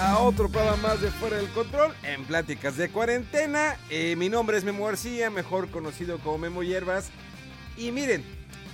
A 0.00 0.18
otro 0.18 0.48
programa 0.48 0.76
más 0.88 1.00
de 1.00 1.10
Fuera 1.10 1.36
del 1.36 1.48
Control 1.50 1.94
en 2.02 2.24
Pláticas 2.24 2.76
de 2.76 2.90
Cuarentena. 2.90 3.76
Eh, 3.88 4.14
mi 4.16 4.28
nombre 4.28 4.58
es 4.58 4.64
Memo 4.64 4.86
García, 4.86 5.30
mejor 5.30 5.70
conocido 5.70 6.18
como 6.18 6.38
Memo 6.38 6.62
Hierbas. 6.62 7.10
Y 7.76 7.90
miren, 7.92 8.24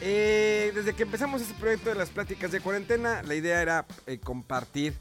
eh, 0.01 0.73
desde 0.75 0.95
que 0.95 1.05
empezamos 1.05 1.43
este 1.43 1.55
proyecto 1.55 1.91
de 1.91 1.97
las 1.97 2.11
Pláticas 2.11 2.51
de 2.51 2.61
Cuarentena, 2.61 3.23
la 3.23 3.35
idea 3.35 3.63
era 3.63 3.87
eh, 4.07 4.19
compartir 4.19 4.95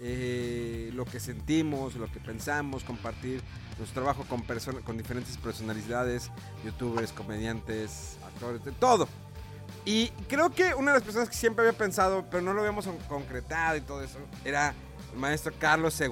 lo 0.00 1.04
que 1.04 1.18
sentimos, 1.18 1.96
lo 1.96 2.06
que 2.06 2.20
pensamos, 2.20 2.84
compartir 2.84 3.42
nuestro 3.78 4.02
trabajo 4.02 4.24
con, 4.28 4.42
con 4.82 4.96
diferentes 4.96 5.36
personalidades, 5.38 6.30
youtubers, 6.64 7.10
comediantes, 7.12 8.16
actores, 8.24 8.64
de 8.64 8.70
todo. 8.72 9.08
Y 9.84 10.08
creo 10.28 10.50
que 10.50 10.74
una 10.74 10.92
de 10.92 10.98
las 10.98 11.04
personas 11.04 11.28
que 11.28 11.34
siempre 11.34 11.66
había 11.66 11.76
pensado, 11.76 12.26
pero 12.30 12.42
no 12.42 12.52
lo 12.52 12.60
habíamos 12.60 12.86
con- 12.86 12.98
concretado 13.08 13.76
y 13.76 13.80
todo 13.80 14.04
eso, 14.04 14.18
era 14.44 14.72
maestro 15.18 15.52
Carlos 15.58 16.00
II, 16.00 16.08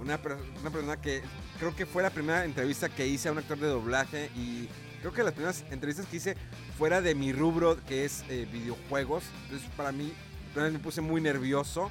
una, 0.00 0.18
per- 0.20 0.36
una 0.60 0.70
persona 0.70 0.96
que 1.00 1.22
creo 1.58 1.74
que 1.74 1.86
fue 1.86 2.02
la 2.02 2.10
primera 2.10 2.44
entrevista 2.44 2.88
que 2.88 3.06
hice 3.06 3.28
a 3.28 3.32
un 3.32 3.38
actor 3.38 3.58
de 3.58 3.66
doblaje 3.68 4.30
y 4.36 4.68
creo 5.00 5.12
que 5.12 5.22
las 5.22 5.32
primeras 5.32 5.64
entrevistas 5.70 6.06
que 6.06 6.16
hice 6.16 6.36
fuera 6.76 7.00
de 7.00 7.14
mi 7.14 7.32
rubro, 7.32 7.78
que 7.86 8.04
es 8.04 8.24
eh, 8.28 8.46
videojuegos. 8.52 9.24
Entonces, 9.44 9.68
para 9.76 9.92
mí, 9.92 10.12
me 10.54 10.78
puse 10.78 11.00
muy 11.00 11.20
nervioso 11.20 11.90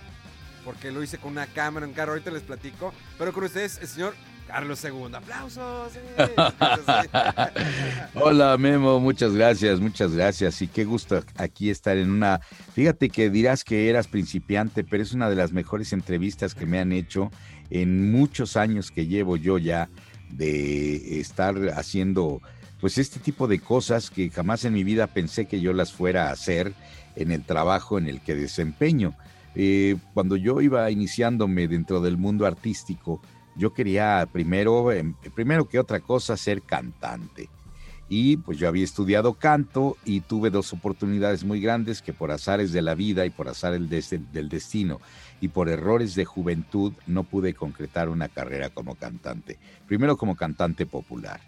porque 0.64 0.92
lo 0.92 1.02
hice 1.04 1.18
con 1.20 1.32
una 1.32 1.46
cámara 1.48 1.86
en 1.86 1.94
carro, 1.94 2.12
ahorita 2.14 2.32
les 2.32 2.42
platico. 2.44 2.94
Pero 3.18 3.32
con 3.34 3.44
ustedes, 3.44 3.78
el 3.80 3.88
señor 3.88 4.14
Carlos 4.48 4.84
II. 4.84 5.14
¡Aplausos! 5.14 5.94
Hola 8.16 8.58
Memo, 8.58 9.00
muchas 9.00 9.34
gracias, 9.34 9.80
muchas 9.80 10.14
gracias 10.14 10.62
y 10.62 10.68
qué 10.68 10.86
gusto 10.86 11.24
aquí 11.38 11.70
estar 11.70 11.98
en 11.98 12.12
una, 12.12 12.40
fíjate 12.74 13.10
que 13.10 13.30
dirás 13.30 13.64
que 13.64 13.90
eras 13.90 14.08
principiante, 14.08 14.84
pero 14.84 15.04
es 15.04 15.14
una 15.14 15.30
de 15.30 15.36
las 15.36 15.52
mejores 15.52 15.94
entrevistas 15.94 16.56
que 16.56 16.66
me 16.66 16.80
han 16.80 16.92
hecho 16.92 17.32
en 17.70 18.12
muchos 18.12 18.56
años 18.58 18.92
que 18.92 19.08
llevo 19.08 19.38
yo 19.38 19.58
ya 19.58 19.90
de 20.30 21.20
estar 21.20 21.56
haciendo 21.76 22.42
pues 22.80 22.98
este 22.98 23.20
tipo 23.20 23.48
de 23.48 23.60
cosas 23.60 24.10
que 24.10 24.30
jamás 24.30 24.66
en 24.66 24.74
mi 24.74 24.84
vida 24.84 25.08
pensé 25.08 25.46
que 25.46 25.62
yo 25.62 25.74
las 25.74 25.92
fuera 25.92 26.30
a 26.30 26.32
hacer 26.32 26.74
en 27.16 27.32
el 27.32 27.44
trabajo 27.44 27.98
en 27.98 28.08
el 28.08 28.22
que 28.22 28.36
desempeño. 28.36 29.16
Eh, 29.56 29.96
cuando 30.14 30.36
yo 30.36 30.62
iba 30.62 30.92
iniciándome 30.92 31.68
dentro 31.68 32.02
del 32.02 32.18
mundo 32.18 32.46
artístico, 32.46 33.22
yo 33.56 33.74
quería 33.74 34.28
primero, 34.32 34.92
em, 34.92 35.14
primero 35.34 35.68
que 35.68 35.80
otra 35.80 36.00
cosa, 36.00 36.38
ser 36.38 36.62
cantante. 36.62 37.50
Y 38.08 38.38
pues 38.38 38.60
yo 38.60 38.68
había 38.68 38.84
estudiado 38.84 39.34
canto 39.34 39.98
y 40.06 40.22
tuve 40.22 40.52
dos 40.52 40.74
oportunidades 40.74 41.44
muy 41.44 41.60
grandes 41.60 42.04
que 42.04 42.14
por 42.14 42.32
azares 42.32 42.72
de 42.72 42.84
la 42.84 42.94
vida 42.94 43.26
y 43.26 43.32
por 43.32 43.48
azares 43.48 43.90
del, 43.90 44.32
del 44.32 44.50
destino 44.50 45.02
y 45.42 45.48
por 45.48 45.70
errores 45.70 46.14
de 46.14 46.24
juventud 46.24 46.94
no 47.08 47.24
pude 47.24 47.56
concretar 47.56 48.10
una 48.10 48.28
carrera 48.30 48.70
como 48.70 48.96
cantante. 48.96 49.58
Primero 49.88 50.18
como 50.18 50.36
cantante 50.36 50.86
popular 50.86 51.42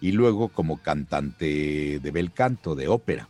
y 0.00 0.12
luego 0.12 0.48
como 0.48 0.76
cantante 0.76 1.98
de 1.98 2.10
bel 2.12 2.32
canto, 2.32 2.76
de 2.76 2.86
ópera. 2.86 3.28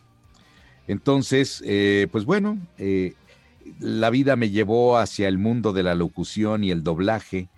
Entonces, 0.87 1.63
eh, 1.65 2.07
pues 2.11 2.25
bueno, 2.25 2.59
eh, 2.77 3.13
la 3.79 4.09
vida 4.11 4.35
me 4.35 4.51
llevó 4.51 4.97
hacia 4.97 5.27
el 5.27 5.37
mundo 5.37 5.73
de 5.73 5.83
la 5.83 5.95
locución 5.95 6.63
y 6.63 6.71
el 6.71 6.83
doblaje 6.83 7.49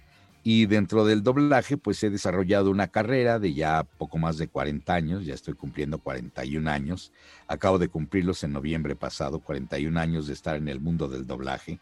y 0.49 0.65
dentro 0.65 1.03
del 1.03 1.23
doblaje 1.23 1.75
pues 1.75 2.01
he 2.03 2.09
desarrollado 2.09 2.71
una 2.71 2.87
carrera 2.87 3.37
de 3.37 3.53
ya 3.53 3.83
poco 3.83 4.17
más 4.17 4.37
de 4.37 4.47
40 4.47 4.93
años, 4.93 5.25
ya 5.25 5.33
estoy 5.33 5.55
cumpliendo 5.55 5.99
41 5.99 6.71
años, 6.71 7.11
acabo 7.49 7.77
de 7.77 7.89
cumplirlos 7.89 8.45
en 8.45 8.53
noviembre 8.53 8.95
pasado, 8.95 9.41
41 9.41 9.99
años 9.99 10.25
de 10.25 10.31
estar 10.31 10.55
en 10.55 10.69
el 10.69 10.79
mundo 10.79 11.09
del 11.09 11.27
doblaje 11.27 11.81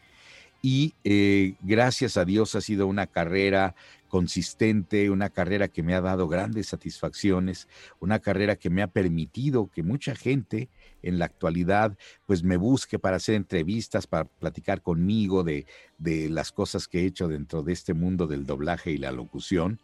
y 0.64 0.96
eh, 1.04 1.54
gracias 1.62 2.18
a 2.18 2.26
Dios 2.26 2.56
ha 2.56 2.62
sido 2.62 2.88
una 2.88 3.06
carrera 3.06 3.76
consistente, 4.08 5.12
una 5.12 5.30
carrera 5.30 5.68
que 5.68 5.84
me 5.84 5.94
ha 5.94 6.02
dado 6.02 6.28
grandes 6.28 6.66
satisfacciones, 6.66 7.68
una 8.00 8.18
carrera 8.18 8.56
que 8.56 8.72
me 8.72 8.82
ha 8.82 8.88
permitido 8.88 9.70
que 9.72 9.84
mucha 9.84 10.16
gente 10.16 10.70
en 11.02 11.20
la 11.20 11.26
actualidad 11.26 11.98
pues 12.26 12.44
me 12.44 12.58
busque 12.58 13.00
para 13.00 13.18
hacer 13.18 13.36
entrevistas, 13.36 14.08
para 14.08 14.26
platicar 14.26 14.82
conmigo 14.82 15.44
de, 15.44 15.66
de 15.98 16.30
las 16.30 16.52
cosas 16.52 16.88
que 16.88 17.02
he 17.02 17.06
hecho 17.06 17.28
dentro 17.28 17.64
de 17.64 17.74
este 17.74 17.94
mundo 17.94 18.28
del 18.28 18.46
doblaje 18.46 18.92
y 18.92 18.98
la 18.98 19.12
locución, 19.12 19.80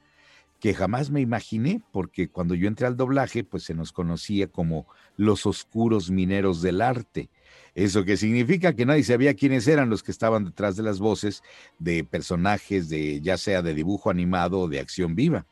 que 0.59 0.73
jamás 0.75 1.09
me 1.09 1.21
imaginé, 1.21 1.81
porque 1.91 2.29
cuando 2.29 2.53
yo 2.53 2.67
entré 2.67 2.85
al 2.85 2.95
doblaje 2.97 3.43
pues 3.43 3.63
se 3.63 3.73
nos 3.73 3.91
conocía 3.91 4.47
como 4.47 4.85
los 5.17 5.45
oscuros 5.47 6.11
mineros 6.11 6.61
del 6.61 6.81
arte. 6.81 7.29
Eso 7.73 8.05
que 8.05 8.15
significa 8.17 8.73
que 8.75 8.85
nadie 8.85 9.03
sabía 9.03 9.33
quiénes 9.33 9.67
eran 9.67 9.89
los 9.89 10.03
que 10.03 10.11
estaban 10.11 10.45
detrás 10.45 10.75
de 10.75 10.83
las 10.83 10.99
voces 10.99 11.41
de 11.79 12.03
personajes 12.03 12.89
de 12.89 13.21
ya 13.21 13.37
sea 13.37 13.61
de 13.63 13.73
dibujo 13.73 14.09
animado 14.11 14.59
o 14.61 14.67
de 14.67 14.79
acción 14.79 15.15
viva. 15.15 15.47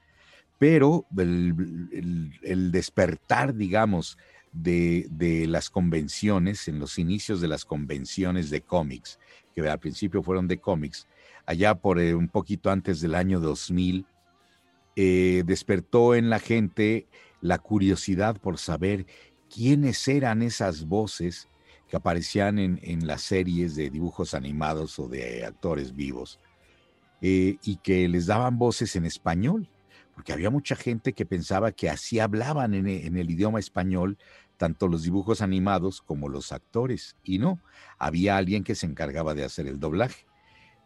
Pero 0.57 1.05
el, 1.17 1.87
el- 1.91 2.31
el 2.43 2.71
despertar, 2.71 3.55
digamos, 3.55 4.17
de, 4.51 5.45
las 5.47 5.69
convenciones, 5.69 6.67
en 6.67 6.79
los 6.79 6.97
inicios 6.97 7.41
de 7.41 7.47
las 7.47 7.65
convenciones 7.65 8.49
de 8.49 8.61
cómics, 8.61 9.19
que 9.53 9.67
al 9.67 9.79
principio 9.79 10.23
fueron 10.23 10.47
de 10.47 10.59
cómics, 10.59 11.07
allá 11.45 11.75
por 11.75 11.99
eh, 11.99 12.15
un 12.15 12.27
poquito 12.27 12.71
antes 12.71 13.01
del 13.01 13.15
año 13.15 13.39
2000, 13.39 14.05
eh, 14.95 15.43
despertó 15.45 16.15
en 16.15 16.29
la 16.29 16.39
gente 16.39 17.07
la 17.41 17.57
curiosidad 17.57 18.38
por 18.38 18.57
saber 18.57 19.05
quiénes 19.53 20.07
eran 20.07 20.41
esas 20.41 20.85
voces 20.85 21.47
que 21.88 21.97
aparecían 21.97 22.59
en, 22.59 22.79
en 22.83 23.07
las 23.07 23.21
series 23.21 23.75
de 23.75 23.89
dibujos 23.89 24.33
animados 24.33 24.99
o 24.99 25.07
de 25.07 25.45
actores 25.45 25.95
vivos 25.95 26.39
eh, 27.21 27.57
y 27.63 27.75
que 27.77 28.07
les 28.07 28.27
daban 28.27 28.57
voces 28.57 28.95
en 28.95 29.05
español, 29.05 29.69
porque 30.19 30.34
había 30.34 30.50
mucha 30.50 30.75
gente 30.75 31.13
que 31.13 31.25
pensaba 31.25 31.72
que 31.72 31.90
así 31.90 32.19
hablaban 32.19 32.74
en, 32.74 32.88
e- 32.90 33.06
en 33.06 33.16
el 33.16 33.30
idioma 33.30 33.57
español 33.57 34.18
tanto 34.57 34.90
los 34.90 35.03
dibujos 35.03 35.41
animados 35.41 36.02
como 36.02 36.28
los 36.28 36.52
actores, 36.52 37.16
y 37.24 37.38
no, 37.38 37.62
había 37.97 38.35
alguien 38.35 38.66
que 38.66 38.75
se 38.75 38.85
encargaba 38.85 39.34
de 39.34 39.46
hacer 39.46 39.66
el 39.66 39.80
doblaje. 39.80 40.25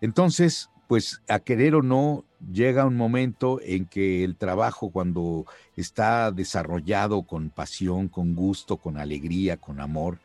Entonces, 0.02 0.70
pues 0.88 1.24
a 1.28 1.40
querer 1.40 1.74
o 1.74 1.82
no, 1.82 2.26
llega 2.52 2.86
un 2.86 2.96
momento 2.96 3.60
en 3.64 3.88
que 3.88 4.24
el 4.24 4.36
trabajo 4.36 4.92
cuando 4.92 5.48
está 5.76 6.32
desarrollado 6.32 7.24
con 7.24 7.50
pasión, 7.50 8.10
con 8.10 8.36
gusto, 8.36 8.78
con 8.78 9.00
alegría, 9.00 9.58
con 9.58 9.80
amor, 9.80 10.20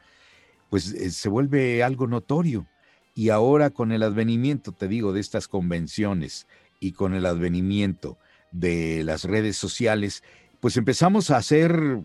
pues 0.69 0.93
eh, 0.93 1.11
se 1.11 1.31
vuelve 1.31 1.83
algo 1.83 2.07
notorio. 2.07 2.67
Y 3.15 3.31
ahora 3.31 3.71
con 3.71 3.91
el 3.91 4.03
advenimiento, 4.03 4.73
te 4.73 4.87
digo, 4.87 5.15
de 5.15 5.21
estas 5.21 5.49
convenciones 5.49 6.47
y 6.79 6.93
con 6.93 7.15
el 7.15 7.25
advenimiento 7.25 8.19
de 8.51 9.03
las 9.05 9.25
redes 9.25 9.57
sociales, 9.57 10.23
pues 10.61 10.77
empezamos 10.77 11.31
a 11.31 11.41
ser 11.43 12.01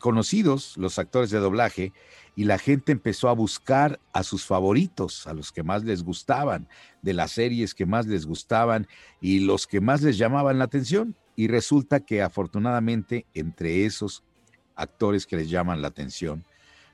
conocidos 0.00 0.76
los 0.76 0.98
actores 0.98 1.30
de 1.30 1.38
doblaje 1.38 1.92
y 2.36 2.44
la 2.44 2.58
gente 2.58 2.92
empezó 2.92 3.28
a 3.28 3.32
buscar 3.32 4.00
a 4.12 4.22
sus 4.22 4.44
favoritos, 4.44 5.26
a 5.26 5.34
los 5.34 5.52
que 5.52 5.62
más 5.62 5.84
les 5.84 6.02
gustaban, 6.02 6.68
de 7.02 7.14
las 7.14 7.32
series 7.32 7.74
que 7.74 7.86
más 7.86 8.06
les 8.06 8.26
gustaban 8.26 8.86
y 9.20 9.40
los 9.40 9.66
que 9.66 9.80
más 9.80 10.02
les 10.02 10.18
llamaban 10.18 10.58
la 10.58 10.64
atención. 10.64 11.14
Y 11.36 11.48
resulta 11.48 12.00
que 12.00 12.22
afortunadamente 12.22 13.26
entre 13.34 13.86
esos 13.86 14.22
actores 14.76 15.26
que 15.26 15.36
les 15.36 15.48
llaman 15.48 15.80
la 15.80 15.88
atención, 15.88 16.44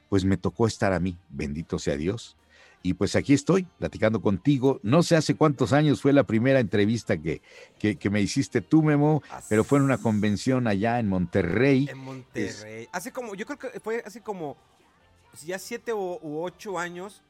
pues 0.08 0.24
me 0.24 0.36
tocó 0.36 0.66
estar 0.66 0.92
a 0.92 1.00
mí, 1.00 1.16
bendito 1.30 1.78
sea 1.78 1.96
Dios. 1.96 2.36
Y 2.82 2.94
pues 2.94 3.14
aquí 3.14 3.34
estoy, 3.34 3.64
platicando 3.78 4.22
contigo. 4.22 4.80
No 4.82 5.02
sé 5.02 5.16
hace 5.16 5.34
cuántos 5.36 5.72
años 5.72 6.00
fue 6.00 6.12
la 6.12 6.24
primera 6.24 6.60
entrevista 6.60 7.18
que, 7.18 7.42
que, 7.78 7.96
que 7.96 8.10
me 8.10 8.22
hiciste 8.22 8.62
tú, 8.62 8.82
Memo, 8.82 9.22
pero 9.48 9.64
fue 9.64 9.78
en 9.78 9.84
una 9.84 9.98
convención 9.98 10.66
allá 10.66 10.98
en 10.98 11.08
Monterrey. 11.08 11.88
En 11.90 11.98
Monterrey. 11.98 12.88
Hace 12.92 13.12
como, 13.12 13.34
yo 13.34 13.44
creo 13.44 13.58
que 13.58 13.80
fue 13.80 14.02
hace 14.06 14.22
como 14.22 14.56
ya 15.44 15.58
siete 15.58 15.92
o, 15.92 16.18
u 16.22 16.42
ocho 16.42 16.78
años, 16.78 17.22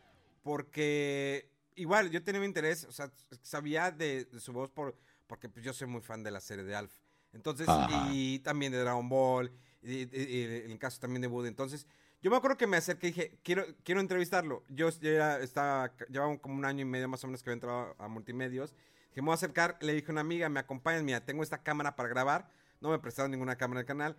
porque 0.42 1.48
igual, 1.74 2.10
yo 2.10 2.22
tenía 2.22 2.40
mi 2.40 2.46
interés, 2.46 2.84
o 2.84 2.92
sea, 2.92 3.10
sabía 3.42 3.90
de, 3.90 4.28
su 4.38 4.52
voz 4.52 4.70
por, 4.70 4.94
porque 5.26 5.48
pues, 5.48 5.64
yo 5.64 5.72
soy 5.72 5.88
muy 5.88 6.00
fan 6.00 6.22
de 6.22 6.30
la 6.30 6.40
serie 6.40 6.64
de 6.64 6.74
Alf. 6.74 6.92
Entonces, 7.32 7.68
y 8.10 8.40
también 8.40 8.72
de 8.72 8.78
Dragon 8.78 9.08
Ball, 9.08 9.52
y, 9.82 10.02
en 10.02 10.70
el 10.70 10.78
caso 10.78 11.00
también 11.00 11.22
de 11.22 11.28
Woody. 11.28 11.48
Entonces, 11.48 11.86
yo 12.22 12.30
me 12.30 12.36
acuerdo 12.36 12.56
que 12.56 12.66
me 12.66 12.76
acerqué 12.76 13.08
y 13.08 13.10
dije, 13.10 13.38
quiero, 13.42 13.64
quiero 13.82 14.00
entrevistarlo. 14.00 14.62
Yo 14.68 14.90
ya 14.90 15.38
estaba, 15.38 15.92
llevaba 16.08 16.36
como 16.38 16.54
un 16.54 16.64
año 16.64 16.82
y 16.82 16.84
medio 16.84 17.08
más 17.08 17.24
o 17.24 17.26
menos 17.26 17.42
que 17.42 17.50
había 17.50 17.54
entrado 17.54 17.96
a 17.98 18.08
multimedios. 18.08 18.74
Dije, 19.08 19.22
me 19.22 19.26
voy 19.26 19.32
a 19.32 19.34
acercar, 19.34 19.78
le 19.80 19.94
dije 19.94 20.06
a 20.08 20.12
una 20.12 20.20
amiga, 20.20 20.48
me 20.48 20.60
acompañan, 20.60 21.04
mira, 21.04 21.24
tengo 21.24 21.42
esta 21.42 21.62
cámara 21.62 21.96
para 21.96 22.08
grabar. 22.08 22.50
No 22.80 22.90
me 22.90 22.98
prestaron 22.98 23.30
ninguna 23.30 23.56
cámara 23.56 23.80
del 23.80 23.86
canal. 23.86 24.16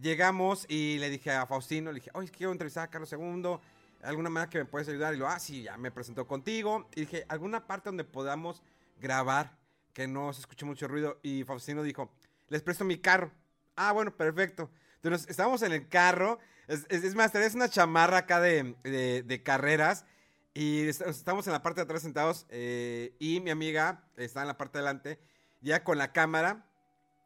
Llegamos 0.00 0.64
y 0.68 0.98
le 0.98 1.10
dije 1.10 1.30
a 1.32 1.46
Faustino, 1.46 1.90
le 1.92 2.00
dije, 2.00 2.10
oye, 2.14 2.30
quiero 2.30 2.52
entrevistar 2.52 2.84
a 2.84 2.90
Carlos 2.90 3.12
II 3.12 3.60
alguna 4.02 4.30
manera 4.30 4.50
que 4.50 4.58
me 4.58 4.64
puedes 4.64 4.88
ayudar. 4.88 5.14
Y 5.14 5.18
lo, 5.18 5.28
ah, 5.28 5.38
sí, 5.38 5.62
ya 5.62 5.76
me 5.76 5.90
presentó 5.90 6.26
contigo. 6.26 6.88
Y 6.94 7.00
dije, 7.00 7.24
alguna 7.28 7.66
parte 7.66 7.88
donde 7.88 8.04
podamos 8.04 8.62
grabar 9.00 9.58
que 9.92 10.06
no 10.06 10.32
se 10.32 10.40
escuche 10.40 10.64
mucho 10.64 10.88
ruido. 10.88 11.18
Y 11.22 11.44
Faustino 11.44 11.82
dijo, 11.82 12.12
les 12.48 12.62
presto 12.62 12.84
mi 12.84 12.98
carro. 12.98 13.30
Ah, 13.76 13.92
bueno, 13.92 14.16
perfecto. 14.16 14.70
Entonces, 15.02 15.28
estábamos 15.28 15.62
en 15.62 15.72
el 15.72 15.88
carro. 15.88 16.38
Es, 16.68 16.86
es, 16.90 17.14
más, 17.14 17.32
tenés 17.32 17.54
una 17.54 17.68
chamarra 17.68 18.18
acá 18.18 18.40
de, 18.40 18.74
de, 18.82 19.42
carreras. 19.42 20.04
Y 20.54 20.88
estamos 20.88 21.46
en 21.46 21.52
la 21.52 21.62
parte 21.62 21.80
de 21.80 21.84
atrás 21.84 22.02
sentados. 22.02 22.46
Eh, 22.50 23.14
y 23.18 23.40
mi 23.40 23.50
amiga 23.50 24.04
está 24.16 24.42
en 24.42 24.48
la 24.48 24.56
parte 24.56 24.78
de 24.78 24.84
adelante. 24.84 25.20
Ya 25.60 25.84
con 25.84 25.98
la 25.98 26.12
cámara. 26.12 26.66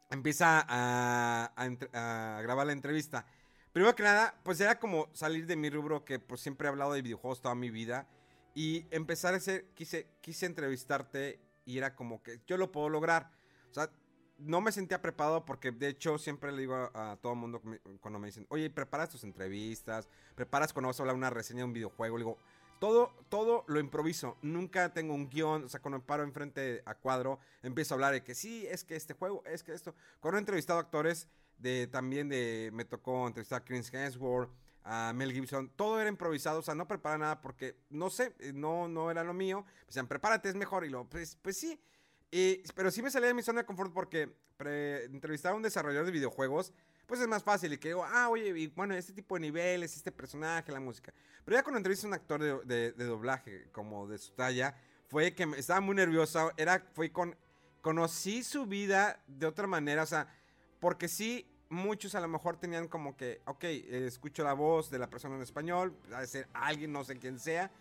Empieza 0.09 0.65
a, 0.67 1.51
a 1.55 2.41
grabar 2.41 2.67
la 2.67 2.73
entrevista. 2.73 3.25
Primero 3.73 3.93
que 3.95 4.03
nada, 4.03 4.39
pues 4.43 4.61
era 4.61 4.79
como 4.79 5.09
salir 5.13 5.47
de 5.47 5.57
mi 5.57 5.69
rubro 5.69 6.05
que 6.05 6.19
pues 6.19 6.39
siempre 6.39 6.67
he 6.67 6.69
hablado 6.69 6.93
de 6.93 7.01
videojuegos 7.01 7.41
toda 7.41 7.55
mi 7.55 7.69
vida 7.69 8.07
y 8.55 8.85
empezar 8.89 9.33
a 9.35 9.39
ser, 9.41 9.65
quise, 9.75 10.07
quise 10.21 10.45
entrevistarte 10.45 11.41
y 11.65 11.77
era 11.77 11.93
como 11.93 12.23
que 12.23 12.39
yo 12.47 12.55
lo 12.55 12.71
puedo 12.71 12.87
lograr. 12.87 13.29
O 13.69 13.73
sea, 13.73 13.91
no 14.37 14.61
me 14.61 14.71
sentía 14.71 15.01
preparado 15.01 15.45
porque 15.45 15.71
de 15.71 15.87
hecho 15.87 16.17
siempre 16.17 16.51
le 16.51 16.61
digo 16.61 16.75
a, 16.93 17.17
todo 17.21 17.33
el 17.33 17.39
mundo 17.39 17.61
cuando 18.01 18.19
me 18.19 18.27
dicen, 18.27 18.45
oye, 18.49 18.69
preparas 18.69 19.09
tus 19.09 19.23
entrevistas, 19.23 20.07
preparas 20.35 20.73
cuando 20.73 20.87
vas 20.87 20.99
a 20.99 21.03
hablar 21.03 21.15
una 21.15 21.29
reseña 21.29 21.59
de 21.59 21.65
un 21.65 21.73
videojuego, 21.73 22.17
le 22.17 22.23
digo, 22.23 22.37
todo, 22.79 23.13
todo 23.29 23.63
lo 23.67 23.79
improviso, 23.79 24.37
nunca 24.41 24.93
tengo 24.93 25.13
un 25.13 25.29
guion, 25.29 25.63
o 25.63 25.69
sea, 25.69 25.81
cuando 25.81 25.99
me 25.99 26.05
paro 26.05 26.23
enfrente 26.23 26.83
a 26.85 26.95
cuadro, 26.95 27.39
empiezo 27.63 27.93
a 27.93 27.95
hablar 27.95 28.13
de 28.13 28.23
que 28.23 28.35
sí, 28.35 28.67
es 28.67 28.83
que 28.83 28.95
este 28.95 29.13
juego, 29.13 29.43
es 29.45 29.63
que 29.63 29.73
esto. 29.73 29.95
Cuando 30.19 30.37
he 30.37 30.41
entrevistado 30.41 30.79
actores, 30.79 31.29
de 31.57 31.87
también 31.87 32.29
de 32.29 32.69
me 32.73 32.85
tocó 32.85 33.27
entrevistar 33.27 33.61
a 33.61 33.65
Chris 33.65 33.93
Hemsworth, 33.93 34.51
a 34.83 35.13
Mel 35.15 35.31
Gibson, 35.31 35.71
todo 35.75 35.99
era 35.99 36.09
improvisado, 36.09 36.59
o 36.59 36.61
sea, 36.61 36.75
no 36.75 36.87
prepara 36.87 37.17
nada 37.17 37.41
porque 37.41 37.75
no 37.89 38.09
sé, 38.09 38.35
eh, 38.39 38.51
no 38.53 38.87
no 38.87 39.09
era 39.09 39.23
lo 39.23 39.33
mío. 39.33 39.65
Me 39.65 39.85
decían, 39.87 40.07
"Prepárate, 40.07 40.49
es 40.49 40.55
mejor." 40.55 40.85
Y 40.85 40.89
lo 40.89 41.09
pues 41.09 41.37
pues 41.41 41.57
sí. 41.57 41.79
Pero 42.75 42.91
sí 42.91 43.01
me 43.01 43.11
salía 43.11 43.27
de 43.27 43.33
mi 43.33 43.43
zona 43.43 43.61
de 43.61 43.65
confort 43.65 43.93
porque 43.93 44.29
entrevistar 44.59 45.53
a 45.53 45.55
un 45.55 45.61
desarrollador 45.61 46.05
de 46.05 46.11
videojuegos 46.11 46.73
pues 47.05 47.21
es 47.21 47.27
más 47.27 47.43
fácil 47.43 47.73
y 47.73 47.77
que 47.77 47.89
digo, 47.89 48.03
ah, 48.03 48.29
oye, 48.29 48.71
bueno, 48.75 48.95
este 48.95 49.13
tipo 49.13 49.35
de 49.35 49.41
niveles, 49.41 49.95
este 49.95 50.11
personaje, 50.11 50.71
la 50.71 50.79
música. 50.79 51.13
Pero 51.43 51.57
ya 51.57 51.63
cuando 51.63 51.77
entrevistas 51.77 52.05
a 52.05 52.07
un 52.07 52.13
actor 52.13 52.65
de, 52.65 52.91
doblaje 52.93 53.69
como 53.71 54.07
de 54.07 54.17
su 54.17 54.31
talla, 54.33 54.75
fue 55.07 55.33
que 55.33 55.43
estaba 55.57 55.81
muy 55.81 55.95
nerviosa, 55.95 56.51
era, 56.57 56.83
fue 56.93 57.11
con, 57.11 57.35
conocí 57.81 58.43
su 58.43 58.65
vida 58.65 59.21
de 59.27 59.45
otra 59.45 59.67
manera, 59.67 60.03
o 60.03 60.07
sea, 60.07 60.27
porque 60.79 61.07
sí, 61.07 61.47
muchos 61.69 62.15
a 62.15 62.21
lo 62.21 62.27
mejor 62.27 62.57
tenían 62.57 62.87
como 62.87 63.15
que, 63.15 63.41
ok, 63.45 63.63
escucho 63.63 64.43
la 64.43 64.53
voz 64.53 64.89
de 64.89 64.97
la 64.97 65.09
persona 65.09 65.35
en 65.35 65.43
español, 65.43 65.95
a 66.11 66.25
ser 66.25 66.47
alguien, 66.53 66.91
no 66.91 67.03
sé 67.03 67.17
quién 67.17 67.39
sea, 67.39 67.71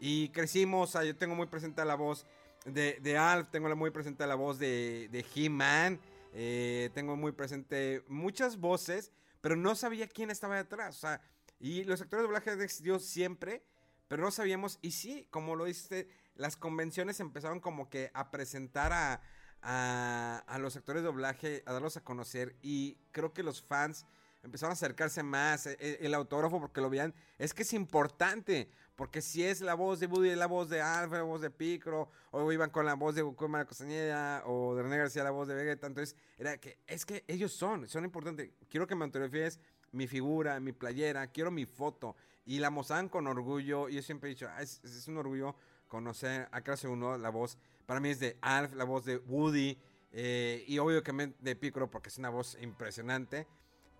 y 0.00 0.30
crecimos, 0.30 0.88
o 0.88 0.92
sea, 0.92 1.04
yo 1.04 1.16
tengo 1.16 1.36
muy 1.36 1.46
presente 1.46 1.84
la 1.84 1.94
voz 1.94 2.26
de, 2.64 2.98
de 3.00 3.16
Alf, 3.16 3.48
tengo 3.50 3.74
muy 3.76 3.90
presente 3.90 4.26
la 4.26 4.34
voz 4.34 4.58
de, 4.58 5.08
de 5.10 5.24
He-Man, 5.34 6.00
eh, 6.32 6.90
tengo 6.94 7.16
muy 7.16 7.32
presente 7.32 8.04
muchas 8.08 8.58
voces, 8.58 9.12
pero 9.40 9.56
no 9.56 9.74
sabía 9.74 10.08
quién 10.08 10.30
estaba 10.30 10.56
detrás, 10.56 10.96
o 10.96 11.00
sea, 11.00 11.20
y 11.58 11.84
los 11.84 12.00
actores 12.00 12.22
de 12.22 12.28
doblaje 12.28 12.50
han 12.50 12.60
existido 12.60 12.98
siempre, 12.98 13.64
pero 14.08 14.22
no 14.22 14.30
sabíamos, 14.30 14.78
y 14.82 14.92
sí, 14.92 15.26
como 15.30 15.56
lo 15.56 15.64
dice, 15.64 16.08
las 16.34 16.56
convenciones 16.56 17.20
empezaron 17.20 17.60
como 17.60 17.88
que 17.88 18.10
a 18.14 18.30
presentar 18.30 18.92
a 18.92 19.22
a, 19.62 20.58
los 20.60 20.76
actores 20.76 21.02
de 21.02 21.06
doblaje, 21.06 21.62
a 21.66 21.72
darlos 21.72 21.96
a 21.96 22.04
conocer 22.04 22.56
y 22.62 22.98
creo 23.12 23.32
que 23.32 23.42
los 23.42 23.62
fans 23.62 24.06
empezaron 24.42 24.70
a 24.70 24.74
acercarse 24.74 25.22
más, 25.22 25.66
e, 25.66 25.76
e, 25.78 25.98
el, 26.00 26.14
autógrafo 26.14 26.60
porque 26.60 26.80
lo 26.80 26.90
veían, 26.90 27.14
es 27.38 27.54
que 27.54 27.62
es 27.62 27.72
importante, 27.72 28.70
porque 28.96 29.22
si 29.22 29.44
es 29.44 29.60
la 29.60 29.74
voz 29.74 30.00
de 30.00 30.06
Woody, 30.06 30.34
la 30.34 30.46
voz 30.46 30.68
de 30.68 30.80
Alfred, 30.80 31.18
la 31.18 31.24
voz 31.24 31.40
de 31.40 31.50
Picro, 31.50 32.08
o 32.30 32.52
iban 32.52 32.70
con 32.70 32.86
la 32.86 32.94
voz 32.94 33.14
de 33.14 33.24
Mara 33.48 33.64
Costañeda, 33.64 34.42
o 34.46 34.74
de 34.74 34.82
René 34.82 34.98
García 34.98 35.24
la 35.24 35.30
voz 35.30 35.48
de 35.48 35.54
Vegeta, 35.54 35.86
entonces 35.86 36.16
era 36.38 36.58
que, 36.58 36.78
es 36.86 37.04
que 37.04 37.24
ellos 37.26 37.52
son, 37.52 37.88
son 37.88 38.04
importantes, 38.04 38.50
quiero 38.68 38.86
que 38.86 38.94
me 38.94 39.04
autografíes 39.04 39.60
mi 39.92 40.06
figura, 40.06 40.58
mi 40.60 40.72
playera, 40.72 41.26
quiero 41.26 41.50
mi 41.50 41.66
foto, 41.66 42.16
y 42.44 42.58
la 42.58 42.70
mostraban 42.70 43.08
con 43.08 43.26
orgullo, 43.26 43.88
y 43.88 43.94
yo 43.94 44.02
siempre 44.02 44.30
he 44.30 44.34
dicho, 44.34 44.48
ah, 44.50 44.62
es, 44.62 44.80
es 44.84 45.08
un 45.08 45.16
orgullo 45.16 45.54
conocer 45.88 46.48
a 46.52 46.62
clase 46.62 46.88
uno 46.88 47.18
la 47.18 47.28
voz 47.28 47.58
para 47.86 48.00
mí 48.00 48.10
es 48.10 48.20
de 48.20 48.38
Alf, 48.40 48.74
la 48.74 48.84
voz 48.84 49.04
de 49.04 49.18
Woody. 49.18 49.78
Eh, 50.12 50.64
y 50.66 50.78
obvio 50.78 51.02
que 51.02 51.34
de 51.38 51.56
Piccolo 51.56 51.90
porque 51.90 52.08
es 52.08 52.18
una 52.18 52.30
voz 52.30 52.56
impresionante. 52.60 53.46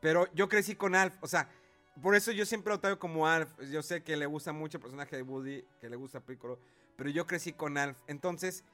Pero 0.00 0.32
yo 0.34 0.48
crecí 0.48 0.74
con 0.74 0.94
Alf. 0.94 1.14
O 1.20 1.26
sea, 1.26 1.48
por 2.00 2.14
eso 2.14 2.32
yo 2.32 2.46
siempre 2.46 2.72
lo 2.72 2.80
traigo 2.80 2.98
como 2.98 3.26
Alf. 3.26 3.50
Yo 3.70 3.82
sé 3.82 4.02
que 4.02 4.16
le 4.16 4.26
gusta 4.26 4.52
mucho 4.52 4.78
el 4.78 4.82
personaje 4.82 5.16
de 5.16 5.22
Woody, 5.22 5.64
que 5.80 5.90
le 5.90 5.96
gusta 5.96 6.20
Piccolo. 6.20 6.58
Pero 6.96 7.10
yo 7.10 7.26
crecí 7.26 7.52
con 7.52 7.76
Alf. 7.76 7.98
Entonces, 8.06 8.64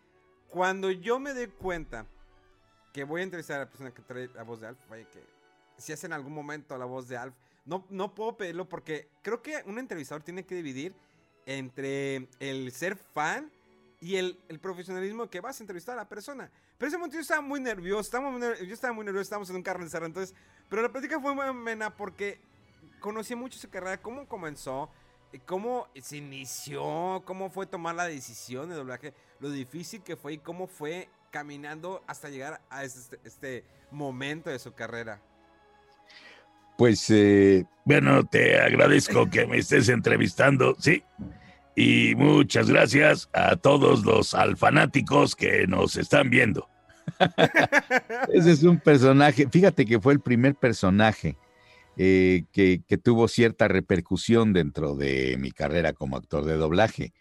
cuando 0.49 0.91
yo 0.91 1.19
me 1.19 1.35
doy 1.35 1.49
cuenta 1.49 2.07
que 2.93 3.05
voy 3.05 3.21
a 3.21 3.25
entrevistar 3.25 3.57
a 3.57 3.65
la 3.65 3.69
persona 3.69 3.93
que 3.93 4.03
trae 4.03 4.29
la 4.35 4.45
voz 4.45 4.61
de 4.61 4.69
Alf, 4.69 4.79
vaya 4.89 5.09
que 5.09 5.23
si 5.79 5.93
hace 5.93 6.07
en 6.07 6.13
algún 6.13 6.33
momento 6.33 6.77
la 6.79 6.85
voz 6.85 7.09
de 7.09 7.17
Alf, 7.17 7.35
no, 7.65 7.85
no 7.91 8.15
puedo 8.15 8.37
pedirlo 8.37 8.69
porque 8.69 9.09
creo 9.23 9.43
que 9.43 9.63
un 9.67 9.79
entrevistador 9.79 10.23
tiene 10.23 10.45
que 10.45 10.55
dividir 10.55 10.95
entre 11.47 12.29
el 12.41 12.71
ser 12.73 12.97
fan 12.97 13.51
y 14.01 14.17
el, 14.17 14.39
profesionalismo 14.61 15.29
que 15.29 15.41
vas 15.41 15.61
a 15.61 15.63
entrevistar 15.63 15.95
a 15.95 16.03
la 16.03 16.09
persona. 16.09 16.51
Pero 16.77 16.89
ese 16.89 16.99
momento 16.99 17.17
yo 17.17 17.23
estaba 17.23 17.41
muy 17.41 17.61
nervioso, 17.61 18.11
yo 18.63 18.75
estaba 18.75 18.93
muy 18.93 19.05
nervioso, 19.05 19.23
estábamos 19.23 19.51
en 19.51 19.57
un 19.57 19.63
carro 19.63 19.85
de 19.85 20.07
entonces, 20.07 20.35
pero 20.69 20.83
la 20.83 20.91
plática 20.91 21.19
fue 21.21 21.35
muy 21.35 21.45
amena 21.45 21.95
porque 21.95 22.41
conocí 23.01 23.35
mucho 23.35 23.59
su 23.59 23.69
carrera, 23.69 23.99
cómo 23.99 24.27
comenzó, 24.27 24.91
cómo 25.47 25.89
se 26.01 26.17
inició, 26.17 27.23
cómo 27.25 27.51
fue 27.51 27.67
tomar 27.67 27.95
la 27.95 28.07
decisión 28.07 28.69
de 28.69 28.77
doblaje, 28.77 29.15
lo 29.41 29.51
difícil 29.51 30.03
que 30.03 30.17
fue 30.17 30.35
y 30.35 30.39
cómo 30.39 30.67
fue 30.67 31.09
caminando 31.31 32.03
hasta 32.07 32.29
llegar 32.29 32.61
a 32.71 32.85
este, 32.85 33.19
este 33.25 33.65
momento 33.91 34.51
de 34.51 34.59
su 34.59 34.73
carrera. 34.73 35.21
Pues, 36.77 37.11
eh, 37.11 37.67
bueno, 37.85 38.25
te 38.25 38.61
agradezco 38.61 39.29
que 39.29 39.47
me 39.47 39.59
estés 39.59 39.89
entrevistando, 39.89 40.77
sí. 40.79 41.03
Y 41.75 42.15
muchas 42.15 42.71
gracias 42.71 43.29
a 43.33 43.57
todos 43.57 44.05
los 44.05 44.33
alfanáticos 44.35 45.35
que 45.35 45.67
nos 45.67 45.97
están 45.97 46.31
viendo. 46.31 46.69
Ese 48.33 48.53
es 48.53 48.63
un 48.63 48.79
personaje, 48.79 49.49
fíjate 49.49 49.85
que 49.85 50.01
fue 50.01 50.13
el 50.13 50.21
primer 50.21 50.55
personaje 50.55 51.37
eh, 52.01 52.45
que, 52.53 52.79
tuvo 53.03 53.27
cierta 53.27 53.67
repercusión 53.67 54.53
dentro 54.53 54.95
de 54.95 55.37
mi 55.37 55.51
carrera 55.51 55.93
como 55.93 56.17
actor 56.17 56.45
de 56.45 56.55
doblaje. 56.55 57.13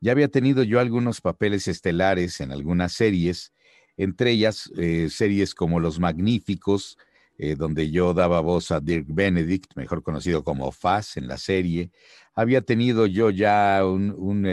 Ya 0.00 0.10
había 0.10 0.26
tenido 0.26 0.64
yo 0.64 0.80
algunos 0.80 1.20
papeles 1.20 1.68
estelares 1.68 2.40
en 2.40 2.50
algunas 2.50 2.92
series, 2.92 3.52
entre 3.96 4.32
ellas 4.32 4.72
eh, 4.76 5.08
series 5.08 5.54
como 5.54 5.78
Los 5.78 6.00
Magníficos, 6.00 6.98
eh, 7.38 7.54
donde 7.54 7.92
yo 7.92 8.12
daba 8.12 8.40
voz 8.40 8.72
a 8.72 8.80
Dirk 8.80 9.06
Benedict, 9.08 9.76
mejor 9.76 10.02
conocido 10.02 10.42
como 10.42 10.72
Faz 10.72 11.16
en 11.16 11.28
la 11.28 11.38
serie. 11.38 11.92
Había 12.34 12.60
tenido 12.60 13.06
yo 13.06 13.30
ya 13.30 13.82
un, 13.86 14.46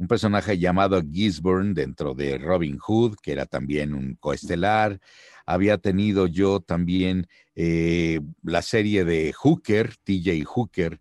eh, 0.00 0.06
personaje 0.08 0.58
llamado 0.58 1.02
Gisborne 1.02 1.74
dentro 1.74 2.14
de 2.14 2.38
Robin 2.38 2.78
Hood, 2.78 3.16
que 3.22 3.32
era 3.32 3.46
también 3.46 3.94
un 3.94 4.14
coestelar. 4.16 5.00
Había 5.46 5.78
tenido 5.78 6.26
yo 6.26 6.60
también 6.60 7.26
eh, 7.54 8.20
la 8.42 8.62
serie 8.62 9.04
de 9.04 9.32
Hooker, 9.32 9.96
TJ 10.04 10.44
Hooker, 10.44 11.00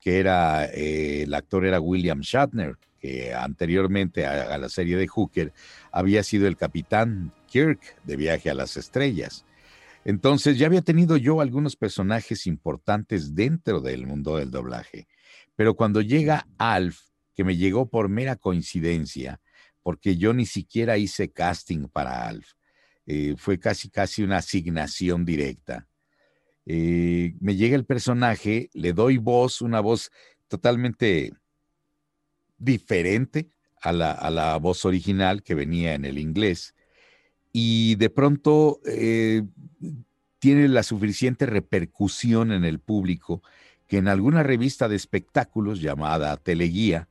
que 0.00 0.18
era, 0.18 0.64
el 0.64 1.32
actor 1.34 1.66
era 1.66 1.80
William 1.80 2.20
Shatner, 2.20 2.76
que 3.00 3.34
anteriormente 3.34 4.26
a, 4.26 4.56
la 4.58 4.68
serie 4.68 4.96
de 4.96 5.08
Hooker 5.08 5.52
había 5.92 6.22
sido 6.22 6.46
el 6.46 6.56
capitán 6.56 7.32
Kirk 7.46 7.80
de 8.04 8.16
Viaje 8.16 8.50
a 8.50 8.54
las 8.54 8.76
Estrellas. 8.76 9.44
Entonces 10.04 10.58
ya 10.58 10.66
había 10.66 10.82
tenido 10.82 11.16
yo 11.16 11.40
algunos 11.40 11.76
personajes 11.76 12.46
importantes 12.46 13.34
dentro 13.34 13.80
del 13.80 14.06
mundo 14.06 14.36
del 14.36 14.50
doblaje, 14.50 15.06
pero 15.56 15.74
cuando 15.74 16.00
llega 16.00 16.46
Alf, 16.56 17.09
que 17.40 17.44
me 17.44 17.56
llegó 17.56 17.88
por 17.88 18.10
mera 18.10 18.36
coincidencia, 18.36 19.40
porque 19.82 20.18
yo 20.18 20.34
ni 20.34 20.44
siquiera 20.44 20.98
hice 20.98 21.32
casting 21.32 21.88
para 21.88 22.28
Alf, 22.28 22.52
eh, 23.06 23.34
fue 23.38 23.58
casi 23.58 23.88
casi 23.88 24.22
una 24.22 24.36
asignación 24.36 25.24
directa. 25.24 25.88
Eh, 26.66 27.32
me 27.40 27.56
llega 27.56 27.76
el 27.76 27.86
personaje, 27.86 28.68
le 28.74 28.92
doy 28.92 29.16
voz, 29.16 29.62
una 29.62 29.80
voz 29.80 30.10
totalmente 30.48 31.32
diferente 32.58 33.48
a 33.80 33.92
la, 33.92 34.12
a 34.12 34.28
la 34.28 34.58
voz 34.58 34.84
original 34.84 35.42
que 35.42 35.54
venía 35.54 35.94
en 35.94 36.04
el 36.04 36.18
inglés 36.18 36.74
y 37.54 37.94
de 37.94 38.10
pronto 38.10 38.82
eh, 38.84 39.44
tiene 40.40 40.68
la 40.68 40.82
suficiente 40.82 41.46
repercusión 41.46 42.52
en 42.52 42.66
el 42.66 42.80
público 42.80 43.42
que 43.86 43.96
en 43.96 44.08
alguna 44.08 44.42
revista 44.42 44.90
de 44.90 44.96
espectáculos 44.96 45.80
llamada 45.80 46.36
Teleguía, 46.36 47.08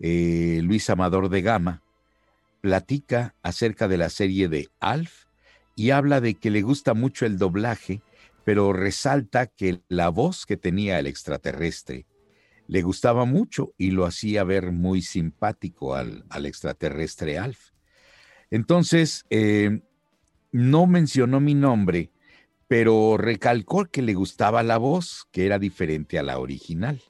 eh, 0.00 0.60
Luis 0.62 0.88
Amador 0.90 1.28
de 1.28 1.42
Gama 1.42 1.82
platica 2.60 3.34
acerca 3.42 3.88
de 3.88 3.98
la 3.98 4.10
serie 4.10 4.48
de 4.48 4.68
Alf 4.80 5.26
y 5.76 5.90
habla 5.90 6.20
de 6.20 6.34
que 6.34 6.50
le 6.50 6.62
gusta 6.62 6.94
mucho 6.94 7.24
el 7.24 7.38
doblaje, 7.38 8.02
pero 8.44 8.72
resalta 8.72 9.46
que 9.46 9.80
la 9.88 10.08
voz 10.08 10.44
que 10.44 10.56
tenía 10.56 10.98
el 10.98 11.06
extraterrestre 11.06 12.06
le 12.66 12.82
gustaba 12.82 13.24
mucho 13.24 13.72
y 13.78 13.92
lo 13.92 14.04
hacía 14.04 14.44
ver 14.44 14.72
muy 14.72 15.02
simpático 15.02 15.94
al, 15.94 16.24
extraterrestre 16.44 17.38
Alf. 17.38 17.70
Entonces, 18.50 19.24
eh, 19.30 19.80
no 20.52 20.86
mencionó 20.86 21.40
mi 21.40 21.54
nombre, 21.54 22.10
pero 22.66 23.16
recalcó 23.16 23.86
que 23.86 24.02
le 24.02 24.14
gustaba 24.14 24.62
la 24.62 24.76
voz, 24.76 25.26
que 25.32 25.46
era 25.46 25.58
diferente 25.58 26.18
a 26.18 26.22
la 26.22 26.38
original. 26.38 27.00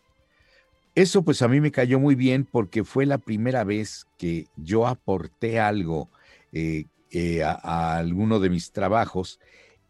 Eso 0.98 1.22
pues 1.22 1.42
a 1.42 1.48
mí 1.48 1.60
me 1.60 1.70
cayó 1.70 2.00
muy 2.00 2.16
bien 2.16 2.44
porque 2.44 2.82
fue 2.82 3.06
la 3.06 3.18
primera 3.18 3.62
vez 3.62 4.08
que 4.18 4.48
yo 4.56 4.84
aporté 4.84 5.60
algo 5.60 6.10
eh, 6.52 6.86
eh, 7.12 7.44
a, 7.44 7.98
alguno 7.98 8.40
de 8.40 8.50
mis 8.50 8.72
trabajos 8.72 9.38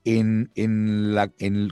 en, 0.04 0.50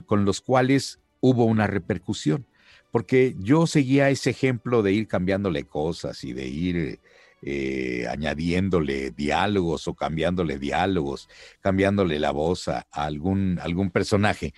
con 0.07 0.25
los 0.25 0.41
cuales 0.41 0.99
hubo 1.19 1.45
una 1.45 1.67
repercusión. 1.67 2.47
Porque 2.91 3.35
yo 3.37 3.67
seguía 3.67 4.09
ese 4.09 4.31
ejemplo 4.31 4.81
de 4.81 4.93
ir 4.93 5.07
cambiándole 5.07 5.65
cosas 5.65 6.23
y 6.23 6.33
de 6.33 6.47
ir 6.47 6.99
eh, 7.43 8.07
añadiéndole 8.09 9.11
diálogos 9.11 9.87
o 9.87 9.93
cambiándole 9.93 10.57
diálogos, 10.57 11.29
cambiándole 11.61 12.17
la 12.17 12.31
voz 12.31 12.69
a, 12.69 12.87
algún, 12.89 13.59
algún 13.61 13.91
personaje. 13.91 14.55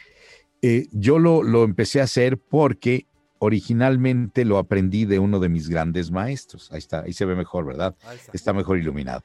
Yo 0.94 1.20
lo, 1.20 1.44
lo 1.44 1.66
empecé 1.66 2.00
a 2.00 2.06
hacer 2.06 2.38
porque 2.38 3.09
originalmente 3.40 4.46
lo 4.46 4.58
aprendí 4.58 5.06
de 5.06 5.20
uno 5.20 5.40
de 5.40 5.50
mis 5.50 5.70
grandes 5.70 6.12
maestros. 6.12 6.72
Ahí 6.72 6.80
está, 6.80 7.02
ahí 7.02 7.14
se 7.14 7.26
ve 7.26 7.36
mejor, 7.36 7.66
¿verdad? 7.66 7.96
Está. 8.34 8.54
mejor 8.54 8.78
iluminado. 8.78 9.24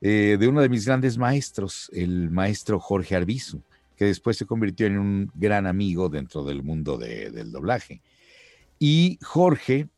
Eh, 0.00 0.36
de 0.38 0.48
uno 0.48 0.60
de 0.60 0.68
mis 0.68 0.86
grandes 0.86 1.16
maestros, 1.16 1.90
el 1.92 2.30
maestro 2.30 2.80
Jorge 2.80 3.14
Arbizu, 3.14 3.62
que 3.96 4.06
después 4.06 4.36
se 4.36 4.46
convirtió 4.46 4.86
en 4.86 4.98
un 4.98 5.30
gran 5.34 5.66
amigo 5.66 6.08
dentro 6.08 6.42
del 6.44 6.62
mundo 6.62 6.98
del 6.98 7.52
doblaje. 7.52 8.02
Y 8.78 9.18
Jorge 9.22 9.88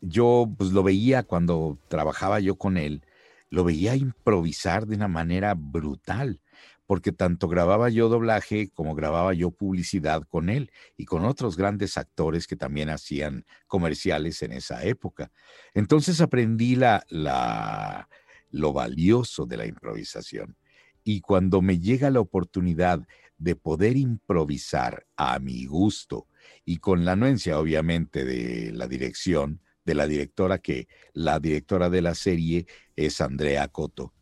yo 0.00 0.50
pues 0.56 0.70
lo 0.72 0.82
veía 0.82 1.22
cuando 1.22 1.78
trabajaba 1.88 2.40
yo 2.40 2.56
con 2.56 2.76
él, 2.76 3.02
lo 3.50 3.64
veía 3.64 3.96
improvisar 3.96 4.86
de 4.86 4.96
una 4.96 5.08
manera 5.08 5.54
brutal, 5.54 6.40
porque 6.86 7.12
tanto 7.12 7.48
grababa 7.48 7.88
yo 7.90 8.08
doblaje 8.08 8.70
como 8.70 8.94
grababa 8.94 9.34
yo 9.34 9.50
publicidad 9.50 10.22
con 10.22 10.48
él 10.48 10.70
y 10.96 11.04
con 11.04 11.24
otros 11.24 11.56
grandes 11.56 11.96
actores 11.96 12.46
que 12.46 12.56
también 12.56 12.88
hacían 12.88 13.44
comerciales 13.66 14.42
en 14.42 14.52
esa 14.52 14.84
época. 14.84 15.30
Entonces 15.74 16.20
aprendí 16.20 16.76
la, 16.76 17.04
la, 17.08 18.08
lo 18.50 18.72
valioso 18.72 19.46
de 19.46 19.56
la 19.56 19.66
improvisación. 19.66 20.56
Y 21.04 21.20
cuando 21.20 21.62
me 21.62 21.78
llega 21.78 22.10
la 22.10 22.20
oportunidad 22.20 23.06
de 23.38 23.54
poder 23.54 23.96
improvisar 23.96 25.06
a 25.16 25.38
mi 25.38 25.66
gusto 25.66 26.26
y 26.64 26.78
con 26.78 27.04
la 27.04 27.12
anuencia 27.12 27.58
obviamente 27.58 28.24
de 28.24 28.72
la 28.72 28.86
dirección, 28.86 29.60
de 29.84 29.94
la 29.94 30.06
directora, 30.06 30.58
que 30.58 30.88
la 31.12 31.38
directora 31.38 31.90
de 31.90 32.02
la 32.02 32.14
serie 32.14 32.66
es 32.96 33.20
Andrea 33.20 33.68
Coto. 33.68 34.12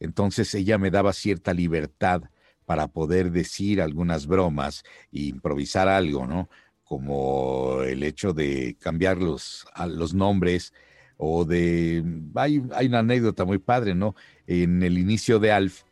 Entonces 0.00 0.54
ella 0.54 0.78
me 0.78 0.90
daba 0.90 1.12
cierta 1.12 1.54
libertad 1.54 2.22
para 2.64 2.88
poder 2.88 3.30
decir 3.30 3.80
algunas 3.80 4.26
bromas 4.26 4.82
e 5.12 5.22
improvisar 5.22 5.88
algo, 5.88 6.26
¿no? 6.26 6.48
Como 6.84 7.82
el 7.82 8.02
hecho 8.02 8.32
de 8.32 8.76
cambiar 8.80 9.18
los, 9.18 9.66
los 9.88 10.14
nombres 10.14 10.72
o 11.16 11.44
de... 11.44 12.04
Hay, 12.34 12.62
hay, 12.74 12.86
una 12.86 13.00
anécdota 13.00 13.44
muy 13.44 13.58
padre, 13.58 13.94
¿no? 13.94 14.14
En 14.46 14.82
el 14.82 14.98
inicio 14.98 15.38
de 15.38 15.52
Alf, 15.52 15.82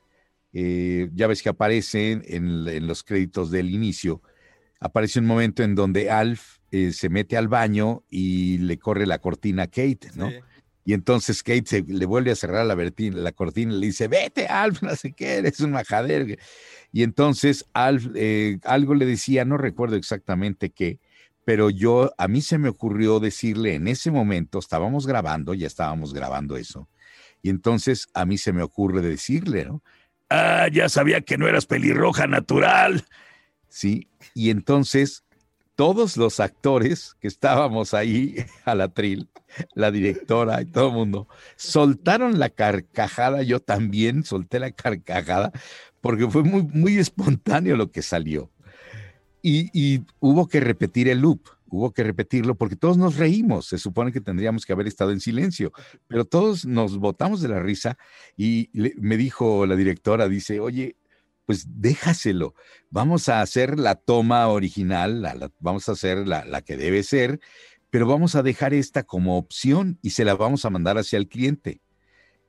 eh, 0.52 1.08
ya 1.14 1.26
ves 1.26 1.42
que 1.42 1.48
aparece 1.48 2.12
en, 2.12 2.68
en 2.68 2.86
los 2.86 3.02
créditos 3.02 3.50
del 3.50 3.70
inicio, 3.70 4.22
aparece 4.80 5.18
un 5.18 5.26
momento 5.26 5.62
en 5.62 5.74
donde 5.74 6.10
Alf 6.10 6.58
eh, 6.70 6.92
se 6.92 7.08
mete 7.08 7.36
al 7.36 7.48
baño 7.48 8.02
y 8.10 8.58
le 8.58 8.78
corre 8.78 9.06
la 9.06 9.20
cortina 9.20 9.62
a 9.62 9.66
Kate, 9.68 10.10
¿no? 10.16 10.28
Y 10.84 10.92
entonces 10.92 11.42
Kate 11.42 11.84
le 11.86 12.06
vuelve 12.06 12.30
a 12.30 12.36
cerrar 12.36 12.66
la, 12.66 12.74
la, 12.74 13.32
cortina 13.32 13.72
y 13.72 13.80
le 13.80 13.86
dice, 13.86 14.06
vete, 14.06 14.46
Alf, 14.46 14.82
no 14.82 14.94
sé 14.96 15.12
qué, 15.12 15.36
eres 15.36 15.60
un 15.60 15.70
majadero. 15.70 16.26
Y 16.92 17.02
entonces 17.02 17.64
Alf, 17.72 18.08
eh, 18.14 18.58
algo 18.64 18.94
le 18.94 19.06
decía, 19.06 19.44
no 19.44 19.56
recuerdo 19.56 19.96
exactamente 19.96 20.70
qué, 20.70 21.00
pero 21.44 21.70
yo, 21.70 22.12
a 22.18 22.28
mí 22.28 22.40
se 22.40 22.58
me 22.58 22.68
ocurrió 22.68 23.20
decirle 23.20 23.74
en 23.74 23.88
ese 23.88 24.10
momento, 24.10 24.58
estábamos 24.58 25.06
grabando, 25.06 25.54
ya 25.54 25.66
estábamos 25.66 26.14
grabando 26.14 26.56
eso, 26.56 26.88
y 27.42 27.50
entonces 27.50 28.08
a 28.14 28.24
mí 28.24 28.38
se 28.38 28.52
me 28.52 28.62
ocurre 28.62 29.02
decirle, 29.02 29.64
¿no? 29.64 29.82
Ah, 30.30 30.68
ya 30.72 30.88
sabía 30.88 31.20
que 31.20 31.36
no 31.36 31.46
eras 31.46 31.66
pelirroja 31.66 32.26
natural. 32.26 33.04
Sí, 33.68 34.08
y 34.32 34.50
entonces 34.50 35.23
todos 35.76 36.16
los 36.16 36.40
actores 36.40 37.16
que 37.20 37.28
estábamos 37.28 37.94
ahí 37.94 38.36
al 38.64 38.80
atril, 38.80 39.28
la 39.74 39.90
directora 39.90 40.60
y 40.62 40.66
todo 40.66 40.88
el 40.88 40.94
mundo, 40.94 41.28
soltaron 41.56 42.38
la 42.38 42.50
carcajada, 42.50 43.42
yo 43.42 43.60
también 43.60 44.24
solté 44.24 44.58
la 44.58 44.70
carcajada, 44.70 45.52
porque 46.00 46.28
fue 46.28 46.42
muy, 46.42 46.62
muy 46.62 46.98
espontáneo 46.98 47.76
lo 47.76 47.90
que 47.90 48.02
salió. 48.02 48.50
Y, 49.42 49.70
y, 49.72 50.02
hubo 50.20 50.48
que 50.48 50.60
repetir 50.60 51.08
el 51.08 51.20
loop, 51.20 51.42
hubo 51.68 51.92
que 51.92 52.02
repetirlo 52.02 52.54
porque 52.54 52.76
todos 52.76 52.96
nos 52.96 53.16
reímos, 53.16 53.66
se 53.66 53.78
supone 53.78 54.10
que 54.10 54.20
tendríamos 54.20 54.64
que 54.64 54.72
haber 54.72 54.86
estado 54.86 55.10
en 55.10 55.20
silencio, 55.20 55.72
pero 56.08 56.24
todos 56.24 56.64
nos 56.64 56.96
botamos 56.98 57.42
de 57.42 57.48
la 57.48 57.60
risa 57.60 57.98
y 58.36 58.70
me 58.72 59.16
dijo 59.18 59.66
la 59.66 59.76
directora, 59.76 60.28
dice, 60.28 60.60
oye, 60.60 60.96
pues 61.46 61.66
déjaselo. 61.80 62.54
Vamos 62.90 63.28
a 63.28 63.40
hacer 63.40 63.78
la 63.78 63.94
toma 63.94 64.48
original, 64.48 65.50
vamos 65.60 65.88
a 65.88 65.92
hacer 65.92 66.26
la, 66.26 66.44
la, 66.44 66.62
que 66.62 66.76
debe 66.76 67.02
ser, 67.02 67.40
pero 67.90 68.06
vamos 68.06 68.34
a 68.34 68.42
dejar 68.42 68.74
esta 68.74 69.02
como 69.02 69.36
opción 69.36 69.98
y 70.02 70.10
se 70.10 70.24
la 70.24 70.34
vamos 70.34 70.64
a 70.64 70.70
mandar 70.70 70.98
hacia 70.98 71.16
el 71.18 71.28
cliente. 71.28 71.80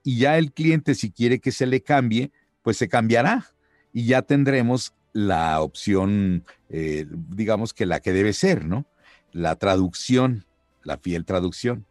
Y 0.03 0.19
ya 0.19 0.37
el 0.37 0.53
cliente, 0.53 0.95
si 0.95 1.11
quiere 1.11 1.39
que 1.39 1.51
se 1.51 1.65
le 1.65 1.81
cambie, 1.81 2.31
pues 2.61 2.77
se 2.77 2.87
cambiará 2.87 3.47
y 3.91 4.05
ya 4.05 4.21
tendremos 4.21 4.93
la 5.13 5.61
opción, 5.61 6.43
eh, 6.69 7.05
digamos 7.09 7.73
que 7.73 7.85
la 7.85 8.01
que 8.01 8.11
debe 8.11 8.33
ser, 8.33 8.65
¿no? 8.65 8.85
La 9.31 9.55
traducción, 9.55 10.45
la 10.83 10.97
fiel 10.97 11.23
traducción. 11.23 11.85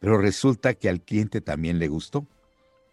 Pero 0.00 0.18
resulta 0.18 0.74
que 0.74 0.88
al 0.88 1.00
cliente 1.00 1.40
también 1.40 1.78
le 1.78 1.86
gustó. 1.86 2.26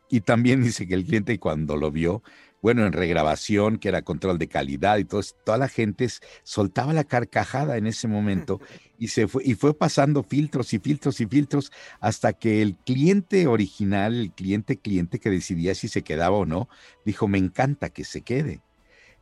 Y 0.08 0.22
también 0.22 0.62
dice 0.63 0.88
que 0.88 0.94
el 0.94 1.06
cliente 1.06 1.39
cuando 1.39 1.77
lo 1.77 1.91
vio, 1.91 2.22
bueno, 2.62 2.86
en 2.86 2.94
regrabación, 2.94 3.77
que 3.77 3.89
era 3.89 4.03
control 4.03 4.38
de 4.38 4.48
calidad 4.48 4.98
y 4.98 5.06
todo, 5.06 5.22
toda 5.44 5.58
la 5.58 5.68
gente 5.68 6.08
soltaba 6.44 6.94
la 6.94 7.03
carcajada 7.03 7.77
en 7.77 7.88
ese 7.88 8.08
momento 8.08 8.62
y 9.00 9.08
se 9.08 9.27
fue, 9.27 9.44
y 9.44 9.56
fue 9.56 9.74
pasando 9.74 10.24
filtros 10.24 10.74
y 10.74 10.80
filtros 10.80 11.20
y 11.22 11.25
filtros 11.25 11.72
hasta 12.00 12.34
que 12.34 12.62
el 12.62 12.75
cliente 12.75 13.48
original, 13.48 14.13
el 14.15 14.32
cliente 14.32 14.77
cliente 14.77 15.20
que 15.20 15.32
decidía 15.32 15.74
si 15.74 15.88
se 15.88 16.03
quedaba 16.03 16.38
o 16.38 16.46
no, 16.46 16.70
dijo, 17.03 17.27
me 17.27 17.39
encanta 17.39 17.89
que 17.89 18.03
se 18.03 18.22
quede. 18.22 18.62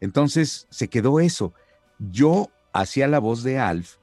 Entonces 0.01 0.67
se 0.69 0.89
quedó 0.89 1.19
eso. 1.19 1.53
Yo 1.97 2.49
hacía 2.73 3.07
la 3.07 3.19
voz 3.19 3.43
de 3.43 3.59
Alf 3.59 3.97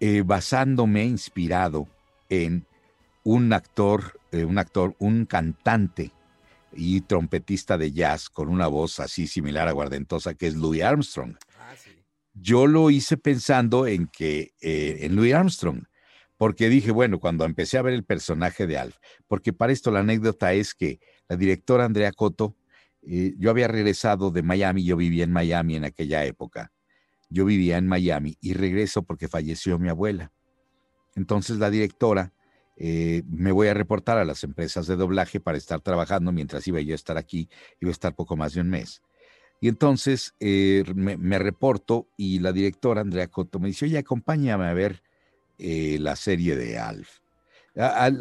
eh, 0.00 0.22
basándome, 0.24 1.04
inspirado 1.04 1.86
en 2.28 2.66
un 3.22 3.52
actor, 3.52 4.18
eh, 4.32 4.44
un 4.44 4.58
actor, 4.58 4.96
un 4.98 5.26
cantante 5.26 6.12
y 6.74 7.00
trompetista 7.02 7.78
de 7.78 7.92
jazz 7.92 8.28
con 8.28 8.48
una 8.48 8.66
voz 8.66 9.00
así 9.00 9.26
similar 9.26 9.68
a 9.68 9.72
Guardentosa, 9.72 10.34
que 10.34 10.46
es 10.46 10.54
Louis 10.54 10.82
Armstrong. 10.82 11.36
Ah, 11.58 11.74
Yo 12.34 12.66
lo 12.66 12.90
hice 12.90 13.16
pensando 13.16 13.86
en 13.86 14.06
que, 14.06 14.52
eh, 14.60 14.98
en 15.00 15.16
Louis 15.16 15.34
Armstrong, 15.34 15.84
porque 16.36 16.68
dije, 16.68 16.90
bueno, 16.90 17.20
cuando 17.20 17.44
empecé 17.44 17.78
a 17.78 17.82
ver 17.82 17.94
el 17.94 18.04
personaje 18.04 18.66
de 18.66 18.78
Alf, 18.78 18.96
porque 19.28 19.52
para 19.52 19.72
esto 19.72 19.90
la 19.90 20.00
anécdota 20.00 20.52
es 20.52 20.74
que 20.74 20.98
la 21.28 21.36
directora 21.36 21.84
Andrea 21.84 22.10
Coto, 22.12 22.56
eh, 23.02 23.34
yo 23.38 23.50
había 23.50 23.68
regresado 23.68 24.30
de 24.30 24.42
Miami, 24.42 24.84
yo 24.84 24.96
vivía 24.96 25.24
en 25.24 25.32
Miami 25.32 25.76
en 25.76 25.84
aquella 25.84 26.24
época, 26.24 26.72
yo 27.28 27.44
vivía 27.44 27.78
en 27.78 27.86
Miami 27.86 28.36
y 28.40 28.54
regreso 28.54 29.02
porque 29.02 29.28
falleció 29.28 29.78
mi 29.78 29.88
abuela. 29.88 30.32
Entonces 31.14 31.58
la 31.58 31.70
directora 31.70 32.32
eh, 32.84 33.22
me 33.30 33.52
voy 33.52 33.68
a 33.68 33.74
reportar 33.74 34.18
a 34.18 34.24
las 34.24 34.42
empresas 34.42 34.88
de 34.88 34.96
doblaje 34.96 35.38
para 35.38 35.56
estar 35.56 35.80
trabajando 35.80 36.32
mientras 36.32 36.66
iba 36.66 36.80
yo 36.80 36.94
a 36.94 36.96
estar 36.96 37.16
aquí, 37.16 37.48
iba 37.78 37.90
a 37.90 37.92
estar 37.92 38.12
poco 38.12 38.36
más 38.36 38.54
de 38.54 38.60
un 38.60 38.70
mes. 38.70 39.02
Y 39.60 39.68
entonces 39.68 40.34
eh, 40.40 40.82
me, 40.92 41.38
reporto 41.38 42.08
y 42.16 42.40
la 42.40 42.50
directora 42.50 43.02
Andrea 43.02 43.28
Cotto 43.28 43.60
me 43.60 43.68
dice, 43.68 43.84
oye, 43.84 43.98
acompáñame 43.98 44.66
a 44.66 44.72
ver 44.72 45.00
eh, 45.58 45.98
la 46.00 46.16
serie 46.16 46.56
de 46.56 46.76
Alf. 46.76 47.20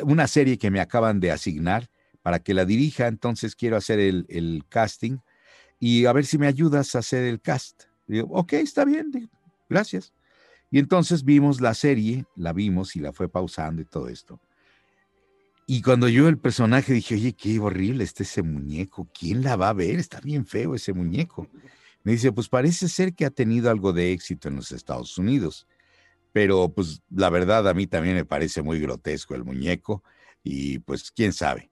una 0.04 0.28
serie 0.28 0.60
que 0.60 0.70
me 0.70 0.80
acaban 0.80 1.20
de 1.20 1.32
asignar 1.32 1.90
para 2.22 2.38
que 2.38 2.54
la 2.54 2.64
dirija, 2.64 3.08
entonces 3.08 3.56
quiero 3.56 3.78
hacer 3.78 4.00
el, 4.00 4.64
casting 4.70 5.18
y 5.80 6.06
a 6.06 6.14
ver 6.14 6.28
si 6.28 6.38
me 6.38 6.46
ayudas 6.46 6.94
a 6.94 7.00
hacer 7.00 7.24
el 7.24 7.42
cast. 7.42 7.86
Digo, 8.06 8.28
ok, 8.30 8.54
está 8.54 8.86
bien, 8.86 9.28
gracias. 9.68 10.14
Y 10.70 10.78
entonces 10.78 11.26
vimos 11.26 11.62
la 11.62 11.74
serie, 11.74 12.26
la 12.36 12.54
vimos 12.54 12.96
y 12.96 13.00
la 13.00 13.12
fue 13.12 13.28
pausando 13.28 13.82
y 13.82 13.86
todo 13.86 14.08
esto. 14.08 14.40
Y 15.74 15.82
cuando 15.82 16.10
yo 16.10 16.28
el 16.28 16.38
personaje 16.38 16.92
dije, 16.92 17.16
oye, 17.16 17.32
qué 17.32 17.58
horrible 17.58 18.04
está 18.04 18.24
ese 18.24 18.42
muñeco, 18.42 19.08
¿quién 19.18 19.42
la 19.42 19.56
va 19.56 19.70
a 19.70 19.74
ver? 19.74 20.00
Está 20.00 20.20
bien 20.20 20.46
feo 20.46 20.76
ese 20.76 20.92
muñeco. 20.92 21.48
Me 22.04 22.12
dice, 22.12 22.34
pues 22.34 22.50
parece 22.50 22.90
ser 22.90 23.14
que 23.14 23.24
ha 23.24 23.30
tenido 23.30 23.72
algo 23.72 23.94
de 23.94 24.12
éxito 24.12 24.50
en 24.50 24.58
los 24.58 24.74
Estados 24.74 25.18
Unidos, 25.18 25.68
pero 26.34 26.68
pues 26.74 27.02
la 27.10 27.30
verdad 27.30 27.70
a 27.70 27.74
mí 27.74 27.88
también 27.88 28.16
me 28.16 28.26
parece 28.26 28.62
muy 28.62 28.82
grotesco 28.82 29.34
el 29.34 29.46
muñeco 29.46 30.04
y 30.44 30.80
pues 30.80 31.10
quién 31.10 31.32
sabe. 31.32 31.72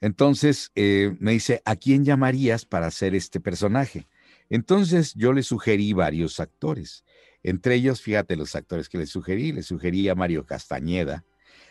Entonces 0.00 0.72
eh, 0.74 1.14
me 1.20 1.32
dice, 1.32 1.60
¿a 1.66 1.76
quién 1.76 2.06
llamarías 2.06 2.64
para 2.64 2.86
hacer 2.86 3.14
este 3.14 3.40
personaje? 3.40 4.08
Entonces 4.48 5.12
yo 5.12 5.34
le 5.34 5.42
sugerí 5.42 5.92
varios 5.92 6.40
actores. 6.40 7.04
Entre 7.42 7.74
ellos, 7.74 8.00
fíjate 8.00 8.36
los 8.36 8.54
actores 8.54 8.88
que 8.88 8.96
le 8.96 9.06
sugerí. 9.06 9.52
Le 9.52 9.62
sugerí 9.62 10.08
a 10.08 10.14
Mario 10.14 10.46
Castañeda, 10.46 11.26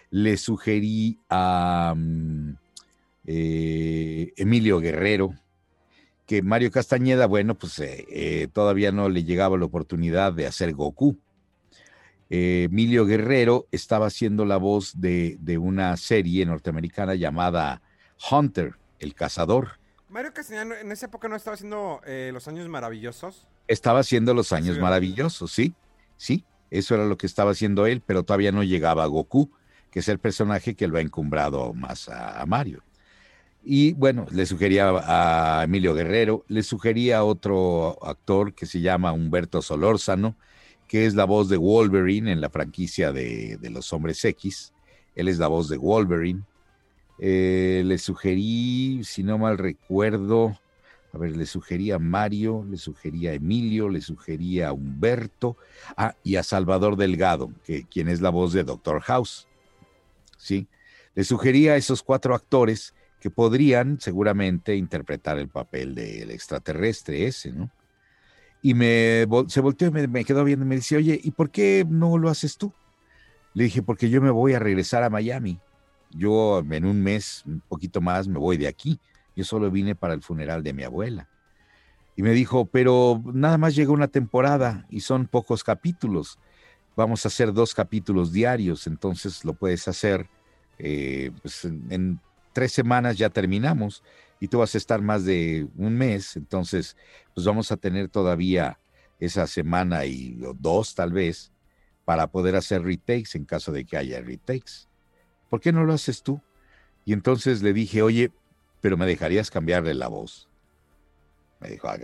le 0.09 0.37
sugerí 0.37 1.19
a 1.29 1.93
mm, 1.95 2.55
eh, 3.25 4.33
Emilio 4.37 4.79
Guerrero, 4.79 5.33
que 6.25 6.41
Mario 6.41 6.71
Castañeda, 6.71 7.25
bueno, 7.25 7.55
pues 7.55 7.79
eh, 7.79 8.05
eh, 8.09 8.47
todavía 8.51 8.91
no 8.91 9.09
le 9.09 9.23
llegaba 9.23 9.57
la 9.57 9.65
oportunidad 9.65 10.33
de 10.33 10.47
hacer 10.47 10.73
Goku. 10.73 11.17
Emilio 12.29 13.05
Guerrero 13.05 13.67
estaba 13.71 14.07
haciendo 14.07 14.43
la 14.43 14.57
voz 14.57 14.99
de, 14.99 15.37
de, 15.39 15.57
una 15.57 15.95
serie 15.95 16.45
norteamericana 16.45 17.15
llamada 17.15 17.81
Hunter, 18.29 18.73
el 18.99 19.13
cazador. 19.13 19.79
Mario 20.09 20.33
Castañeda 20.33 20.81
en 20.81 20.91
esa 20.91 21.05
época 21.05 21.29
no 21.29 21.37
estaba 21.37 21.53
haciendo 21.53 22.01
Los 22.33 22.49
Años 22.49 22.67
Maravillosos. 22.67 23.47
Estaba 23.69 23.99
haciendo 23.99 24.33
Los 24.33 24.51
Años 24.51 24.77
Maravillosos, 24.77 25.53
sí, 25.53 25.73
sí, 26.17 26.43
eso 26.69 26.95
era 26.95 27.05
lo 27.05 27.17
que 27.17 27.27
estaba 27.27 27.51
haciendo 27.51 27.85
él, 27.85 28.01
pero 28.05 28.23
todavía 28.23 28.51
no 28.51 28.63
llegaba 28.63 29.05
a 29.05 29.07
Goku, 29.07 29.49
que 29.97 30.01
es 30.01 30.09
el 30.09 30.19
personaje 30.19 30.75
que 30.75 30.87
lo 30.87 30.99
ha 30.99 31.01
encumbrado 31.01 31.73
más 31.73 32.07
a 32.07 32.45
Mario. 32.45 32.83
Y 33.63 33.93
bueno, 33.93 34.27
le 34.29 34.45
sugería 34.45 34.91
a 34.91 35.63
Emilio 35.63 35.95
Guerrero, 35.95 36.45
le 36.49 36.61
sugería 36.61 37.17
a 37.17 37.23
otro 37.23 37.97
actor 38.05 38.53
que 38.53 38.67
se 38.67 38.79
llama 38.79 39.11
Humberto 39.11 39.59
Solórzano, 39.63 40.35
que 40.87 41.07
es 41.07 41.15
la 41.15 41.25
voz 41.25 41.49
de 41.49 41.57
Wolverine 41.57 42.31
en 42.31 42.41
la 42.41 42.51
franquicia 42.51 43.11
de, 43.11 43.57
los 43.71 43.91
Hombres 43.91 44.23
X. 44.23 44.71
Él 45.15 45.29
es 45.29 45.39
la 45.39 45.47
voz 45.47 45.67
de 45.67 45.77
Wolverine. 45.77 46.43
Eh, 47.17 47.81
le 47.83 47.97
sugerí, 47.97 49.01
si 49.03 49.23
no 49.23 49.39
mal 49.39 49.57
recuerdo, 49.57 50.59
a 51.11 51.17
ver, 51.17 51.35
le 51.35 51.47
sugería 51.47 51.95
a 51.95 51.99
Mario, 51.99 52.63
le 52.69 52.77
sugería 52.77 53.31
a 53.31 53.33
Emilio, 53.33 53.89
le 53.89 54.01
sugería 54.01 54.67
a 54.67 54.73
Humberto, 54.73 55.57
ah, 55.95 56.13
y 56.23 56.35
a 56.35 56.43
Salvador 56.43 56.97
Delgado, 56.97 57.51
que, 57.65 57.83
quien 57.85 58.09
es 58.09 58.21
la 58.21 58.29
voz 58.29 58.53
de 58.53 58.63
Doctor 58.63 59.01
House. 59.01 59.47
¿Sí? 60.47 60.69
Le 61.13 61.25
sugería 61.25 61.73
a 61.73 61.75
esos 61.75 62.03
cuatro 62.03 62.33
actores 62.33 62.93
que 63.19 63.29
podrían 63.29 63.99
seguramente 63.99 64.77
interpretar 64.77 65.37
el 65.37 65.49
papel 65.49 65.93
del 65.93 66.31
extraterrestre 66.31 67.27
ese, 67.27 67.51
¿no? 67.51 67.69
Y 68.61 68.73
me, 68.73 69.27
se 69.47 69.59
volteó 69.59 69.89
y 69.89 70.07
me, 70.07 70.23
quedó 70.23 70.45
viendo 70.45 70.63
y 70.63 70.69
me 70.69 70.75
dice, 70.75 70.95
oye, 70.95 71.19
¿y 71.21 71.31
por 71.31 71.51
qué 71.51 71.85
no 71.87 72.17
lo 72.17 72.29
haces 72.29 72.57
tú? 72.57 72.71
Le 73.53 73.65
dije, 73.65 73.81
porque 73.81 74.09
yo 74.09 74.21
me 74.21 74.29
voy 74.29 74.53
a 74.53 74.59
regresar 74.59 75.03
a 75.03 75.09
Miami. 75.09 75.59
Yo 76.11 76.59
en 76.59 76.85
un 76.85 77.03
mes, 77.03 77.43
un 77.45 77.59
poquito 77.59 77.99
más, 77.99 78.29
me 78.29 78.39
voy 78.39 78.55
de 78.55 78.67
aquí. 78.67 79.01
Yo 79.35 79.43
solo 79.43 79.69
vine 79.69 79.95
para 79.95 80.13
el 80.13 80.21
funeral 80.21 80.63
de 80.63 80.71
mi 80.71 80.83
abuela. 80.83 81.27
Y 82.15 82.23
me 82.23 82.31
dijo, 82.31 82.65
pero 82.65 83.21
nada 83.33 83.57
más 83.57 83.75
llega 83.75 83.91
una 83.91 84.07
temporada 84.07 84.85
y 84.89 85.01
son 85.01 85.27
pocos 85.27 85.61
capítulos. 85.61 86.39
Vamos 86.95 87.25
a 87.25 87.27
hacer 87.27 87.51
dos 87.51 87.75
capítulos 87.75 88.31
diarios, 88.31 88.87
entonces 88.87 89.43
lo 89.43 89.53
puedes 89.53 89.87
hacer 89.89 90.29
eh, 90.79 91.31
pues 91.41 91.65
en 91.65 92.19
tres 92.53 92.71
semanas 92.71 93.17
ya 93.17 93.29
terminamos 93.29 94.03
y 94.39 94.47
tú 94.47 94.59
vas 94.59 94.75
a 94.75 94.77
estar 94.77 95.01
más 95.01 95.25
de 95.25 95.67
un 95.77 95.95
mes, 95.97 96.35
entonces 96.35 96.95
pues 97.33 97.45
vamos 97.45 97.71
a 97.71 97.77
tener 97.77 98.09
todavía 98.09 98.79
esa 99.19 99.47
semana 99.47 100.05
y 100.05 100.37
dos 100.59 100.95
tal 100.95 101.11
vez 101.11 101.51
para 102.05 102.27
poder 102.27 102.55
hacer 102.55 102.83
retakes 102.83 103.35
en 103.35 103.45
caso 103.45 103.71
de 103.71 103.85
que 103.85 103.97
haya 103.97 104.21
retakes. 104.21 104.87
¿Por 105.49 105.59
qué 105.59 105.71
no 105.71 105.83
lo 105.83 105.93
haces 105.93 106.23
tú? 106.23 106.41
Y 107.05 107.13
entonces 107.13 107.61
le 107.61 107.73
dije, 107.73 108.01
oye, 108.01 108.31
pero 108.81 108.97
me 108.97 109.05
dejarías 109.05 109.49
cambiarle 109.49 109.93
la 109.93 110.07
voz. 110.07 110.47
Me 111.59 111.69
dijo, 111.69 111.87
ah, 111.87 111.97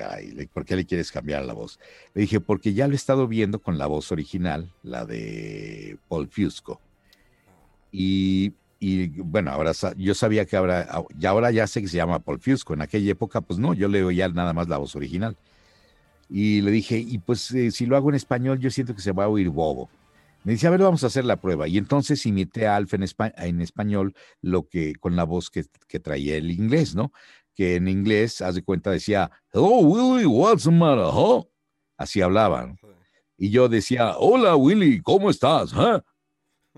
¿por 0.53 0.65
qué 0.65 0.75
le 0.75 0.85
quieres 0.85 1.11
cambiar 1.11 1.45
la 1.45 1.53
voz? 1.53 1.79
Le 2.13 2.21
dije, 2.21 2.39
porque 2.39 2.73
ya 2.73 2.87
lo 2.87 2.93
he 2.93 2.95
estado 2.95 3.27
viendo 3.27 3.61
con 3.61 3.77
la 3.77 3.85
voz 3.85 4.11
original, 4.11 4.73
la 4.81 5.05
de 5.05 5.97
Paul 6.07 6.27
Fusco. 6.27 6.81
Y 7.91 8.53
y 8.83 9.07
bueno, 9.21 9.49
ahora 9.49 9.71
yo 9.95 10.13
sabía 10.13 10.45
que 10.45 10.57
ahora, 10.57 11.05
ya 11.17 11.29
ahora 11.29 11.51
ya 11.51 11.67
sé 11.67 11.81
que 11.81 11.87
se 11.87 11.95
llama 11.95 12.19
Paul 12.19 12.41
Fusco. 12.41 12.73
En 12.73 12.81
aquella 12.81 13.13
época, 13.13 13.39
pues 13.39 13.57
no, 13.57 13.73
yo 13.73 13.87
le 13.87 14.03
oía 14.03 14.27
nada 14.27 14.51
más 14.51 14.67
la 14.67 14.77
voz 14.77 14.93
original. 14.97 15.37
Y 16.29 16.59
le 16.59 16.69
dije, 16.69 16.97
y 16.97 17.17
pues 17.19 17.49
eh, 17.51 17.71
si 17.71 17.85
lo 17.85 17.95
hago 17.95 18.09
en 18.09 18.15
español, 18.15 18.59
yo 18.59 18.69
siento 18.69 18.93
que 18.93 19.01
se 19.01 19.13
va 19.13 19.23
a 19.23 19.29
oír 19.29 19.47
bobo. 19.47 19.89
Me 20.43 20.51
dice, 20.51 20.67
a 20.67 20.69
ver, 20.69 20.81
vamos 20.81 21.01
a 21.05 21.07
hacer 21.07 21.23
la 21.23 21.37
prueba. 21.37 21.65
Y 21.65 21.77
entonces 21.77 22.25
imité 22.25 22.67
a 22.67 22.75
Alf 22.75 22.93
en, 22.93 23.05
en 23.37 23.61
español 23.61 24.13
lo 24.41 24.67
que, 24.67 24.95
con 24.95 25.15
la 25.15 25.23
voz 25.23 25.49
que, 25.49 25.63
que, 25.87 26.01
traía 26.01 26.35
el 26.35 26.51
inglés, 26.51 26.93
¿no? 26.93 27.13
Que 27.55 27.77
en 27.77 27.87
inglés, 27.87 28.41
haz 28.41 28.55
de 28.55 28.63
cuenta, 28.63 28.91
decía, 28.91 29.31
Hello, 29.53 29.77
Willy, 29.77 30.25
what's 30.25 30.65
the 30.65 30.71
matter, 30.71 31.05
huh? 31.05 31.45
Así 31.95 32.21
hablaban. 32.21 32.77
Y 33.37 33.49
yo 33.49 33.69
decía, 33.69 34.17
hola, 34.17 34.57
Willy, 34.57 35.01
¿cómo 35.01 35.29
estás? 35.29 35.71
Huh? 35.71 36.01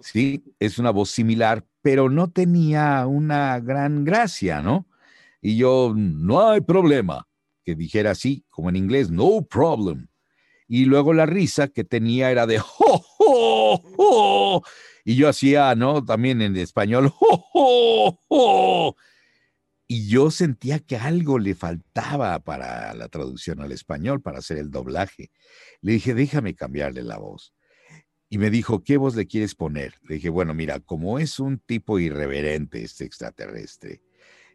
Sí, 0.01 0.43
es 0.59 0.77
una 0.77 0.91
voz 0.91 1.09
similar, 1.09 1.65
pero 1.81 2.09
no 2.09 2.29
tenía 2.29 3.05
una 3.07 3.59
gran 3.59 4.03
gracia, 4.03 4.61
¿no? 4.61 4.87
Y 5.41 5.57
yo, 5.57 5.93
no 5.95 6.49
hay 6.49 6.61
problema, 6.61 7.27
que 7.63 7.75
dijera 7.75 8.11
así, 8.11 8.45
como 8.49 8.69
en 8.69 8.75
inglés, 8.75 9.09
no 9.09 9.43
problem. 9.43 10.07
Y 10.67 10.85
luego 10.85 11.13
la 11.13 11.25
risa 11.25 11.67
que 11.69 11.83
tenía 11.83 12.31
era 12.31 12.45
de, 12.45 12.59
¡ho, 12.59 13.05
ho, 13.19 13.83
ho! 13.97 14.63
Y 15.05 15.15
yo 15.15 15.29
hacía, 15.29 15.75
¿no? 15.75 16.03
También 16.03 16.41
en 16.41 16.57
español, 16.57 17.13
¡ho, 17.19 17.45
ho, 17.53 18.19
ho! 18.27 18.95
Y 19.87 20.09
yo 20.09 20.31
sentía 20.31 20.79
que 20.79 20.97
algo 20.97 21.37
le 21.37 21.53
faltaba 21.53 22.39
para 22.39 22.93
la 22.95 23.07
traducción 23.07 23.61
al 23.61 23.71
español, 23.71 24.21
para 24.21 24.39
hacer 24.39 24.57
el 24.57 24.71
doblaje. 24.71 25.29
Le 25.81 25.93
dije, 25.93 26.15
déjame 26.15 26.55
cambiarle 26.55 27.03
la 27.03 27.17
voz 27.17 27.54
y 28.35 28.37
me 28.37 28.49
dijo, 28.49 28.83
¿qué 28.83 28.97
voz 28.97 29.15
le 29.15 29.27
quieres 29.27 29.55
poner? 29.55 29.93
Le 30.03 30.15
dije, 30.15 30.27
bueno, 30.27 30.53
mira, 30.53 30.81
como 30.81 31.19
es 31.19 31.39
un 31.39 31.57
tipo 31.57 31.99
irreverente 31.99 32.83
este 32.83 33.05
extraterrestre, 33.05 34.01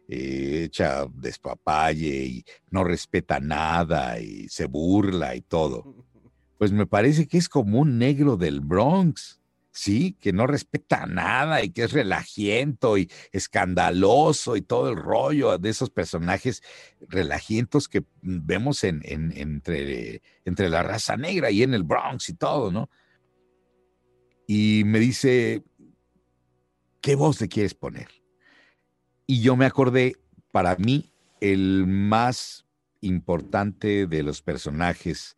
eh, 0.07 0.65
echa 0.65 1.07
despapalle 1.11 2.25
y 2.25 2.45
no 2.69 2.83
respeta 2.83 3.39
nada 3.39 4.19
y 4.19 4.47
se 4.49 4.65
burla 4.65 5.35
y 5.35 5.41
todo, 5.41 6.05
pues 6.59 6.71
me 6.71 6.85
parece 6.85 7.27
que 7.27 7.39
es 7.39 7.49
como 7.49 7.79
un 7.79 7.97
negro 7.97 8.37
del 8.37 8.59
Bronx. 8.59 9.39
Sí, 9.73 10.17
que 10.19 10.33
no 10.33 10.45
respeta 10.47 11.05
nada 11.07 11.63
y 11.63 11.71
que 11.71 11.83
es 11.83 11.93
relajiento 11.93 12.97
y 12.97 13.09
escandaloso 13.31 14.57
y 14.57 14.61
todo 14.61 14.89
el 14.89 14.97
rollo 14.97 15.57
de 15.57 15.69
esos 15.69 15.89
personajes 15.89 16.61
relajientos 16.99 17.87
que 17.87 18.03
vemos 18.21 18.83
en, 18.83 19.01
entre, 19.05 20.21
entre 20.43 20.69
la 20.69 20.83
raza 20.83 21.15
negra 21.15 21.49
y 21.51 21.63
en 21.63 21.73
el 21.73 21.83
Bronx 21.83 22.27
y 22.29 22.33
todo, 22.33 22.69
¿no? 22.69 22.89
Y 24.47 24.83
me 24.85 24.99
dice, 24.99 25.63
¿qué 27.01 27.15
voz 27.15 27.39
le 27.41 27.47
quieres 27.47 27.73
poner? 27.73 28.09
Y 29.27 29.41
yo 29.41 29.55
me 29.55 29.65
acordé, 29.65 30.15
para 30.51 30.75
mí, 30.75 31.13
el 31.39 31.85
más 31.87 32.65
importante 33.01 34.07
de 34.07 34.23
los 34.23 34.41
personajes 34.41 35.35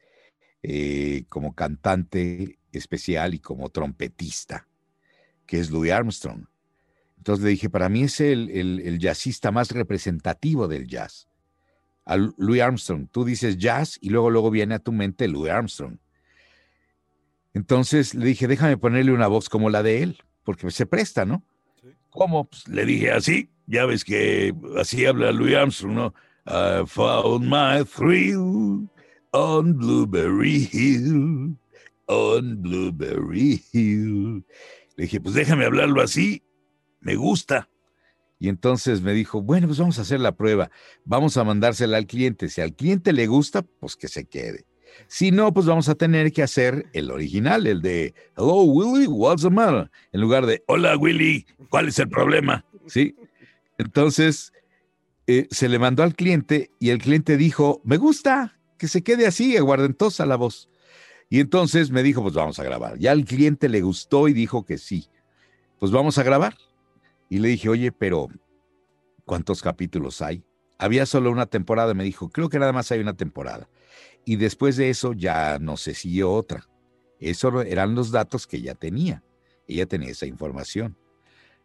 eh, 0.63 1.25
como 1.29 1.53
cantante 1.53 2.59
especial 2.71 3.33
y 3.33 3.39
como 3.39 3.69
trompetista, 3.69 4.67
que 5.45 5.59
es 5.59 5.71
Louis 5.71 5.91
Armstrong. 5.91 6.45
Entonces 7.17 7.43
le 7.43 7.51
dije, 7.51 7.69
para 7.69 7.87
mí 7.89 8.03
es 8.03 8.19
el, 8.19 8.49
el, 8.49 8.99
jazzista 8.99 9.51
más 9.51 9.71
representativo 9.71 10.67
del 10.67 10.87
jazz. 10.87 11.29
A 12.05 12.17
Louis 12.17 12.61
Armstrong, 12.61 13.07
tú 13.09 13.23
dices 13.23 13.57
jazz 13.57 13.97
y 14.01 14.09
luego, 14.09 14.29
luego 14.29 14.51
viene 14.51 14.75
a 14.75 14.79
tu 14.79 14.91
mente 14.91 15.27
Louis 15.27 15.51
Armstrong. 15.51 15.97
Entonces 17.53 18.15
le 18.15 18.25
dije, 18.25 18.47
déjame 18.47 18.77
ponerle 18.77 19.11
una 19.11 19.27
voz 19.27 19.49
como 19.49 19.69
la 19.69 19.83
de 19.83 20.03
él, 20.03 20.17
porque 20.43 20.69
se 20.71 20.85
presta, 20.85 21.25
¿no? 21.25 21.43
¿Cómo? 22.09 22.49
Pues 22.49 22.67
le 22.67 22.85
dije 22.85 23.11
así, 23.11 23.49
ya 23.67 23.85
ves 23.85 24.03
que 24.03 24.53
así 24.77 25.05
habla 25.05 25.31
Louis 25.31 25.55
Armstrong, 25.55 25.95
¿no? 25.95 26.13
I 26.45 26.85
found 26.85 27.45
my 27.45 27.83
thrill 27.85 28.89
on 29.31 29.77
Blueberry 29.77 30.69
Hill, 30.71 31.57
on 32.07 32.61
Blueberry 32.61 33.63
Hill. 33.71 34.45
Le 34.95 35.03
dije, 35.05 35.21
pues 35.21 35.35
déjame 35.35 35.65
hablarlo 35.65 36.01
así 36.01 36.43
me 37.03 37.15
gusta. 37.15 37.69
Y 38.39 38.49
entonces 38.49 39.01
me 39.01 39.13
dijo, 39.13 39.41
bueno, 39.41 39.67
pues 39.67 39.79
vamos 39.79 39.99
a 39.99 40.01
hacer 40.01 40.19
la 40.19 40.35
prueba, 40.35 40.71
vamos 41.05 41.37
a 41.37 41.43
mandársela 41.43 41.97
al 41.97 42.07
cliente. 42.07 42.49
Si 42.49 42.61
al 42.61 42.73
cliente 42.73 43.13
le 43.13 43.27
gusta, 43.27 43.61
pues 43.61 43.95
que 43.95 44.07
se 44.07 44.25
quede. 44.25 44.65
Si 45.07 45.31
no, 45.31 45.53
pues 45.53 45.65
vamos 45.65 45.89
a 45.89 45.95
tener 45.95 46.31
que 46.31 46.43
hacer 46.43 46.87
el 46.93 47.11
original, 47.11 47.67
el 47.67 47.81
de 47.81 48.13
Hello 48.37 48.63
Willy, 48.63 49.07
what's 49.07 49.43
the 49.43 49.49
matter? 49.49 49.89
En 50.11 50.21
lugar 50.21 50.45
de 50.45 50.63
Hola 50.67 50.97
Willy, 50.97 51.45
¿cuál 51.69 51.87
es 51.87 51.99
el 51.99 52.09
problema? 52.09 52.65
Sí. 52.87 53.15
Entonces 53.77 54.53
eh, 55.27 55.47
se 55.51 55.69
le 55.69 55.79
mandó 55.79 56.03
al 56.03 56.15
cliente 56.15 56.71
y 56.79 56.89
el 56.89 56.99
cliente 56.99 57.37
dijo, 57.37 57.81
me 57.83 57.97
gusta, 57.97 58.59
que 58.77 58.87
se 58.87 59.03
quede 59.03 59.25
así, 59.25 59.55
aguardentosa 59.55 60.25
la 60.25 60.35
voz. 60.35 60.69
Y 61.29 61.39
entonces 61.39 61.89
me 61.89 62.03
dijo, 62.03 62.21
pues 62.21 62.35
vamos 62.35 62.59
a 62.59 62.63
grabar. 62.63 62.97
Ya 62.99 63.11
al 63.11 63.25
cliente 63.25 63.69
le 63.69 63.81
gustó 63.81 64.27
y 64.27 64.33
dijo 64.33 64.65
que 64.65 64.77
sí. 64.77 65.07
Pues 65.79 65.91
vamos 65.91 66.17
a 66.17 66.23
grabar. 66.23 66.55
Y 67.29 67.39
le 67.39 67.47
dije, 67.47 67.69
oye, 67.69 67.91
pero 67.91 68.27
¿cuántos 69.25 69.61
capítulos 69.61 70.21
hay? 70.21 70.43
Había 70.77 71.05
solo 71.05 71.31
una 71.31 71.45
temporada. 71.45 71.93
Me 71.93 72.03
dijo, 72.03 72.29
creo 72.29 72.49
que 72.49 72.59
nada 72.59 72.73
más 72.73 72.91
hay 72.91 72.99
una 72.99 73.15
temporada. 73.15 73.67
Y 74.25 74.37
después 74.37 74.77
de 74.77 74.89
eso 74.89 75.13
ya 75.13 75.59
no 75.59 75.77
se 75.77 75.93
siguió 75.93 76.31
otra. 76.31 76.69
Eso 77.19 77.61
eran 77.61 77.95
los 77.95 78.11
datos 78.11 78.47
que 78.47 78.57
ella 78.57 78.75
tenía. 78.75 79.23
Ella 79.67 79.85
tenía 79.85 80.09
esa 80.09 80.25
información. 80.25 80.97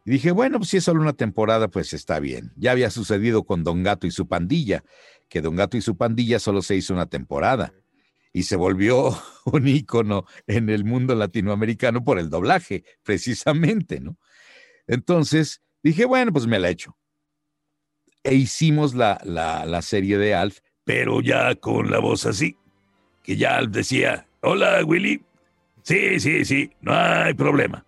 Y 0.05 0.13
dije, 0.13 0.31
bueno, 0.31 0.59
pues 0.59 0.71
si 0.71 0.79
es 0.79 0.85
solo 0.85 1.01
una 1.03 1.13
temporada, 1.13 1.69
pues 1.69 1.93
está 1.93 2.21
bien. 2.21 2.53
Ya 2.57 2.73
había 2.73 2.91
sucedido 2.91 3.45
con 3.45 3.65
Don 3.65 3.83
Gato 3.83 4.07
y 4.07 4.11
su 4.11 4.27
pandilla, 4.27 4.85
que 5.29 5.41
Don 5.41 5.57
Gato 5.57 5.77
y 5.77 5.83
su 5.83 5.97
pandilla 5.97 6.39
solo 6.39 6.63
se 6.63 6.77
hizo 6.77 6.95
una 6.95 7.07
temporada. 7.07 7.75
Y 8.33 8.45
se 8.45 8.57
volvió 8.57 9.17
un 9.45 9.69
ícono 9.69 10.25
en 10.47 10.71
el 10.71 10.85
mundo 10.85 11.15
latinoamericano 11.15 12.05
por 12.05 12.19
el 12.19 12.31
doblaje, 12.31 12.85
precisamente, 13.03 14.01
¿no? 14.01 14.19
Entonces 14.87 15.61
dije, 15.83 16.07
bueno, 16.07 16.33
pues 16.33 16.47
me 16.47 16.59
la 16.59 16.71
echo. 16.71 16.97
E 18.25 18.35
hicimos 18.35 18.95
la, 18.95 19.21
la 19.25 19.83
serie 19.83 20.19
de 20.19 20.35
Alf, 20.35 20.61
pero 20.89 21.21
ya 21.21 21.55
con 21.55 21.91
la 21.91 21.99
voz 21.99 22.25
así, 22.25 22.57
que 23.23 23.37
ya 23.37 23.61
decía, 23.61 24.27
hola 24.41 24.83
Willy, 24.87 25.23
sí, 25.83 26.19
sí, 26.19 26.47
sí, 26.47 26.73
no 26.81 26.95
hay 26.95 27.35
problema. 27.35 27.85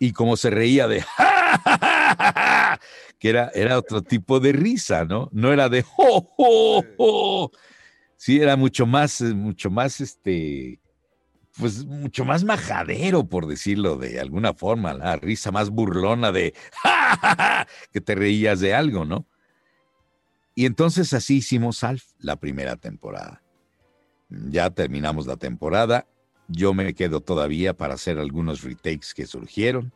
Y 0.00 0.12
como 0.12 0.36
se 0.36 0.50
reía 0.50 0.88
de, 0.88 1.04
que 3.20 3.28
era, 3.28 3.52
era 3.54 3.78
otro 3.78 4.02
tipo 4.02 4.40
de 4.40 4.50
risa, 4.50 5.04
¿no? 5.04 5.28
No 5.30 5.52
era 5.52 5.68
de, 5.68 5.82
¡jo, 5.82 6.28
jo, 6.36 6.84
jo! 6.96 7.52
Sí, 8.16 8.40
era 8.40 8.56
mucho 8.56 8.86
más, 8.86 9.20
mucho 9.20 9.70
más, 9.70 10.00
este, 10.00 10.80
pues 11.56 11.84
mucho 11.84 12.24
más 12.24 12.42
majadero, 12.42 13.22
por 13.22 13.46
decirlo 13.46 13.98
de 13.98 14.18
alguna 14.18 14.52
forma, 14.52 14.94
la 14.94 15.14
risa 15.14 15.52
más 15.52 15.70
burlona 15.70 16.32
de 16.32 16.54
que 17.92 18.00
te 18.00 18.16
reías 18.16 18.58
de 18.58 18.74
algo, 18.74 19.04
¿no? 19.04 19.28
Y 20.54 20.66
entonces 20.66 21.12
así 21.12 21.36
hicimos 21.36 21.82
Alf 21.84 22.04
la 22.18 22.36
primera 22.36 22.76
temporada. 22.76 23.42
Ya 24.28 24.70
terminamos 24.70 25.26
la 25.26 25.36
temporada, 25.36 26.06
yo 26.48 26.74
me 26.74 26.94
quedo 26.94 27.20
todavía 27.20 27.76
para 27.76 27.94
hacer 27.94 28.18
algunos 28.18 28.62
retakes 28.62 29.08
que 29.14 29.26
surgieron, 29.26 29.92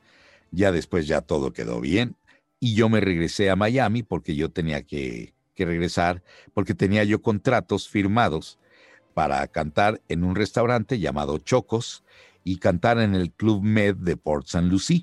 ya 0.50 0.72
después 0.72 1.06
ya 1.06 1.20
todo 1.20 1.52
quedó 1.52 1.80
bien 1.80 2.16
y 2.60 2.74
yo 2.74 2.88
me 2.88 3.00
regresé 3.00 3.50
a 3.50 3.56
Miami 3.56 4.02
porque 4.02 4.34
yo 4.34 4.50
tenía 4.50 4.82
que, 4.82 5.34
que 5.54 5.64
regresar, 5.64 6.22
porque 6.54 6.74
tenía 6.74 7.04
yo 7.04 7.22
contratos 7.22 7.88
firmados 7.88 8.58
para 9.14 9.46
cantar 9.48 10.00
en 10.08 10.24
un 10.24 10.34
restaurante 10.34 10.98
llamado 10.98 11.38
Chocos 11.38 12.04
y 12.44 12.58
cantar 12.58 12.98
en 13.00 13.14
el 13.14 13.32
Club 13.32 13.62
Med 13.62 13.96
de 13.96 14.16
Port 14.16 14.46
St. 14.46 14.66
Lucie, 14.66 15.02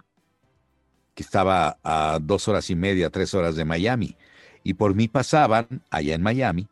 que 1.15 1.23
estaba 1.23 1.77
a 1.83 2.19
dos 2.21 2.47
horas 2.47 2.69
y 2.69 2.75
media, 2.75 3.09
tres 3.09 3.33
horas 3.33 3.55
de 3.55 3.65
Miami. 3.65 4.15
Y 4.63 4.75
por 4.75 4.95
mí 4.95 5.07
pasaban, 5.07 5.83
allá 5.89 6.15
en 6.15 6.21
Miami, 6.21 6.67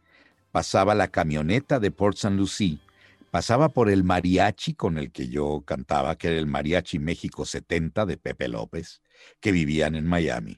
pasaba 0.51 0.95
la 0.95 1.08
camioneta 1.08 1.80
de 1.80 1.91
Port 1.91 2.15
St. 2.15 2.36
Lucie, 2.36 2.80
pasaba 3.32 3.69
por 3.69 3.89
el 3.89 4.04
mariachi 4.04 4.73
con 4.73 4.97
el 4.97 5.12
que 5.12 5.27
yo 5.27 5.63
cantaba, 5.65 6.17
que 6.17 6.27
era 6.27 6.38
el 6.38 6.47
Mariachi 6.47 6.99
México 6.99 7.45
70 7.45 8.06
de 8.06 8.17
Pepe 8.17 8.47
López, 8.47 9.01
que 9.39 9.51
vivían 9.51 9.95
en 9.95 10.06
Miami. 10.06 10.58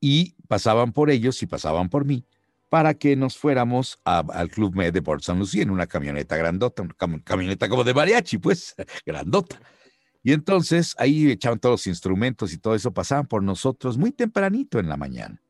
Y 0.00 0.34
pasaban 0.48 0.92
por 0.92 1.10
ellos 1.10 1.42
y 1.42 1.46
pasaban 1.46 1.88
por 1.88 2.04
mí 2.04 2.24
para 2.68 2.94
que 2.94 3.16
nos 3.16 3.36
fuéramos 3.36 3.98
al 4.04 4.50
Club 4.50 4.74
Med 4.74 4.92
de 4.92 5.02
Port 5.02 5.22
San 5.22 5.38
Lucía 5.38 5.62
en 5.62 5.70
una 5.70 5.86
camioneta 5.86 6.36
grandota, 6.36 6.82
una 6.82 7.22
camioneta 7.22 7.68
como 7.68 7.84
de 7.84 7.94
mariachi, 7.94 8.38
pues, 8.38 8.74
grandota. 9.06 9.60
Y 10.22 10.32
entonces 10.32 10.94
ahí 10.98 11.30
echaban 11.30 11.60
todos 11.60 11.74
los 11.74 11.86
instrumentos 11.86 12.52
y 12.52 12.58
todo 12.58 12.74
eso, 12.74 12.92
pasaban 12.92 13.26
por 13.26 13.42
nosotros 13.44 13.96
muy 13.96 14.10
tempranito 14.10 14.80
en 14.80 14.88
la 14.88 14.96
mañana. 14.96 15.40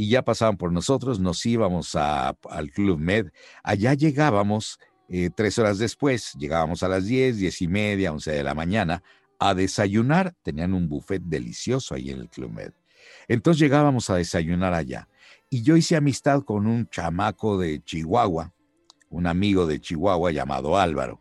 Y 0.00 0.10
ya 0.10 0.22
pasaban 0.22 0.56
por 0.56 0.70
nosotros, 0.70 1.18
nos 1.18 1.44
íbamos 1.44 1.96
al 1.96 2.70
Club 2.72 3.00
Med. 3.00 3.32
Allá 3.64 3.94
llegábamos 3.94 4.78
eh, 5.08 5.28
tres 5.34 5.58
horas 5.58 5.78
después, 5.78 6.34
llegábamos 6.38 6.84
a 6.84 6.88
las 6.88 7.06
diez, 7.06 7.38
diez 7.38 7.60
y 7.62 7.66
media, 7.66 8.12
once 8.12 8.30
de 8.30 8.44
la 8.44 8.54
mañana 8.54 9.02
a 9.40 9.54
desayunar. 9.54 10.36
Tenían 10.44 10.72
un 10.72 10.88
buffet 10.88 11.20
delicioso 11.24 11.96
ahí 11.96 12.10
en 12.10 12.20
el 12.20 12.28
Club 12.28 12.52
Med. 12.52 12.72
Entonces 13.26 13.58
llegábamos 13.58 14.08
a 14.08 14.14
desayunar 14.14 14.72
allá 14.72 15.08
y 15.50 15.62
yo 15.62 15.76
hice 15.76 15.96
amistad 15.96 16.42
con 16.42 16.68
un 16.68 16.88
chamaco 16.88 17.58
de 17.58 17.82
Chihuahua, 17.82 18.54
un 19.10 19.26
amigo 19.26 19.66
de 19.66 19.80
Chihuahua 19.80 20.30
llamado 20.30 20.78
Álvaro, 20.78 21.20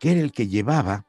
que 0.00 0.10
era 0.12 0.20
el 0.20 0.32
que 0.32 0.48
llevaba 0.48 1.06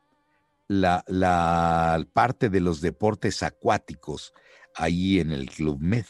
la, 0.68 1.04
la 1.08 2.06
parte 2.14 2.50
de 2.50 2.60
los 2.60 2.80
deportes 2.82 3.42
acuáticos 3.42 4.34
ahí 4.76 5.20
en 5.20 5.32
el 5.32 5.50
Club 5.50 5.80
Med. 5.80 6.06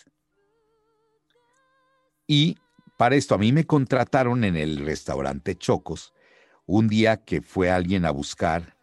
Y 2.27 2.57
para 2.97 3.15
esto 3.15 3.35
a 3.35 3.37
mí 3.37 3.53
me 3.53 3.65
contrataron 3.65 4.43
en 4.43 4.57
el 4.57 4.85
restaurante 4.85 5.55
Chocos 5.55 6.13
un 6.65 6.89
día 6.89 7.17
que 7.17 7.41
fue 7.41 7.71
alguien 7.71 8.05
a 8.05 8.11
buscar 8.11 8.75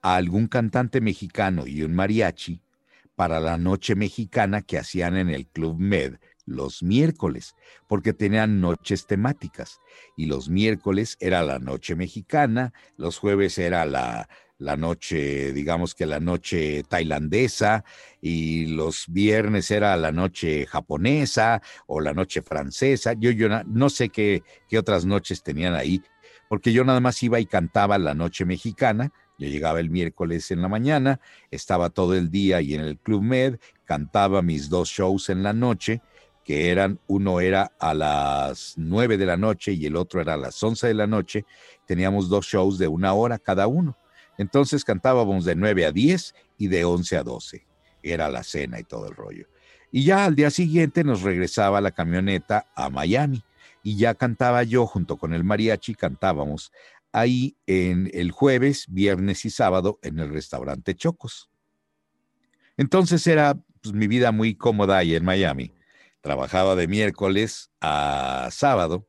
a 0.00 0.16
algún 0.16 0.48
cantante 0.48 1.02
mexicano 1.02 1.66
y 1.66 1.82
un 1.82 1.94
mariachi 1.94 2.62
para 3.14 3.38
la 3.40 3.58
noche 3.58 3.94
mexicana 3.94 4.62
que 4.62 4.78
hacían 4.78 5.16
en 5.16 5.28
el 5.28 5.46
Club 5.46 5.78
Med 5.78 6.14
los 6.46 6.82
miércoles, 6.82 7.56
porque 7.88 8.12
tenían 8.12 8.60
noches 8.60 9.06
temáticas. 9.06 9.80
Y 10.16 10.26
los 10.26 10.48
miércoles 10.48 11.16
era 11.18 11.42
la 11.42 11.58
noche 11.58 11.96
mexicana, 11.96 12.72
los 12.96 13.18
jueves 13.18 13.58
era 13.58 13.84
la, 13.84 14.28
la 14.58 14.76
noche, 14.76 15.52
digamos 15.52 15.94
que 15.94 16.06
la 16.06 16.20
noche 16.20 16.82
tailandesa, 16.88 17.84
y 18.20 18.66
los 18.66 19.06
viernes 19.08 19.70
era 19.70 19.96
la 19.96 20.12
noche 20.12 20.66
japonesa 20.66 21.62
o 21.86 22.00
la 22.00 22.14
noche 22.14 22.42
francesa. 22.42 23.12
Yo, 23.14 23.30
yo 23.30 23.48
no 23.66 23.90
sé 23.90 24.08
qué, 24.08 24.42
qué 24.68 24.78
otras 24.78 25.04
noches 25.04 25.42
tenían 25.42 25.74
ahí, 25.74 26.02
porque 26.48 26.72
yo 26.72 26.84
nada 26.84 27.00
más 27.00 27.22
iba 27.22 27.40
y 27.40 27.46
cantaba 27.46 27.98
la 27.98 28.14
noche 28.14 28.44
mexicana. 28.44 29.12
Yo 29.38 29.48
llegaba 29.48 29.80
el 29.80 29.90
miércoles 29.90 30.50
en 30.50 30.62
la 30.62 30.68
mañana, 30.68 31.20
estaba 31.50 31.90
todo 31.90 32.14
el 32.14 32.30
día 32.30 32.62
y 32.62 32.74
en 32.74 32.80
el 32.80 32.98
Club 32.98 33.22
Med, 33.22 33.58
cantaba 33.84 34.40
mis 34.40 34.70
dos 34.70 34.88
shows 34.88 35.28
en 35.28 35.42
la 35.42 35.52
noche 35.52 36.00
que 36.46 36.70
eran, 36.70 37.00
uno 37.08 37.40
era 37.40 37.72
a 37.80 37.92
las 37.92 38.74
9 38.76 39.18
de 39.18 39.26
la 39.26 39.36
noche 39.36 39.72
y 39.72 39.84
el 39.84 39.96
otro 39.96 40.20
era 40.20 40.34
a 40.34 40.36
las 40.36 40.62
11 40.62 40.86
de 40.86 40.94
la 40.94 41.08
noche. 41.08 41.44
Teníamos 41.86 42.28
dos 42.28 42.46
shows 42.46 42.78
de 42.78 42.86
una 42.86 43.14
hora 43.14 43.40
cada 43.40 43.66
uno. 43.66 43.98
Entonces 44.38 44.84
cantábamos 44.84 45.44
de 45.44 45.54
9 45.54 45.86
a 45.86 45.92
10 45.92 46.34
y 46.58 46.68
de 46.68 46.84
11 46.84 47.16
a 47.16 47.22
12. 47.22 47.66
Era 48.02 48.28
la 48.28 48.42
cena 48.42 48.78
y 48.78 48.84
todo 48.84 49.08
el 49.08 49.14
rollo. 49.14 49.46
Y 49.90 50.04
ya 50.04 50.24
al 50.24 50.34
día 50.34 50.50
siguiente 50.50 51.04
nos 51.04 51.22
regresaba 51.22 51.80
la 51.80 51.90
camioneta 51.90 52.66
a 52.74 52.90
Miami 52.90 53.42
y 53.82 53.96
ya 53.96 54.14
cantaba 54.14 54.62
yo 54.62 54.86
junto 54.86 55.16
con 55.16 55.32
el 55.32 55.44
mariachi, 55.44 55.94
cantábamos 55.94 56.72
ahí 57.12 57.56
en 57.66 58.10
el 58.12 58.30
jueves, 58.30 58.86
viernes 58.88 59.44
y 59.44 59.50
sábado 59.50 59.98
en 60.02 60.18
el 60.18 60.28
restaurante 60.28 60.94
Chocos. 60.94 61.48
Entonces 62.76 63.26
era 63.26 63.56
pues, 63.80 63.94
mi 63.94 64.06
vida 64.06 64.32
muy 64.32 64.54
cómoda 64.54 64.98
ahí 64.98 65.14
en 65.14 65.24
Miami 65.24 65.72
trabajaba 66.26 66.74
de 66.74 66.88
miércoles 66.88 67.70
a 67.80 68.48
sábado 68.50 69.06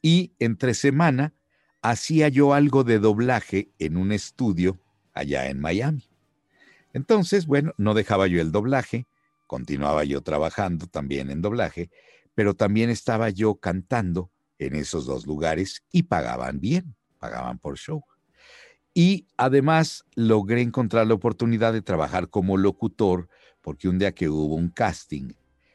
y 0.00 0.32
entre 0.38 0.72
semana 0.72 1.34
hacía 1.84 2.30
yo 2.30 2.54
algo 2.54 2.82
de 2.82 2.98
doblaje 2.98 3.68
en 3.78 3.98
un 3.98 4.10
estudio 4.10 4.80
allá 5.12 5.50
en 5.50 5.60
Miami. 5.60 6.08
Entonces, 6.94 7.46
bueno, 7.46 7.74
no 7.76 7.92
dejaba 7.92 8.26
yo 8.26 8.40
el 8.40 8.52
doblaje, 8.52 9.06
continuaba 9.46 10.02
yo 10.04 10.22
trabajando 10.22 10.86
también 10.86 11.30
en 11.30 11.42
doblaje, 11.42 11.90
pero 12.34 12.54
también 12.54 12.88
estaba 12.88 13.28
yo 13.28 13.56
cantando 13.56 14.30
en 14.58 14.76
esos 14.76 15.04
dos 15.04 15.26
lugares 15.26 15.84
y 15.92 16.04
pagaban 16.04 16.58
bien, 16.58 16.96
pagaban 17.18 17.58
por 17.58 17.76
show. 17.76 18.02
Y 18.94 19.26
además 19.36 20.06
logré 20.14 20.62
encontrar 20.62 21.06
la 21.06 21.14
oportunidad 21.14 21.74
de 21.74 21.82
trabajar 21.82 22.30
como 22.30 22.56
locutor 22.56 23.28
porque 23.60 23.90
un 23.90 23.98
día 23.98 24.12
que 24.12 24.30
hubo 24.30 24.54
un 24.54 24.70
casting 24.70 25.34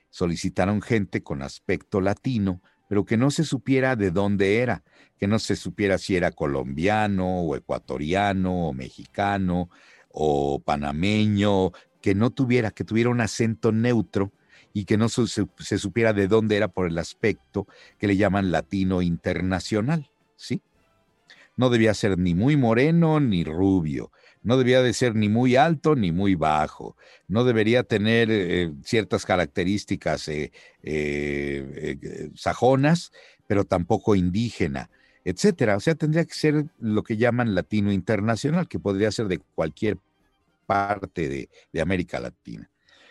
solicitaron 0.09 0.81
gente 0.81 1.21
con 1.21 1.43
aspecto 1.43 2.01
latino, 2.01 2.63
pero 2.89 3.05
que 3.05 3.17
no 3.17 3.29
se 3.29 3.43
supiera 3.43 3.95
de 3.95 4.09
dónde 4.09 4.57
era, 4.57 4.83
que 5.19 5.27
no 5.27 5.37
se 5.37 5.55
supiera 5.55 5.99
si 5.99 6.15
era 6.15 6.31
colombiano 6.31 7.41
o 7.41 7.55
ecuatoriano 7.55 8.67
o 8.67 8.73
mexicano 8.73 9.69
o 10.09 10.59
panameño, 10.59 11.71
que 12.01 12.15
no 12.15 12.31
tuviera, 12.31 12.71
que 12.71 12.83
tuviera 12.83 13.11
un 13.11 13.21
acento 13.21 13.71
neutro 13.71 14.33
y 14.73 14.85
que 14.85 14.97
no 14.97 15.07
se, 15.07 15.27
se, 15.27 15.77
supiera 15.77 16.13
de 16.13 16.27
dónde 16.27 16.57
era 16.57 16.67
por 16.67 16.87
el 16.87 16.97
aspecto 16.97 17.67
que 17.99 18.07
le 18.07 18.17
llaman 18.17 18.51
latino 18.51 19.03
internacional, 19.03 20.09
¿sí? 20.35 20.63
No 21.57 21.69
debía 21.69 21.93
ser 21.93 22.17
ni 22.17 22.33
muy 22.33 22.57
moreno 22.57 23.19
ni 23.19 23.43
rubio, 23.43 24.11
no 24.41 24.57
debía 24.57 24.81
de 24.81 24.93
ser 24.93 25.15
ni 25.15 25.29
muy 25.29 25.55
alto 25.55 25.95
ni 25.95 26.11
muy 26.11 26.35
bajo, 26.35 26.95
no 27.27 27.43
debería 27.43 27.83
tener 27.83 28.29
eh, 28.31 28.71
ciertas 28.83 29.25
características 29.25 30.27
eh, 30.29 30.51
eh, 30.83 32.29
sajonas, 32.35 33.11
pero 33.47 33.65
tampoco 33.65 34.15
indígena, 34.15 34.89
etcétera. 35.25 35.75
O 35.75 35.79
sea, 35.79 35.95
tendría 35.95 36.25
que 36.25 36.33
ser 36.33 36.65
lo 36.79 37.03
que 37.03 37.17
llaman 37.17 37.55
latino 37.55 37.91
internacional, 37.91 38.67
que 38.67 38.79
podría 38.79 39.11
ser 39.11 39.27
de 39.27 39.39
cualquier 39.39 39.97
parte 40.65 41.27
de, 41.27 41.49
de 41.73 41.81
América 41.81 42.19
Latina. 42.19 42.69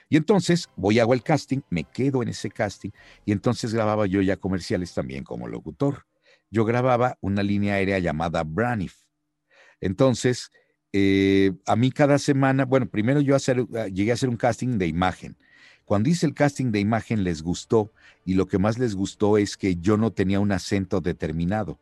Y 0.08 0.16
entonces 0.16 0.68
voy, 0.76 0.98
hago 1.00 1.12
el 1.12 1.22
casting, 1.22 1.60
me 1.68 1.84
quedo 1.84 2.22
en 2.22 2.28
ese 2.30 2.50
casting 2.50 2.90
y 3.26 3.32
entonces 3.32 3.74
grababa 3.74 4.06
yo 4.06 4.22
ya 4.22 4.36
comerciales 4.36 4.94
también 4.94 5.24
como 5.24 5.48
locutor. 5.48 6.06
Yo 6.50 6.64
grababa 6.64 7.18
una 7.20 7.42
línea 7.42 7.74
aérea 7.74 7.98
llamada 7.98 8.42
Braniff. 8.42 9.02
Entonces, 9.80 10.50
eh, 10.92 11.53
a 11.66 11.77
mí 11.77 11.90
cada 11.90 12.18
semana, 12.18 12.64
bueno, 12.64 12.87
primero 12.87 13.20
yo 13.20 13.37
ah, 13.37 13.87
llegué 13.88 14.11
a 14.11 14.14
hacer 14.14 14.29
un 14.29 14.37
casting 14.37 14.79
de 14.79 14.87
imagen. 14.87 15.37
Cuando 15.85 16.09
hice 16.11 16.27
el 16.27 16.35
casting 16.35 16.70
de 16.70 16.81
imagen 16.81 17.24
les 17.24 17.42
gustó 17.42 17.90
y 18.24 18.35
lo 18.35 18.46
que 18.46 18.59
más 18.59 18.79
les 18.79 18.94
gustó 18.94 19.38
es 19.38 19.57
que 19.57 19.77
yo 19.77 19.96
no 19.96 20.12
tenía 20.12 20.40
un 20.40 20.53
acento 20.53 21.01
determinado. 21.01 21.79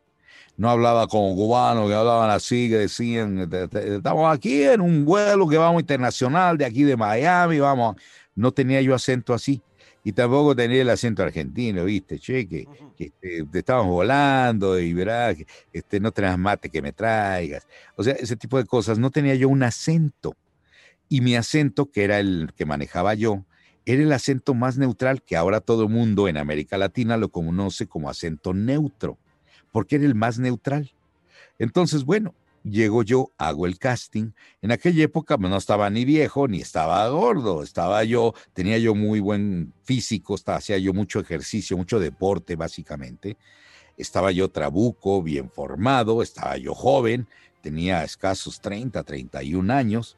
No 0.55 0.69
hablaba 0.69 1.07
como 1.07 1.35
cubano, 1.35 1.87
que 1.87 1.93
hablaban 1.93 2.29
así, 2.29 2.69
que 2.69 2.77
decían, 2.77 3.49
estamos 3.73 4.33
aquí 4.33 4.63
en 4.63 4.81
un 4.81 5.05
vuelo 5.05 5.47
que 5.47 5.57
vamos 5.57 5.81
internacional 5.81 6.57
de 6.57 6.65
aquí 6.65 6.83
de 6.83 6.97
Miami, 6.97 7.59
vamos. 7.59 7.95
No 8.33 8.51
tenía 8.51 8.81
yo 8.81 8.95
acento 8.95 9.33
así 9.33 9.61
y 10.07 10.13
tampoco 10.13 10.55
tenía 10.55 10.83
el 10.83 10.89
acento 10.89 11.21
argentino, 11.21 11.83
¿viste? 11.83 12.17
Che, 12.17 12.47
que, 12.47 12.65
este, 12.97 13.43
te 13.51 13.59
estábamos 13.59 13.91
volando 13.91 14.79
y 14.79 14.93
verás, 14.93 15.35
que 15.35 15.45
este, 15.73 15.99
no 15.99 16.13
tenés 16.13 16.37
mate 16.37 16.69
que 16.69 16.81
me 16.81 16.93
traigas. 16.93 17.67
O 17.97 18.03
sea, 18.03 18.13
ese 18.13 18.37
tipo 18.37 18.57
de 18.57 18.63
cosas. 18.63 18.99
No 18.99 19.11
tenía 19.11 19.35
yo 19.35 19.49
un 19.49 19.63
acento. 19.63 20.33
Y 21.09 21.19
mi 21.19 21.35
acento, 21.35 21.91
que 21.91 22.05
era 22.05 22.19
el 22.19 22.53
que 22.55 22.65
manejaba 22.65 23.15
yo, 23.15 23.43
era 23.85 24.01
el 24.01 24.13
acento 24.13 24.53
más 24.53 24.77
neutral 24.77 25.21
que 25.21 25.35
ahora 25.35 25.59
todo 25.59 25.83
el 25.83 25.89
mundo 25.89 26.29
en 26.29 26.37
América 26.37 26.77
Latina 26.77 27.17
lo 27.17 27.27
conoce 27.27 27.85
como 27.85 28.09
acento 28.09 28.53
neutro, 28.53 29.17
porque 29.73 29.97
era 29.97 30.05
el 30.05 30.15
más 30.15 30.39
neutral. 30.39 30.89
Entonces, 31.59 32.05
bueno, 32.05 32.33
llego 32.69 33.03
yo, 33.03 33.31
hago 33.37 33.65
el 33.65 33.77
casting. 33.77 34.31
En 34.61 34.71
aquella 34.71 35.03
época 35.03 35.37
pues, 35.37 35.49
no 35.49 35.57
estaba 35.57 35.89
ni 35.89 36.05
viejo 36.05 36.47
ni 36.47 36.61
estaba 36.61 37.07
gordo, 37.09 37.63
estaba 37.63 38.03
yo, 38.03 38.33
tenía 38.53 38.77
yo 38.77 38.95
muy 38.95 39.19
buen 39.19 39.73
físico, 39.83 40.35
hacía 40.45 40.77
yo 40.77 40.93
mucho 40.93 41.19
ejercicio, 41.19 41.77
mucho 41.77 41.99
deporte 41.99 42.55
básicamente. 42.55 43.37
Estaba 43.97 44.31
yo 44.31 44.49
trabuco, 44.49 45.23
bien 45.23 45.49
formado, 45.49 46.21
estaba 46.21 46.57
yo 46.57 46.75
joven, 46.75 47.27
tenía 47.61 48.03
escasos 48.03 48.61
30, 48.61 49.03
31 49.03 49.73
años 49.73 50.17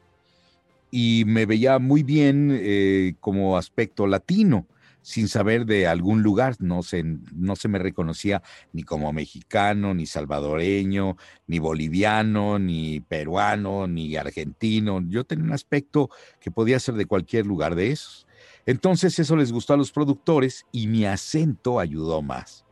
y 0.90 1.24
me 1.26 1.46
veía 1.46 1.78
muy 1.78 2.02
bien 2.02 2.50
eh, 2.52 3.14
como 3.20 3.56
aspecto 3.56 4.06
latino 4.06 4.66
sin 5.02 5.28
saber 5.28 5.66
de 5.66 5.86
algún 5.86 6.22
lugar, 6.22 6.56
no 6.58 6.82
se, 6.82 7.02
no 7.02 7.56
se 7.56 7.68
me 7.68 7.78
reconocía 7.78 8.42
ni 8.72 8.82
como 8.82 9.12
mexicano, 9.12 9.94
ni 9.94 10.06
salvadoreño, 10.06 11.16
ni 11.46 11.58
boliviano, 11.58 12.58
ni 12.58 13.00
peruano, 13.00 13.86
ni 13.86 14.16
argentino. 14.16 15.02
Yo 15.06 15.24
tenía 15.24 15.44
un 15.44 15.52
aspecto 15.52 16.10
que 16.40 16.50
podía 16.50 16.78
ser 16.78 16.94
de 16.94 17.06
cualquier 17.06 17.46
lugar 17.46 17.74
de 17.74 17.92
esos. 17.92 18.26
Entonces 18.66 19.18
eso 19.18 19.36
les 19.36 19.52
gustó 19.52 19.74
a 19.74 19.78
los 19.78 19.92
productores 19.92 20.66
y 20.72 20.86
mi 20.86 21.06
acento 21.06 21.80
ayudó 21.80 22.22
más. 22.22 22.66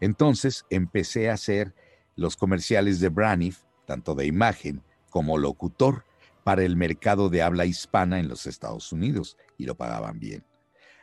Entonces 0.00 0.64
empecé 0.70 1.30
a 1.30 1.34
hacer 1.34 1.74
los 2.16 2.36
comerciales 2.36 3.00
de 3.00 3.08
Braniff, 3.08 3.62
tanto 3.86 4.14
de 4.14 4.26
imagen 4.26 4.82
como 5.08 5.38
locutor, 5.38 6.04
para 6.44 6.64
el 6.64 6.76
mercado 6.76 7.28
de 7.28 7.42
habla 7.42 7.66
hispana 7.66 8.18
en 8.18 8.28
los 8.28 8.46
Estados 8.46 8.92
Unidos 8.92 9.36
y 9.58 9.66
lo 9.66 9.74
pagaban 9.74 10.18
bien. 10.18 10.44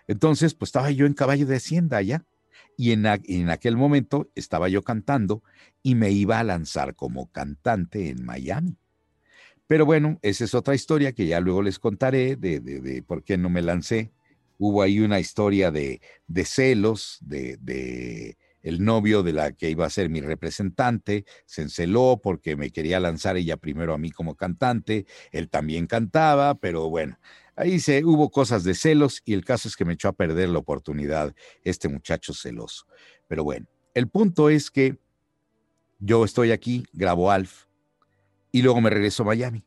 Entonces, 0.07 0.53
pues 0.53 0.69
estaba 0.69 0.91
yo 0.91 1.05
en 1.05 1.13
caballo 1.13 1.45
de 1.45 1.57
hacienda 1.57 1.97
allá 1.97 2.25
y 2.77 2.91
en, 2.91 3.05
en, 3.05 3.49
aquel 3.49 3.75
momento 3.75 4.29
estaba 4.35 4.69
yo 4.69 4.83
cantando 4.83 5.43
y 5.83 5.95
me 5.95 6.11
iba 6.11 6.39
a 6.39 6.43
lanzar 6.43 6.95
como 6.95 7.31
cantante 7.31 8.09
en 8.09 8.23
Miami. 8.25 8.77
Pero 9.67 9.85
bueno, 9.85 10.17
esa 10.21 10.45
es 10.45 10.53
otra 10.53 10.75
historia 10.75 11.11
que 11.11 11.27
ya 11.27 11.39
luego 11.41 11.61
les 11.61 11.79
contaré 11.79 12.37
de, 12.37 12.61
de, 12.61 13.03
por 13.03 13.23
qué 13.23 13.37
no 13.37 13.49
me 13.49 13.61
lancé. 13.61 14.11
Hubo 14.57 14.81
ahí 14.81 14.99
una 15.01 15.19
historia 15.19 15.71
de, 15.71 16.01
de 16.27 16.45
celos, 16.45 17.19
de, 17.21 17.57
de 17.57 18.37
el 18.67 18.83
novio 18.83 19.23
de 19.23 19.33
la 19.33 19.51
que 19.51 19.69
iba 19.69 19.85
a 19.85 19.89
ser 19.89 20.09
mi 20.09 20.19
representante 20.19 21.25
se 21.45 21.61
enceló 21.61 22.19
porque 22.21 22.55
me 22.55 22.69
quería 22.69 22.99
lanzar 22.99 23.37
ella 23.37 23.55
primero 23.57 23.93
a 23.93 23.97
mí 23.97 24.11
como 24.11 24.35
cantante. 24.35 25.05
Él 25.31 25.49
también 25.49 25.87
cantaba, 25.87 26.55
pero 26.55 26.89
bueno, 26.89 27.17
Ahí 27.57 27.79
se, 27.79 28.05
hubo 28.05 28.29
cosas 28.29 28.63
de 28.63 28.75
celos 28.75 29.23
y 29.25 29.33
el 29.33 29.43
caso 29.43 29.67
es 29.67 29.75
que 29.75 29.83
me 29.83 29.93
echó 29.93 30.07
a 30.09 30.13
perder 30.13 30.49
la 30.49 30.59
oportunidad 30.59 31.33
este 31.63 31.89
muchacho 31.89 32.33
celoso. 32.33 32.85
Pero 33.27 33.43
bueno, 33.43 33.65
el 33.95 34.07
punto 34.07 34.49
es 34.49 34.69
que 34.69 34.99
yo 35.97 36.23
estoy 36.23 36.51
aquí, 36.51 36.85
grabo 36.93 37.31
Alf 37.31 37.65
y 38.51 38.61
luego 38.61 38.79
me 38.79 38.91
regreso 38.91 39.23
a 39.23 39.25
Miami. 39.25 39.65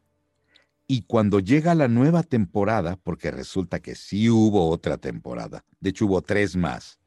Y 0.87 1.03
cuando 1.03 1.41
llega 1.41 1.75
la 1.75 1.89
nueva 1.89 2.23
temporada, 2.23 2.97
porque 2.97 3.33
resulta 3.33 3.81
que 3.81 3.97
sí 3.97 4.31
hubo 4.31 4.69
otra 4.71 4.97
temporada, 4.97 5.65
de 5.81 5.91
hecho 5.91 6.07
hubo 6.07 6.23
tres 6.23 6.55
más, 6.55 7.01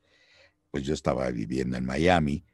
pues 0.69 0.83
yo 0.83 0.93
estaba 0.93 1.29
viviendo 1.31 1.77
en 1.77 1.85
Miami, 1.85 2.45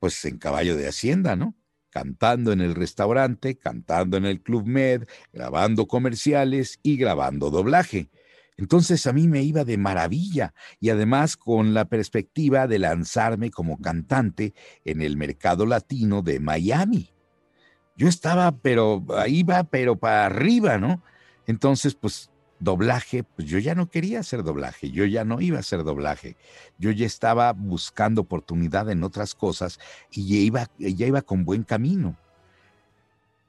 pues 0.00 0.24
en 0.24 0.38
caballo 0.38 0.76
de 0.76 0.88
hacienda, 0.88 1.36
¿no? 1.36 1.54
Cantando 1.90 2.52
en 2.52 2.60
el 2.60 2.74
restaurante, 2.74 3.56
cantando 3.56 4.16
en 4.16 4.24
el 4.24 4.42
Club 4.42 4.66
Med, 4.66 5.08
grabando 5.32 5.86
comerciales 5.86 6.78
y 6.82 6.96
grabando 6.96 7.50
doblaje. 7.50 8.10
Entonces 8.56 9.06
a 9.06 9.12
mí 9.12 9.28
me 9.28 9.42
iba 9.42 9.64
de 9.64 9.78
maravilla 9.78 10.52
y 10.80 10.90
además 10.90 11.36
con 11.36 11.74
la 11.74 11.84
perspectiva 11.84 12.66
de 12.66 12.80
lanzarme 12.80 13.50
como 13.50 13.80
cantante 13.80 14.52
en 14.84 15.00
el 15.00 15.16
mercado 15.16 15.64
latino 15.64 16.22
de 16.22 16.40
Miami. 16.40 17.12
Yo 17.96 18.08
estaba, 18.08 18.52
pero 18.52 19.04
va, 19.04 19.64
pero 19.64 19.96
para 19.96 20.26
arriba, 20.26 20.78
¿no? 20.78 21.02
Entonces, 21.46 21.94
pues 21.94 22.30
doblaje, 22.60 23.22
pues 23.22 23.48
yo 23.48 23.58
ya 23.58 23.74
no 23.74 23.88
quería 23.88 24.20
hacer 24.20 24.42
doblaje, 24.42 24.90
yo 24.90 25.04
ya 25.04 25.24
no 25.24 25.40
iba 25.40 25.58
a 25.58 25.60
hacer 25.60 25.84
doblaje, 25.84 26.36
yo 26.78 26.90
ya 26.90 27.06
estaba 27.06 27.52
buscando 27.52 28.22
oportunidad 28.22 28.90
en 28.90 29.04
otras 29.04 29.34
cosas 29.34 29.78
y 30.10 30.28
ya 30.28 30.38
iba, 30.38 30.70
ya 30.78 31.06
iba 31.06 31.22
con 31.22 31.44
buen 31.44 31.62
camino. 31.62 32.16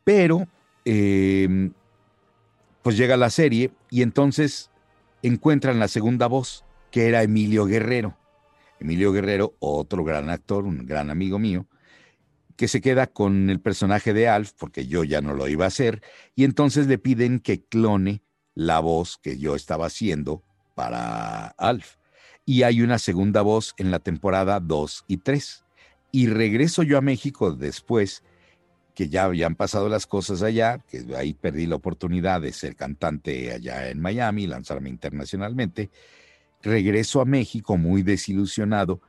Pero, 0.04 0.48
em, 0.86 1.74
pues 2.82 2.98
llega 2.98 3.18
la 3.18 3.30
serie 3.30 3.72
y 3.90 4.02
entonces 4.02 4.70
encuentran 5.22 5.80
la 5.80 5.88
segunda 5.88 6.28
voz, 6.28 6.64
que 6.92 7.08
era 7.08 7.24
Emilio 7.24 7.66
Guerrero. 7.66 8.18
Emilio 8.80 9.12
Guerrero, 9.12 9.56
otro 9.60 10.04
gran 10.04 10.30
actor, 10.30 10.64
un 10.64 10.86
gran 10.86 11.10
amigo 11.10 11.38
mío, 11.38 11.68
que 12.56 12.68
se 12.68 12.82
queda 12.82 13.08
con 13.08 13.50
el 13.50 13.60
personaje 13.60 14.14
de 14.14 14.30
Alf, 14.30 14.54
porque 14.58 14.88
yo 14.88 15.04
ya 15.04 15.22
no 15.22 15.34
lo 15.34 15.48
iba 15.48 15.66
a 15.66 15.68
hacer, 15.68 16.02
y 16.36 16.44
entonces 16.44 16.88
le 16.88 16.98
piden 16.98 17.40
que 17.40 17.64
clone 17.64 18.22
la 18.60 18.82
voz 18.82 19.18
que 19.18 19.38
yo 19.38 19.56
estaba 19.56 19.86
haciendo 19.86 20.44
para 20.76 21.48
Alf. 21.58 21.96
Y 22.46 22.64
hay 22.64 22.82
una 22.82 23.00
segunda 23.00 23.42
voz 23.42 23.74
en 23.78 23.90
la 23.90 24.00
temporada 24.00 24.60
2 24.60 25.06
y 25.08 25.18
3. 25.18 25.64
Y 26.12 26.28
regreso 26.28 26.84
yo 26.84 26.98
a 26.98 27.02
México 27.02 27.54
después, 27.54 28.22
que 28.96 29.08
ya 29.08 29.24
habían 29.24 29.56
pasado 29.56 29.88
las 29.88 30.06
cosas 30.06 30.42
allá, 30.42 30.80
que 30.90 31.06
ahí 31.16 31.34
perdí 31.34 31.68
la 31.68 31.76
oportunidad 31.76 32.42
de 32.42 32.52
ser 32.52 32.76
cantante 32.76 33.54
allá 33.54 33.90
en 33.90 34.02
Miami, 34.02 34.46
lanzarme 34.46 34.90
internacionalmente. 34.90 35.90
Regreso 36.62 37.22
a 37.22 37.26
México 37.26 37.78
muy 37.78 38.04
desilusionado 38.04 39.00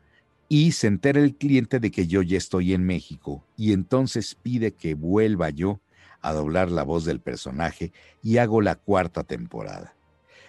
y 0.48 0.70
se 0.70 0.86
entera 0.86 1.18
el 1.18 1.34
cliente 1.34 1.80
de 1.80 1.90
que 1.90 2.06
yo 2.06 2.22
ya 2.22 2.38
estoy 2.38 2.72
en 2.72 2.84
México 2.84 3.44
y 3.56 3.72
entonces 3.72 4.36
pide 4.40 4.74
que 4.74 4.94
vuelva 4.94 5.50
yo 5.50 5.80
a 6.22 6.32
doblar 6.32 6.70
la 6.70 6.82
voz 6.82 7.04
del 7.04 7.20
personaje 7.20 7.92
y 8.22 8.38
hago 8.38 8.60
la 8.60 8.76
cuarta 8.76 9.24
temporada. 9.24 9.96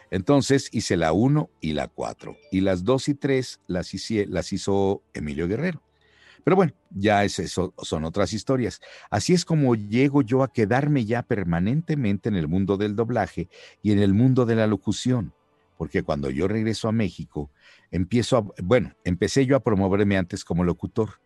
Entonces 0.09 0.69
hice 0.73 0.97
la 0.97 1.13
1 1.13 1.49
y 1.61 1.73
la 1.73 1.87
4 1.87 2.35
y 2.51 2.61
las 2.61 2.83
2 2.83 3.09
y 3.09 3.13
3 3.15 3.59
las, 3.67 3.91
las 4.27 4.53
hizo 4.53 5.03
Emilio 5.13 5.47
Guerrero. 5.47 5.81
Pero 6.43 6.55
bueno, 6.55 6.73
ya 6.89 7.23
es 7.23 7.39
eso, 7.39 7.73
son 7.81 8.03
otras 8.03 8.33
historias. 8.33 8.81
Así 9.09 9.33
es 9.33 9.45
como 9.45 9.75
llego 9.75 10.21
yo 10.21 10.43
a 10.43 10.51
quedarme 10.51 11.05
ya 11.05 11.23
permanentemente 11.23 12.29
en 12.29 12.35
el 12.35 12.47
mundo 12.47 12.77
del 12.77 12.95
doblaje 12.95 13.47
y 13.81 13.91
en 13.91 13.99
el 13.99 14.13
mundo 14.13 14.45
de 14.45 14.55
la 14.55 14.67
locución, 14.67 15.33
porque 15.77 16.03
cuando 16.03 16.29
yo 16.29 16.47
regreso 16.47 16.87
a 16.87 16.91
México, 16.91 17.51
empiezo 17.91 18.53
bueno, 18.63 18.93
empecé 19.03 19.45
yo 19.45 19.55
a 19.55 19.63
promoverme 19.63 20.17
antes 20.17 20.43
como 20.43 20.63
locutor 20.63 21.21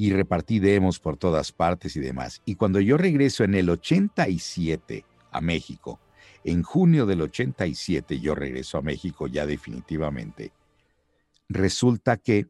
y 0.00 0.12
repartí 0.12 0.60
demos 0.60 1.00
por 1.00 1.16
todas 1.16 1.50
partes 1.50 1.96
y 1.96 2.00
demás. 2.00 2.40
Y 2.44 2.54
cuando 2.54 2.80
yo 2.80 2.96
regreso 2.96 3.42
en 3.42 3.54
el 3.54 3.68
87 3.68 5.04
a 5.32 5.40
México, 5.40 5.98
en 6.44 6.62
junio 6.62 7.04
del 7.04 7.20
87 7.20 8.20
yo 8.20 8.36
regreso 8.36 8.78
a 8.78 8.82
México 8.82 9.26
ya 9.26 9.44
definitivamente, 9.44 10.52
resulta 11.48 12.16
que 12.16 12.46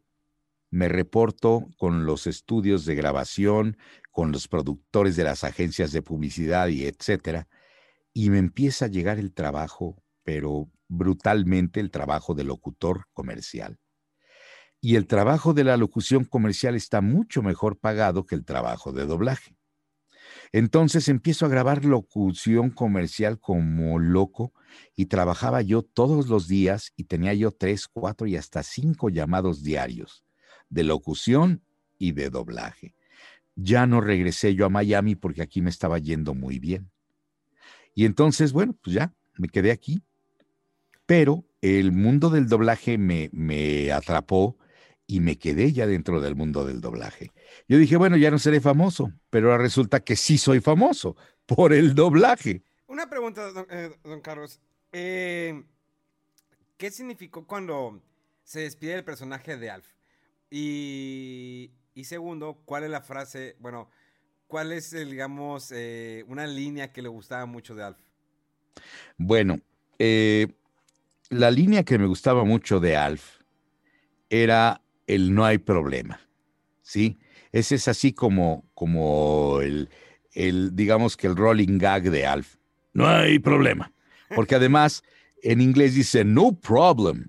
me 0.71 0.89
reporto 0.89 1.67
con 1.79 2.05
los 2.05 2.27
estudios 2.27 2.85
de 2.85 2.95
grabación, 2.95 3.79
con 4.13 4.31
los 4.31 4.47
productores 4.47 5.17
de 5.17 5.25
las 5.25 5.43
agencias 5.43 5.91
de 5.91 6.03
publicidad 6.03 6.69
y 6.69 6.85
etcétera, 6.85 7.49
y 8.13 8.29
me 8.29 8.39
empieza 8.39 8.85
a 8.85 8.89
llegar 8.89 9.19
el 9.19 9.33
trabajo, 9.33 9.97
pero 10.23 10.69
brutalmente 10.87 11.81
el 11.81 11.91
trabajo 11.91 12.35
de 12.35 12.45
locutor 12.45 13.07
comercial. 13.15 13.79
Y 14.81 14.97
el 14.97 15.07
trabajo 15.07 15.55
de 15.55 15.65
la 15.65 15.77
locución 15.77 16.25
comercial 16.25 16.77
está 16.77 17.01
mucho 17.01 17.43
mejor 17.43 17.79
pagado 17.79 18.27
que 18.27 18.35
el 18.35 18.45
trabajo 18.45 18.93
de 18.93 19.07
doblaje. 19.07 19.57
Entonces 20.53 21.09
empiezo 21.09 21.47
a 21.47 21.49
grabar 21.49 21.85
locución 21.85 22.71
comercial 22.71 23.39
como 23.39 23.99
loco 23.99 24.53
y 24.97 25.07
trabajaba 25.07 25.63
yo 25.63 25.83
todos 25.83 26.29
los 26.29 26.49
días 26.49 26.93
y 26.97 27.05
tenía 27.05 27.35
yo 27.35 27.51
tres, 27.51 27.89
cuatro 27.89 28.27
y 28.27 28.37
hasta 28.37 28.63
cinco 28.63 29.11
llamados 29.11 29.63
diarios 29.63 30.25
de 30.71 30.85
locución 30.85 31.63
y 31.99 32.13
de 32.13 32.31
doblaje. 32.31 32.95
Ya 33.57 33.87
no 33.87 34.01
regresé 34.01 34.55
yo 34.55 34.67
a 34.67 34.71
Miami 34.71 35.17
porque 35.17 35.43
aquí 35.43 35.61
me 35.61 35.71
estaba 35.71 35.99
yendo 35.99 36.35
muy 36.35 36.59
bien. 36.59 36.91
Y 37.95 38.05
entonces, 38.05 38.53
bueno, 38.53 38.77
pues 38.81 38.95
ya, 38.95 39.13
me 39.37 39.49
quedé 39.49 39.73
aquí. 39.73 40.03
Pero 41.07 41.45
el 41.61 41.91
mundo 41.91 42.31
del 42.31 42.49
doblaje 42.49 42.99
me, 42.99 43.29
me 43.33 43.91
atrapó 43.91 44.57
y 45.11 45.21
me 45.21 45.39
quedé 45.39 45.73
ya 45.73 45.87
dentro 45.87 46.21
del 46.21 46.37
mundo 46.37 46.67
del 46.67 46.83
doblaje. 46.83 47.33
Yo 47.67 47.79
dije, 47.79 47.97
bueno, 47.97 48.19
ya 48.19 48.31
no 48.31 48.39
seré 48.39 48.61
famoso, 48.61 49.11
pero 49.31 49.51
ahora 49.51 49.63
resulta 49.63 50.01
que 50.01 50.15
sí 50.15 50.37
soy 50.37 50.61
famoso 50.61 51.17
por 51.47 51.73
el 51.73 51.95
doblaje. 51.95 52.63
Una 52.87 53.09
pregunta, 53.09 53.51
don, 53.51 53.67
eh, 53.71 53.91
Carlos. 54.23 54.61
Eh, 54.93 55.65
¿Qué 56.77 56.91
significó 56.91 57.47
cuando 57.47 58.03
se 58.45 58.61
despide 58.61 58.95
el 58.95 59.05
personaje 59.05 59.57
de 59.57 59.71
Alf? 59.71 59.87
Y, 60.51 61.71
segundo, 62.05 62.61
¿cuál 62.67 62.85
es 62.85 62.91
la 62.91 63.01
frase, 63.01 63.57
bueno, 63.61 63.91
cuál 64.47 64.73
es, 64.73 64.91
digamos, 64.91 65.73
eh, 65.73 66.23
una 66.29 66.47
línea 66.47 66.93
que 66.93 67.03
le 67.03 67.09
gustaba 67.09 67.47
mucho 67.47 67.75
de 67.75 67.83
Alf? 67.83 67.99
Bueno, 69.17 69.59
la 71.31 71.51
línea 71.51 71.83
que 71.83 71.99
me 71.99 72.07
gustaba 72.07 72.45
mucho 72.45 72.79
de 72.79 72.97
Alf 72.97 73.41
era 74.31 74.83
el 75.09 75.35
no 75.35 75.45
hay 75.45 75.59
problema, 75.59 76.21
¿sí? 76.83 77.19
Ese 77.51 77.75
es 77.75 77.89
así 77.89 78.13
como, 78.13 78.65
como 78.75 79.61
el, 79.63 79.89
el, 80.33 80.77
digamos 80.77 81.17
que 81.17 81.27
el 81.27 81.35
rolling 81.35 81.79
gag 81.79 82.11
de 82.11 82.27
Alf. 82.27 82.57
No 82.93 83.09
hay 83.09 83.39
problema. 83.39 83.91
Porque 84.35 84.55
además 84.55 85.03
en 85.43 85.63
inglés 85.63 85.95
dice 85.95 86.25
no 86.25 86.53
problem. 86.53 87.29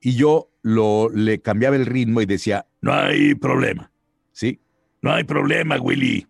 Y 0.00 0.14
yo 0.14 0.50
lo, 0.62 1.08
le 1.08 1.40
cambiaba 1.40 1.74
el 1.74 1.86
ritmo 1.86 2.20
y 2.20 2.26
decía, 2.26 2.66
no 2.82 2.92
hay 2.92 3.34
problema. 3.34 3.90
¿Sí? 4.32 4.60
No 5.00 5.12
hay 5.12 5.24
problema, 5.24 5.80
Willy. 5.80 6.26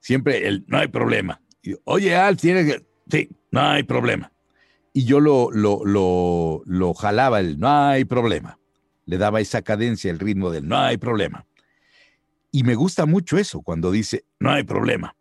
Siempre 0.00 0.46
el 0.46 0.64
no 0.68 0.78
hay 0.78 0.88
problema. 0.88 1.40
Oye, 1.84 2.14
Alf, 2.14 2.40
tiene 2.40 2.66
que... 2.66 2.86
Sí, 3.10 3.30
no 3.50 3.62
hay 3.62 3.84
problema. 3.84 4.30
Y 4.92 5.06
yo 5.06 5.18
lo, 5.18 5.50
lo, 5.50 5.80
lo, 5.84 6.62
lo 6.66 6.92
jalaba 6.92 7.40
el 7.40 7.58
no 7.58 7.68
hay 7.68 8.04
problema 8.04 8.58
le 9.06 9.18
daba 9.18 9.40
esa 9.40 9.62
cadencia, 9.62 10.10
el 10.10 10.18
ritmo 10.18 10.50
del 10.50 10.68
no 10.68 10.78
hay 10.78 10.96
problema. 10.96 11.46
Y 12.50 12.62
me 12.62 12.74
gusta 12.74 13.06
mucho 13.06 13.36
eso 13.36 13.62
cuando 13.62 13.90
dice 13.90 14.24
no 14.38 14.50
hay 14.50 14.62
problema. 14.62 15.16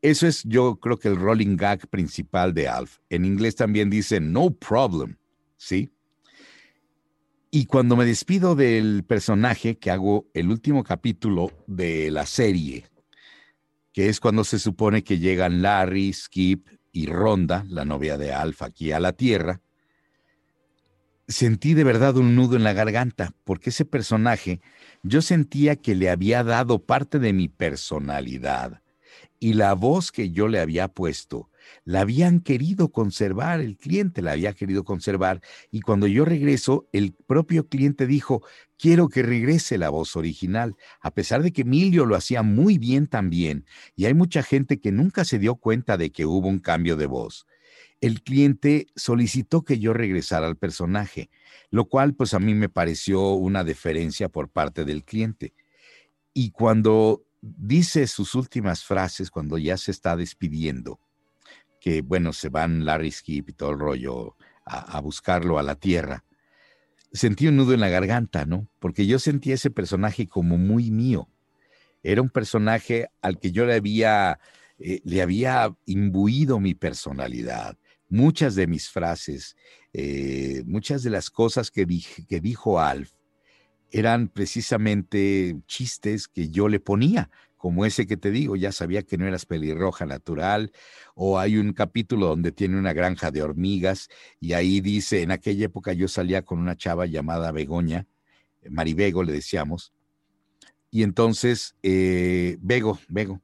Eso 0.00 0.26
es 0.26 0.42
yo 0.44 0.76
creo 0.80 0.98
que 0.98 1.08
el 1.08 1.16
rolling 1.16 1.56
gag 1.56 1.86
principal 1.88 2.54
de 2.54 2.68
Alf. 2.68 2.98
En 3.08 3.24
inglés 3.24 3.54
también 3.54 3.90
dice 3.90 4.20
no 4.20 4.50
problem, 4.50 5.16
¿sí? 5.56 5.92
Y 7.50 7.66
cuando 7.66 7.96
me 7.96 8.06
despido 8.06 8.54
del 8.54 9.04
personaje 9.04 9.76
que 9.76 9.90
hago 9.90 10.26
el 10.32 10.48
último 10.48 10.82
capítulo 10.82 11.52
de 11.66 12.10
la 12.10 12.24
serie, 12.24 12.86
que 13.92 14.08
es 14.08 14.20
cuando 14.20 14.42
se 14.42 14.58
supone 14.58 15.04
que 15.04 15.18
llegan 15.18 15.60
Larry, 15.60 16.14
Skip 16.14 16.66
y 16.92 17.06
Ronda, 17.06 17.66
la 17.68 17.84
novia 17.84 18.16
de 18.16 18.32
Alf, 18.32 18.62
aquí 18.62 18.90
a 18.90 19.00
la 19.00 19.12
Tierra, 19.12 19.60
sentí 21.28 21.74
de 21.74 21.84
verdad 21.84 22.16
un 22.16 22.34
nudo 22.34 22.56
en 22.56 22.64
la 22.64 22.72
garganta, 22.72 23.32
porque 23.44 23.70
ese 23.70 23.84
personaje 23.84 24.60
yo 25.02 25.22
sentía 25.22 25.76
que 25.76 25.94
le 25.94 26.10
había 26.10 26.44
dado 26.44 26.84
parte 26.84 27.18
de 27.18 27.32
mi 27.32 27.48
personalidad 27.48 28.82
y 29.38 29.54
la 29.54 29.74
voz 29.74 30.12
que 30.12 30.30
yo 30.30 30.46
le 30.46 30.60
había 30.60 30.86
puesto, 30.86 31.50
la 31.84 32.02
habían 32.02 32.40
querido 32.40 32.92
conservar, 32.92 33.60
el 33.60 33.76
cliente 33.76 34.22
la 34.22 34.32
había 34.32 34.52
querido 34.52 34.84
conservar 34.84 35.40
y 35.70 35.80
cuando 35.80 36.06
yo 36.06 36.24
regreso, 36.24 36.88
el 36.92 37.12
propio 37.12 37.68
cliente 37.68 38.06
dijo, 38.06 38.44
quiero 38.78 39.08
que 39.08 39.22
regrese 39.22 39.78
la 39.78 39.90
voz 39.90 40.14
original, 40.16 40.76
a 41.00 41.12
pesar 41.12 41.42
de 41.42 41.52
que 41.52 41.62
Emilio 41.62 42.06
lo 42.06 42.14
hacía 42.14 42.42
muy 42.42 42.78
bien 42.78 43.08
también 43.08 43.64
y 43.96 44.04
hay 44.04 44.14
mucha 44.14 44.42
gente 44.42 44.78
que 44.78 44.92
nunca 44.92 45.24
se 45.24 45.40
dio 45.40 45.56
cuenta 45.56 45.96
de 45.96 46.10
que 46.10 46.24
hubo 46.24 46.48
un 46.48 46.60
cambio 46.60 46.96
de 46.96 47.06
voz 47.06 47.46
el 48.02 48.22
cliente 48.22 48.88
solicitó 48.96 49.62
que 49.62 49.78
yo 49.78 49.94
regresara 49.94 50.48
al 50.48 50.56
personaje, 50.56 51.30
lo 51.70 51.88
cual 51.88 52.14
pues 52.14 52.34
a 52.34 52.40
mí 52.40 52.52
me 52.52 52.68
pareció 52.68 53.30
una 53.34 53.62
deferencia 53.62 54.28
por 54.28 54.50
parte 54.50 54.84
del 54.84 55.04
cliente. 55.04 55.54
Y 56.34 56.50
cuando 56.50 57.24
dice 57.40 58.08
sus 58.08 58.34
últimas 58.34 58.84
frases, 58.84 59.30
cuando 59.30 59.56
ya 59.56 59.76
se 59.76 59.92
está 59.92 60.16
despidiendo, 60.16 60.98
que 61.80 62.02
bueno, 62.02 62.32
se 62.32 62.48
van 62.48 62.84
Larry 62.84 63.12
Skip 63.12 63.50
y 63.50 63.52
todo 63.52 63.70
el 63.70 63.78
rollo 63.78 64.36
a, 64.64 65.00
buscarlo 65.00 65.60
a 65.60 65.62
la 65.62 65.76
tierra, 65.76 66.24
sentí 67.12 67.46
un 67.46 67.56
nudo 67.56 67.72
en 67.72 67.80
la 67.80 67.88
garganta, 67.88 68.46
¿no? 68.46 68.68
Porque 68.80 69.06
yo 69.06 69.20
sentía 69.20 69.54
ese 69.54 69.70
personaje 69.70 70.26
como 70.26 70.58
muy 70.58 70.90
mío. 70.90 71.28
Era 72.02 72.20
un 72.20 72.30
personaje 72.30 73.10
al 73.20 73.38
que 73.38 73.52
yo 73.52 73.64
le 73.64 73.74
había, 73.74 74.40
eh, 74.80 75.00
le 75.04 75.22
había 75.22 75.72
imbuido 75.86 76.58
mi 76.58 76.74
personalidad 76.74 77.78
muchas 78.12 78.54
de 78.54 78.66
mis 78.66 78.90
frases, 78.90 79.56
eh, 79.94 80.62
muchas 80.66 81.02
de 81.02 81.08
las 81.08 81.30
cosas 81.30 81.70
que, 81.70 81.86
que 82.28 82.40
dijo 82.40 82.78
Alf 82.78 83.10
eran 83.90 84.28
precisamente 84.28 85.56
chistes 85.66 86.28
que 86.28 86.50
yo 86.50 86.68
le 86.68 86.78
ponía, 86.78 87.30
como 87.56 87.86
ese 87.86 88.06
que 88.06 88.18
te 88.18 88.30
digo, 88.30 88.54
ya 88.54 88.70
sabía 88.70 89.02
que 89.02 89.16
no 89.16 89.26
eras 89.26 89.46
pelirroja 89.46 90.04
natural, 90.04 90.72
o 91.14 91.38
hay 91.38 91.56
un 91.56 91.72
capítulo 91.72 92.26
donde 92.26 92.52
tiene 92.52 92.78
una 92.78 92.92
granja 92.92 93.30
de 93.30 93.42
hormigas 93.42 94.10
y 94.40 94.52
ahí 94.52 94.82
dice, 94.82 95.22
en 95.22 95.30
aquella 95.30 95.66
época 95.66 95.94
yo 95.94 96.06
salía 96.06 96.42
con 96.42 96.58
una 96.58 96.76
chava 96.76 97.06
llamada 97.06 97.50
Begoña, 97.50 98.06
Maribego 98.68 99.22
le 99.22 99.32
decíamos, 99.32 99.94
y 100.90 101.02
entonces, 101.02 101.76
eh, 101.82 102.58
Bego, 102.60 102.98
Bego, 103.08 103.40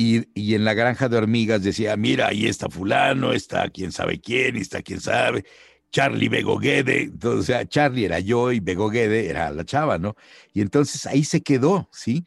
y, 0.00 0.54
en 0.54 0.64
la 0.64 0.74
granja 0.74 1.08
de 1.08 1.16
hormigas 1.16 1.64
decía, 1.64 1.96
mira, 1.96 2.28
ahí 2.28 2.46
está 2.46 2.68
fulano, 2.68 3.32
está 3.32 3.68
quién 3.68 3.90
sabe 3.90 4.20
quién, 4.20 4.56
está 4.56 4.80
quién 4.80 5.00
sabe, 5.00 5.44
Charlie 5.90 6.28
Begoguede, 6.28 7.02
entonces, 7.02 7.40
o 7.40 7.42
sea, 7.42 7.66
Charlie 7.66 8.04
era 8.04 8.20
yo 8.20 8.52
y 8.52 8.60
Begoguede 8.60 9.28
era 9.28 9.50
la 9.50 9.64
chava, 9.64 9.98
¿no? 9.98 10.14
Y 10.52 10.60
entonces 10.60 11.04
ahí 11.06 11.24
se 11.24 11.40
quedó, 11.40 11.88
¿sí? 11.92 12.24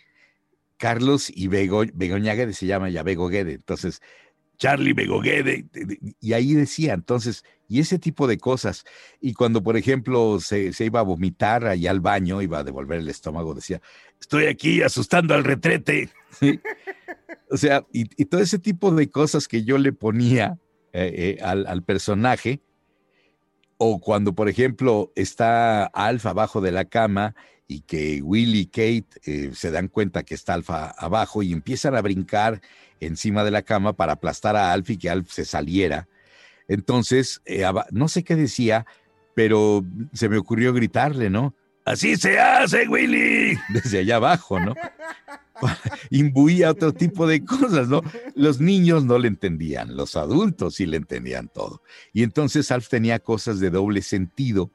Carlos 0.75 1.31
y 1.33 1.47
Bego, 1.47 1.85
se 1.85 2.65
llama 2.65 2.89
ya 2.89 3.03
Begoguede, 3.03 3.53
entonces 3.53 4.01
Charlie 4.57 4.91
Begoguede, 4.91 5.65
y 6.19 6.33
ahí 6.33 6.53
decía, 6.53 6.93
entonces, 6.93 7.45
y 7.69 7.79
ese 7.79 7.99
tipo 7.99 8.27
de 8.27 8.37
cosas. 8.37 8.83
Y 9.21 9.33
cuando, 9.33 9.63
por 9.63 9.77
ejemplo, 9.77 10.39
se, 10.41 10.73
se, 10.73 10.85
iba 10.85 10.99
a 10.99 11.03
vomitar 11.03 11.65
allá 11.65 11.89
al 11.89 12.01
baño, 12.01 12.41
iba 12.41 12.59
a 12.59 12.63
devolver 12.63 12.99
el 12.99 13.07
estómago, 13.07 13.53
decía, 13.53 13.81
estoy 14.19 14.47
aquí 14.47 14.81
asustando 14.81 15.33
al 15.33 15.45
retrete. 15.45 16.09
O 17.51 17.57
sea, 17.57 17.85
y, 17.91 18.05
todo 18.25 18.41
ese 18.41 18.59
tipo 18.59 18.91
de 18.91 19.09
cosas 19.09 19.47
que 19.47 19.63
yo 19.63 19.77
le 19.77 19.91
ponía 19.91 20.57
eh, 20.93 21.37
eh, 21.37 21.43
al, 21.43 21.83
personaje, 21.83 22.61
o 23.77 23.99
cuando, 23.99 24.33
por 24.33 24.47
ejemplo, 24.47 25.11
está 25.15 25.85
Alfa 25.85 26.29
abajo 26.29 26.61
de 26.61 26.71
la 26.71 26.85
cama 26.85 27.35
y 27.67 27.81
que 27.81 28.21
Will 28.21 28.55
y 28.55 28.67
Kate 28.67 29.07
eh, 29.25 29.51
se 29.53 29.71
dan 29.71 29.89
cuenta 29.89 30.23
que 30.23 30.33
está 30.33 30.53
Alfa 30.53 30.91
abajo 30.97 31.43
y 31.43 31.51
empiezan 31.51 31.95
a 31.95 32.01
brincar 32.01 32.61
encima 33.01 33.43
de 33.43 33.51
la 33.51 33.63
cama 33.63 33.93
para 33.93 34.13
aplastar 34.13 34.55
a 34.55 34.71
Alf 34.71 34.89
y 34.91 34.97
que 34.97 35.09
Alf 35.09 35.29
se 35.31 35.43
saliera. 35.43 36.07
Entonces, 36.69 37.41
no 37.91 38.07
sé 38.07 38.23
qué 38.23 38.37
decía, 38.37 38.85
pero 39.33 39.83
se 40.13 40.29
me 40.29 40.37
ocurrió 40.37 40.73
gritarle, 40.73 41.29
¿no? 41.29 41.53
Así 41.83 42.15
se 42.15 42.39
hace, 42.39 42.87
Willy. 42.87 43.57
Desde 43.69 43.99
allá 43.99 44.17
abajo, 44.17 44.59
¿no? 44.59 44.73
imbuía 46.09 46.71
otro 46.71 46.93
tipo 46.93 47.27
de 47.27 47.43
cosas, 47.43 47.87
¿no? 47.87 48.01
Los 48.35 48.59
niños 48.59 49.05
no 49.05 49.19
le 49.19 49.27
entendían, 49.27 49.95
los 49.95 50.15
adultos 50.15 50.75
sí 50.75 50.85
le 50.85 50.97
entendían 50.97 51.49
todo. 51.53 51.81
Y 52.13 52.23
entonces 52.23 52.71
Alf 52.71 52.89
tenía 52.89 53.19
cosas 53.19 53.59
de 53.59 53.69
doble 53.69 54.01
sentido 54.01 54.71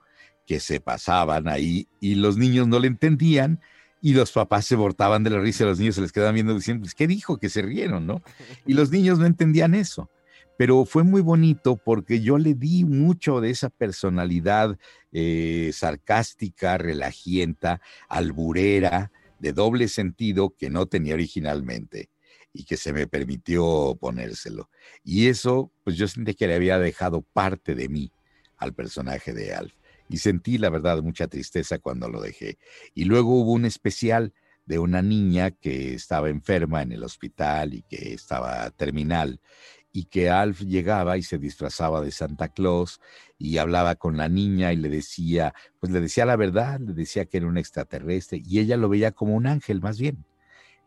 que 0.47 0.61
se 0.61 0.81
pasaban 0.81 1.49
ahí 1.49 1.89
y 2.01 2.15
los 2.15 2.37
niños 2.37 2.69
no 2.69 2.79
le 2.79 2.87
entendían 2.87 3.61
y 4.01 4.15
los 4.15 4.31
papás 4.33 4.67
se 4.67 4.77
bortaban 4.77 5.25
de 5.25 5.31
la 5.31 5.41
risa 5.41 5.65
y 5.65 5.67
los 5.67 5.79
niños 5.79 5.97
se 5.97 6.01
les 6.01 6.13
quedaban 6.13 6.35
viendo 6.35 6.55
diciendo, 6.55 6.83
pues, 6.83 6.95
¿qué 6.95 7.07
dijo? 7.07 7.39
Que 7.39 7.49
se 7.49 7.63
rieron, 7.63 8.07
¿no? 8.07 8.23
Y 8.65 8.75
los 8.75 8.91
niños 8.91 9.19
no 9.19 9.27
entendían 9.27 9.75
eso. 9.75 10.11
pero 10.59 10.87
fue 10.87 11.03
muy 11.03 11.21
bonito 11.21 11.77
porque 11.77 12.21
yo 12.21 12.39
le 12.39 12.55
di 12.55 12.85
mucho 12.85 13.41
de 13.43 13.51
esa 13.51 13.69
personalidad 13.69 14.79
eh, 15.13 15.71
sarcástica, 15.75 16.79
relajienta, 16.79 17.81
alburera, 18.09 19.11
de 19.39 19.53
doble 19.53 19.89
sentido 19.89 20.55
que 20.57 20.71
no 20.71 20.87
tenía 20.87 21.15
originalmente 21.15 22.11
y 22.53 22.65
que 22.65 22.77
se 22.77 22.93
me 22.93 23.07
permitió 23.07 23.97
ponérselo. 24.01 24.71
Y 25.05 25.29
eso, 25.29 25.73
pues 25.85 25.97
yo 25.97 26.09
sentí 26.09 26.35
que 26.35 26.47
le 26.47 26.55
había 26.55 26.79
dejado 26.79 27.23
parte 27.23 27.75
de 27.75 27.89
mí 27.89 28.13
al 28.57 28.73
personaje 28.73 29.33
de 29.33 29.55
Alf. 29.55 29.75
Y 30.09 30.19
sentí, 30.19 30.57
la 30.57 30.71
verdad, 30.71 31.03
mucha 31.03 31.27
tristeza 31.27 31.79
cuando 31.79 32.09
lo 32.09 32.21
dejé. 32.21 32.59
Y 32.95 33.05
luego 33.05 33.41
hubo 33.41 33.53
un 33.53 33.65
especial 33.65 34.33
de 34.65 34.79
una 34.79 35.03
niña 35.03 35.51
que 35.51 35.95
estaba 35.95 36.29
enferma 36.29 36.83
en 36.83 36.93
el 36.93 37.05
hospital 37.05 37.75
y 37.75 37.83
que 37.83 38.15
estaba 38.15 38.71
terminal 38.71 39.41
y 39.93 40.05
que 40.05 40.29
Alf 40.29 40.61
llegaba 40.61 41.17
y 41.17 41.23
se 41.23 41.39
disfrazaba 41.39 42.03
de 42.03 42.11
Santa 42.11 42.49
Claus 42.49 43.01
y 43.39 43.59
hablaba 43.59 43.97
con 43.97 44.17
la 44.17 44.29
niña 44.29 44.73
y 44.73 44.77
le 44.77 44.89
decía, 44.89 45.55
pues 45.81 45.93
le 45.93 46.01
decía 46.01 46.25
la 46.25 46.37
verdad, 46.37 46.81
le 46.81 46.95
decía 46.95 47.27
que 47.27 47.39
era 47.39 47.47
un 47.47 47.59
extraterrestre 47.59 48.43
y 48.45 48.59
ella 48.61 48.77
lo 48.77 48.89
veía 48.89 49.13
como 49.13 49.35
un 49.35 49.47
ángel 49.47 49.81
más 49.81 49.99
bien. 49.99 50.25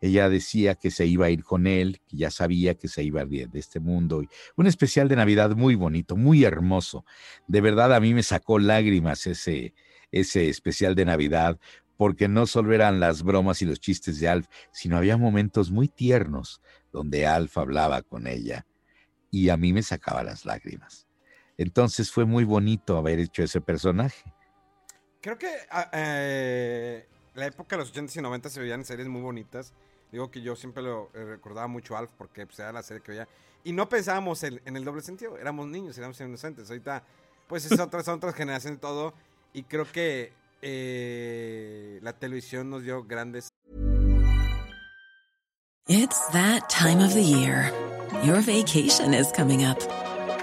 Ella 0.00 0.30
decía 0.30 0.76
que 0.76 0.90
se 0.90 1.06
iba 1.06 1.26
a 1.26 1.30
ir 1.30 1.44
con 1.44 1.66
él, 1.66 2.00
que 2.08 2.16
ya 2.16 2.30
sabía 2.30 2.74
que 2.74 2.88
se 2.88 3.02
iba 3.02 3.20
a 3.20 3.26
ir 3.28 3.50
de 3.50 3.58
este 3.58 3.80
mundo. 3.80 4.22
Un 4.56 4.66
especial 4.66 5.08
de 5.08 5.16
Navidad 5.16 5.54
muy 5.54 5.74
bonito, 5.74 6.16
muy 6.16 6.44
hermoso. 6.44 7.04
De 7.46 7.60
verdad 7.60 7.92
a 7.94 8.00
mí 8.00 8.14
me 8.14 8.22
sacó 8.22 8.58
lágrimas 8.58 9.26
ese, 9.26 9.74
ese 10.10 10.48
especial 10.48 10.94
de 10.94 11.04
Navidad, 11.04 11.58
porque 11.98 12.28
no 12.28 12.46
solo 12.46 12.72
eran 12.72 12.98
las 12.98 13.22
bromas 13.22 13.60
y 13.60 13.66
los 13.66 13.78
chistes 13.78 14.18
de 14.20 14.28
Alf, 14.28 14.46
sino 14.72 14.96
había 14.96 15.18
momentos 15.18 15.70
muy 15.70 15.86
tiernos 15.86 16.62
donde 16.92 17.26
Alf 17.26 17.58
hablaba 17.58 18.00
con 18.00 18.26
ella 18.26 18.66
y 19.30 19.50
a 19.50 19.58
mí 19.58 19.74
me 19.74 19.82
sacaba 19.82 20.24
las 20.24 20.46
lágrimas. 20.46 21.09
Entonces 21.60 22.10
fue 22.10 22.24
muy 22.24 22.44
bonito 22.44 22.96
haber 22.96 23.20
hecho 23.20 23.42
ese 23.42 23.60
personaje. 23.60 24.24
Creo 25.20 25.36
que 25.36 25.54
ah, 25.68 25.90
eh, 25.92 27.06
la 27.34 27.44
época 27.44 27.76
de 27.76 27.82
los 27.82 27.94
80s 27.94 28.16
y 28.16 28.22
90 28.22 28.48
se 28.48 28.60
veían 28.60 28.82
series 28.82 29.08
muy 29.08 29.20
bonitas. 29.20 29.74
Digo 30.10 30.30
que 30.30 30.40
yo 30.40 30.56
siempre 30.56 30.82
lo 30.82 31.10
eh, 31.12 31.22
recordaba 31.22 31.66
mucho 31.66 31.98
Alf 31.98 32.12
porque 32.16 32.46
pues, 32.46 32.58
era 32.60 32.72
la 32.72 32.82
serie 32.82 33.02
que 33.02 33.12
veía. 33.12 33.28
Y 33.62 33.74
no 33.74 33.90
pensábamos 33.90 34.42
en, 34.42 34.58
el 34.74 34.84
doble 34.86 35.02
sentido. 35.02 35.36
Éramos 35.36 35.66
niños, 35.68 35.98
éramos 35.98 36.18
inocentes. 36.18 36.70
Ahorita, 36.70 37.04
pues 37.46 37.70
es 37.70 37.78
otra, 37.78 38.02
son 38.02 38.14
otras 38.14 38.34
generaciones 38.34 38.78
y 38.78 38.80
todo. 38.80 39.12
Y 39.52 39.64
creo 39.64 39.84
que 39.84 40.32
eh, 40.62 41.98
la 42.00 42.14
televisión 42.14 42.70
nos 42.70 42.84
dio 42.84 43.04
grandes. 43.04 43.50
It's 45.88 46.26
that 46.32 46.70
time 46.70 47.04
of 47.04 47.12
the 47.12 47.22
year. 47.22 47.70
Your 48.24 48.40
vacation 48.40 49.12
is 49.12 49.30
coming 49.30 49.66
up. 49.66 49.78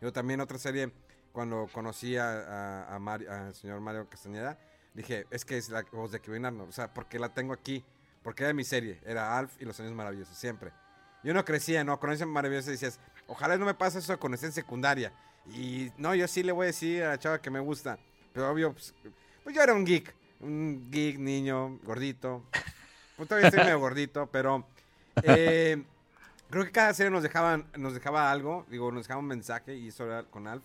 Yo 0.00 0.12
también 0.12 0.40
otra 0.40 0.58
serie, 0.58 0.90
cuando 1.32 1.68
conocí 1.72 2.16
a, 2.16 2.94
al 2.94 3.54
señor 3.54 3.80
Mario 3.80 4.08
Castañeda, 4.08 4.58
dije, 4.94 5.26
es 5.30 5.44
que 5.44 5.56
es 5.56 5.68
la 5.68 5.84
voz 5.92 6.12
de 6.12 6.20
Kevin 6.20 6.44
Arnold. 6.46 6.68
O 6.68 6.72
sea, 6.72 6.92
porque 6.92 7.18
la 7.18 7.30
tengo 7.30 7.52
aquí. 7.52 7.84
Porque 8.22 8.44
era 8.44 8.52
mi 8.52 8.64
serie. 8.64 9.00
Era 9.04 9.38
Alf 9.38 9.52
y 9.60 9.64
los 9.64 9.78
años 9.78 9.92
maravillosos, 9.92 10.36
siempre. 10.36 10.72
Yo 11.22 11.32
no 11.32 11.44
crecía, 11.44 11.84
¿no? 11.84 11.98
Con 11.98 12.12
ese 12.12 12.26
maravilloso 12.26 12.70
decías, 12.70 12.98
ojalá 13.26 13.56
no 13.56 13.64
me 13.64 13.74
pase 13.74 13.98
eso 13.98 14.18
con 14.18 14.34
esta 14.34 14.46
en 14.46 14.52
secundaria. 14.52 15.12
Y 15.48 15.92
no, 15.96 16.14
yo 16.14 16.26
sí 16.26 16.42
le 16.42 16.52
voy 16.52 16.64
a 16.64 16.66
decir 16.68 17.02
a 17.04 17.10
la 17.10 17.18
chava 17.18 17.40
que 17.40 17.50
me 17.50 17.60
gusta. 17.60 17.98
Pero 18.32 18.50
obvio, 18.50 18.72
pues, 18.72 18.94
pues 19.44 19.54
yo 19.54 19.62
era 19.62 19.74
un 19.74 19.84
geek. 19.84 20.14
Un 20.40 20.90
geek, 20.90 21.18
niño, 21.18 21.78
gordito. 21.84 22.42
Pues 23.16 23.28
todavía 23.28 23.48
estoy 23.48 23.64
medio 23.64 23.80
gordito, 23.80 24.26
pero... 24.26 24.66
Eh, 25.22 25.82
creo 26.50 26.64
que 26.64 26.72
cada 26.72 26.94
serie 26.94 27.10
nos 27.10 27.22
dejaban, 27.22 27.66
nos 27.76 27.94
dejaba 27.94 28.30
algo, 28.30 28.66
digo, 28.70 28.90
nos 28.92 29.04
dejaba 29.04 29.20
un 29.20 29.26
mensaje 29.26 29.76
y 29.76 29.88
eso 29.88 30.04
era 30.04 30.22
con 30.24 30.46
Alf. 30.46 30.62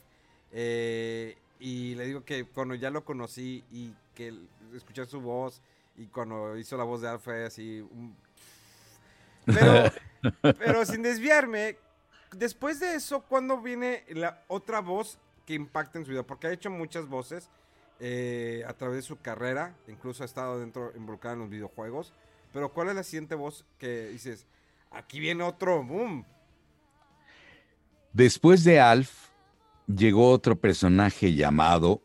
Eh, 0.51 1.37
y 1.59 1.95
le 1.95 2.05
digo 2.05 2.25
que 2.25 2.45
cuando 2.45 2.75
ya 2.75 2.89
lo 2.89 3.05
conocí 3.05 3.63
y 3.71 3.93
que 4.15 4.33
escuché 4.75 5.05
su 5.05 5.21
voz 5.21 5.61
y 5.95 6.07
cuando 6.07 6.57
hizo 6.57 6.77
la 6.77 6.83
voz 6.83 7.01
de 7.01 7.09
Alf 7.09 7.23
fue 7.23 7.45
así 7.45 7.85
Pero, 9.45 9.91
pero 10.41 10.85
sin 10.85 11.01
desviarme, 11.01 11.77
después 12.31 12.79
de 12.79 12.95
eso, 12.95 13.21
¿cuándo 13.21 13.59
viene 13.59 14.03
la 14.09 14.43
otra 14.47 14.79
voz 14.79 15.17
que 15.47 15.55
impacta 15.55 15.97
en 15.97 16.05
su 16.05 16.11
vida? 16.11 16.21
Porque 16.23 16.47
ha 16.47 16.51
hecho 16.51 16.69
muchas 16.69 17.07
voces 17.07 17.49
eh, 17.99 18.63
a 18.67 18.73
través 18.73 18.97
de 18.97 19.01
su 19.01 19.19
carrera, 19.19 19.75
incluso 19.87 20.23
ha 20.23 20.25
estado 20.25 20.59
dentro, 20.59 20.91
involucrado 20.95 21.35
en 21.35 21.41
los 21.41 21.49
videojuegos. 21.49 22.13
Pero 22.53 22.69
¿cuál 22.69 22.89
es 22.89 22.95
la 22.95 23.03
siguiente 23.03 23.35
voz 23.35 23.65
que 23.79 24.09
dices, 24.09 24.45
aquí 24.91 25.19
viene 25.19 25.43
otro 25.43 25.83
boom? 25.83 26.25
Después 28.13 28.63
de 28.63 28.79
Alf, 28.79 29.29
llegó 29.87 30.29
otro 30.29 30.57
personaje 30.59 31.33
llamado 31.33 32.01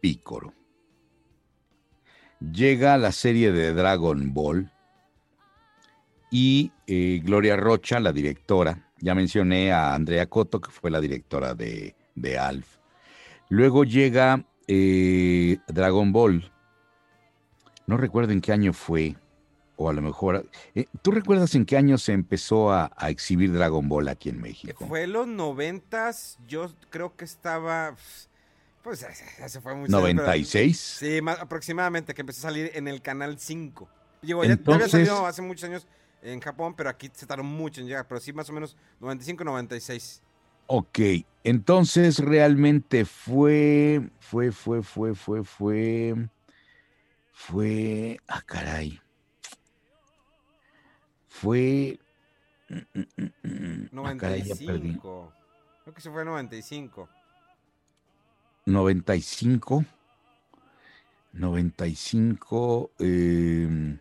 Pícoro. 0.00 0.54
Llega 2.40 2.96
la 2.98 3.12
serie 3.12 3.52
de 3.52 3.72
Dragon 3.72 4.32
Ball 4.32 4.72
y 6.30 6.72
eh, 6.86 7.20
Gloria 7.22 7.56
Rocha, 7.56 8.00
la 8.00 8.12
directora, 8.12 8.90
ya 8.98 9.14
mencioné 9.14 9.72
a 9.72 9.94
Andrea 9.94 10.26
Coto, 10.26 10.60
que 10.60 10.70
fue 10.70 10.90
la 10.90 11.00
directora 11.00 11.54
de, 11.54 11.94
Alf. 12.38 12.78
Luego 13.48 13.84
llega 13.84 14.44
eh, 14.66 15.58
Dragon 15.68 16.12
Ball. 16.12 16.50
No 17.86 17.96
recuerdo 17.96 18.32
en 18.32 18.40
qué 18.40 18.52
año 18.52 18.72
fue, 18.72 19.16
o 19.76 19.88
a 19.88 19.92
lo 19.92 20.02
mejor... 20.02 20.48
Eh, 20.74 20.86
¿Tú 21.02 21.10
recuerdas 21.10 21.54
en 21.54 21.64
qué 21.64 21.76
año 21.76 21.98
se 21.98 22.12
empezó 22.12 22.72
a, 22.72 22.90
exhibir 23.08 23.52
Dragon 23.52 23.88
Ball 23.88 24.08
aquí 24.08 24.28
en 24.28 24.40
México? 24.40 24.86
Fue 24.86 25.04
en 25.04 25.12
los 25.12 25.26
noventas, 25.26 26.38
yo 26.46 26.70
creo 26.90 27.16
que 27.16 27.24
estaba... 27.24 27.96
Pues 28.82 29.06
se 29.46 29.60
fue 29.60 29.76
mucho. 29.76 29.92
¿96? 29.92 30.72
sí, 30.72 31.22
más, 31.22 31.38
aproximadamente, 31.38 32.14
que 32.14 32.22
empezó 32.22 32.40
a 32.40 32.50
salir 32.50 32.72
en 32.74 32.88
el 32.88 33.00
Canal 33.00 33.38
5. 33.38 33.88
Llegó, 34.22 34.44
ya, 34.44 34.58
había 34.66 34.88
salido 34.88 35.24
hace 35.24 35.40
muchos 35.40 35.68
años 35.68 35.86
en 36.22 36.40
Japón, 36.40 36.74
pero 36.76 36.90
aquí 36.90 37.10
se 37.12 37.26
tardó 37.26 37.44
mucho 37.44 37.80
en 37.80 37.86
llegar, 37.86 38.08
pero 38.08 38.20
sí 38.20 38.32
más 38.32 38.48
o 38.50 38.52
menos 38.52 38.76
95-96. 39.00 40.20
Ok, 40.66 40.98
entonces 41.44 42.18
realmente 42.18 43.04
fue, 43.04 44.08
fue, 44.20 44.52
fue, 44.52 44.82
fue, 44.82 45.14
fue, 45.14 45.44
fue, 45.44 46.28
fue, 47.32 48.18
ah, 48.28 48.42
caray, 48.46 49.00
fue... 51.42 51.98
95. 52.70 52.70
Mm, 52.70 53.00
mm, 53.00 53.26
mm, 53.42 53.98
ah, 53.98 55.32
Creo 55.82 55.94
que 55.94 56.00
se 56.00 56.10
fue 56.10 56.24
95. 56.24 57.08
95. 58.66 59.84
95. 61.32 62.90
Eh, 63.00 63.98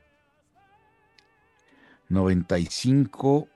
95. 2.10 3.48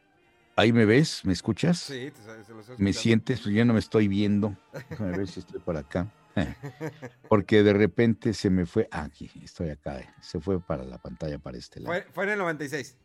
Ahí 0.57 0.73
me 0.73 0.85
ves, 0.85 1.23
¿me 1.25 1.33
escuchas? 1.33 1.77
Sí, 1.77 2.11
te, 2.11 2.53
lo 2.53 2.77
¿Me 2.77 2.93
sientes? 2.93 3.41
Pues 3.41 3.53
yo 3.53 3.65
no 3.65 3.73
me 3.73 3.79
estoy 3.79 4.07
viendo. 4.07 4.57
Déjame 4.89 5.17
ver 5.17 5.27
si 5.27 5.41
estoy 5.41 5.59
por 5.59 5.77
acá. 5.77 6.11
Porque 7.29 7.63
de 7.63 7.73
repente 7.73 8.33
se 8.33 8.49
me 8.49 8.65
fue. 8.65 8.87
Ah, 8.91 9.03
aquí, 9.03 9.29
estoy 9.43 9.69
acá. 9.69 9.99
Eh. 9.99 10.09
Se 10.21 10.39
fue 10.39 10.59
para 10.59 10.83
la 10.83 10.97
pantalla 10.97 11.39
para 11.39 11.57
este 11.57 11.79
lado. 11.79 12.01
Fue, 12.11 12.23
en 12.23 12.31
el 12.31 12.39
96. 12.39 12.97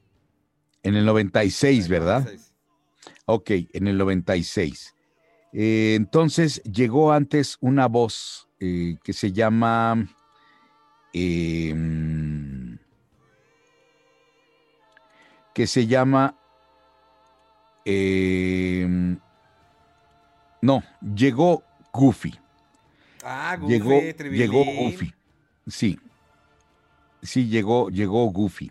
En 0.83 0.97
el 0.97 1.05
96, 1.05 1.89
¿verdad? 1.89 2.29
Ok, 3.27 3.51
en 3.73 3.87
el 3.87 3.99
96. 3.99 4.95
Eh, 5.53 5.95
entonces 5.97 6.63
llegó 6.63 7.13
antes 7.13 7.59
una 7.61 7.87
voz 7.87 8.49
eh, 8.61 8.97
que 9.03 9.13
se 9.13 9.33
llama. 9.33 10.07
Em, 11.13 12.79
que 15.53 15.67
se 15.67 15.87
llama... 15.87 16.37
Em, 17.85 19.19
no, 20.63 20.83
llegó 21.15 21.65
Goofy. 21.93 22.39
Ah, 23.25 23.57
Goofy, 23.59 23.73
llegó, 23.73 24.01
llegó 24.31 24.65
Goofy. 24.65 25.15
Sí. 25.67 25.99
Sí, 27.23 27.49
llegó, 27.49 27.91
llegó 27.91 28.25
Goofy. 28.27 28.71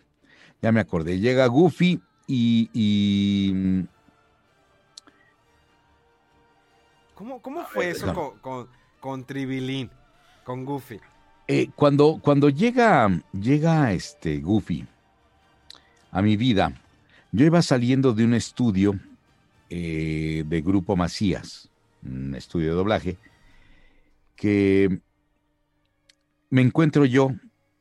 Ya 0.62 0.72
me 0.72 0.80
acordé. 0.80 1.20
Llega 1.20 1.48
Goofy 1.48 2.02
y, 2.28 3.86
¿Cómo, 7.16 7.42
cómo 7.42 7.66
fue 7.66 7.88
ver, 7.88 7.96
eso 7.96 8.06
no. 8.08 8.14
con, 8.14 8.40
con, 8.40 8.68
con 9.00 9.24
Tribilín, 9.26 9.90
con 10.44 10.64
Goofy? 10.64 11.00
Eh, 11.48 11.70
cuando, 11.76 12.20
cuando 12.22 12.50
llega, 12.50 13.10
llega 13.34 13.92
este 13.92 14.40
Goofy 14.40 14.86
a 16.12 16.22
mi 16.22 16.38
vida, 16.38 16.74
yo 17.32 17.46
iba 17.46 17.62
saliendo 17.62 18.14
de 18.14 18.24
un 18.24 18.34
estudio 18.36 19.00
eh, 19.70 20.44
de 20.46 20.62
Grupo 20.62 20.96
Macías, 20.96 21.70
un 22.04 22.36
estudio 22.36 22.70
de 22.70 22.76
doblaje, 22.76 23.18
que 24.36 25.00
me 26.50 26.62
encuentro 26.62 27.06
yo 27.06 27.32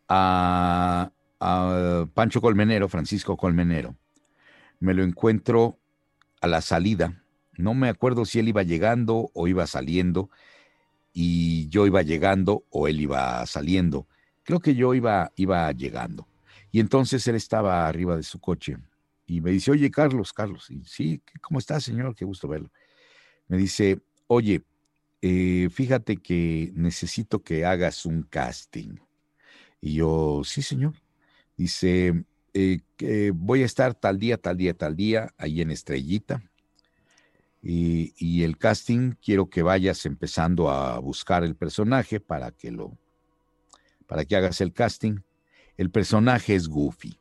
a, 0.09 1.11
Pancho 1.39 2.41
Colmenero, 2.41 2.89
Francisco 2.89 3.37
Colmenero. 3.37 3.95
Me 4.81 4.95
lo 4.95 5.05
encuentro 5.05 5.79
a 6.41 6.47
la 6.47 6.61
salida. 6.61 7.23
No 7.57 7.75
me 7.75 7.89
acuerdo 7.89 8.25
si 8.25 8.39
él 8.39 8.49
iba 8.49 8.63
llegando 8.63 9.31
o 9.35 9.49
iba 9.49 9.67
saliendo 9.67 10.31
y 11.13 11.69
yo 11.69 11.87
iba 11.87 12.03
llegando 12.03 12.65
o 12.71 12.89
él 12.89 13.01
iba 13.01 13.45
saliendo. 13.47 14.07
Creo 14.45 14.61
que 14.61 14.75
yo 14.75 14.95
iba, 14.95 15.33
iba 15.37 15.71
llegando. 15.73 16.27
Y 16.71 16.81
entonces 16.81 17.27
él 17.27 17.35
estaba 17.35 17.89
arriba 17.89 18.17
de 18.17 18.23
su 18.23 18.39
coche 18.39 18.79
y 19.27 19.41
me 19.41 19.51
dice, 19.51 19.71
oye, 19.71 19.91
Carlos, 19.91 20.33
Carlos, 20.33 20.69
sí, 20.85 21.21
¿cómo 21.41 21.59
estás, 21.59 21.85
señor? 21.85 22.15
Qué 22.15 22.25
gusto 22.25 22.49
verlo. 22.49 22.71
Me 23.49 23.57
dice, 23.57 24.01
oye, 24.27 24.63
eh, 25.21 25.69
fíjate 25.71 26.19
que 26.19 26.73
necesito 26.75 27.43
que 27.43 27.65
hagas 27.65 28.07
un 28.07 28.23
casting. 28.23 28.97
Y 29.81 29.95
yo, 29.95 30.43
sí, 30.45 30.63
señor. 30.63 30.95
Dice, 31.59 32.25
eh, 32.55 33.33
voy 33.35 33.63
a 33.63 33.67
estar 33.67 33.95
tal 33.95 34.19
día, 34.19 34.39
tal 34.39 34.57
día, 34.57 34.73
tal 34.75 34.97
día, 34.97 35.35
ahí 35.37 35.61
en 35.61 35.71
Estrellita. 35.71 36.43
Y, 37.61 38.45
el 38.45 38.57
casting, 38.57 39.17
quiero 39.23 39.51
que 39.51 39.63
vayas 39.63 40.07
empezando 40.07 40.71
a 40.71 40.99
buscar 41.01 41.45
el 41.45 41.57
personaje 41.57 42.21
para 42.21 42.53
que 42.53 42.71
lo, 42.71 42.97
para 44.07 44.25
que 44.25 44.37
hagas 44.37 44.61
el 44.61 44.73
casting. 44.73 45.19
El 45.77 45.91
personaje 45.91 46.55
es 46.55 46.69
Goofy. 46.69 47.19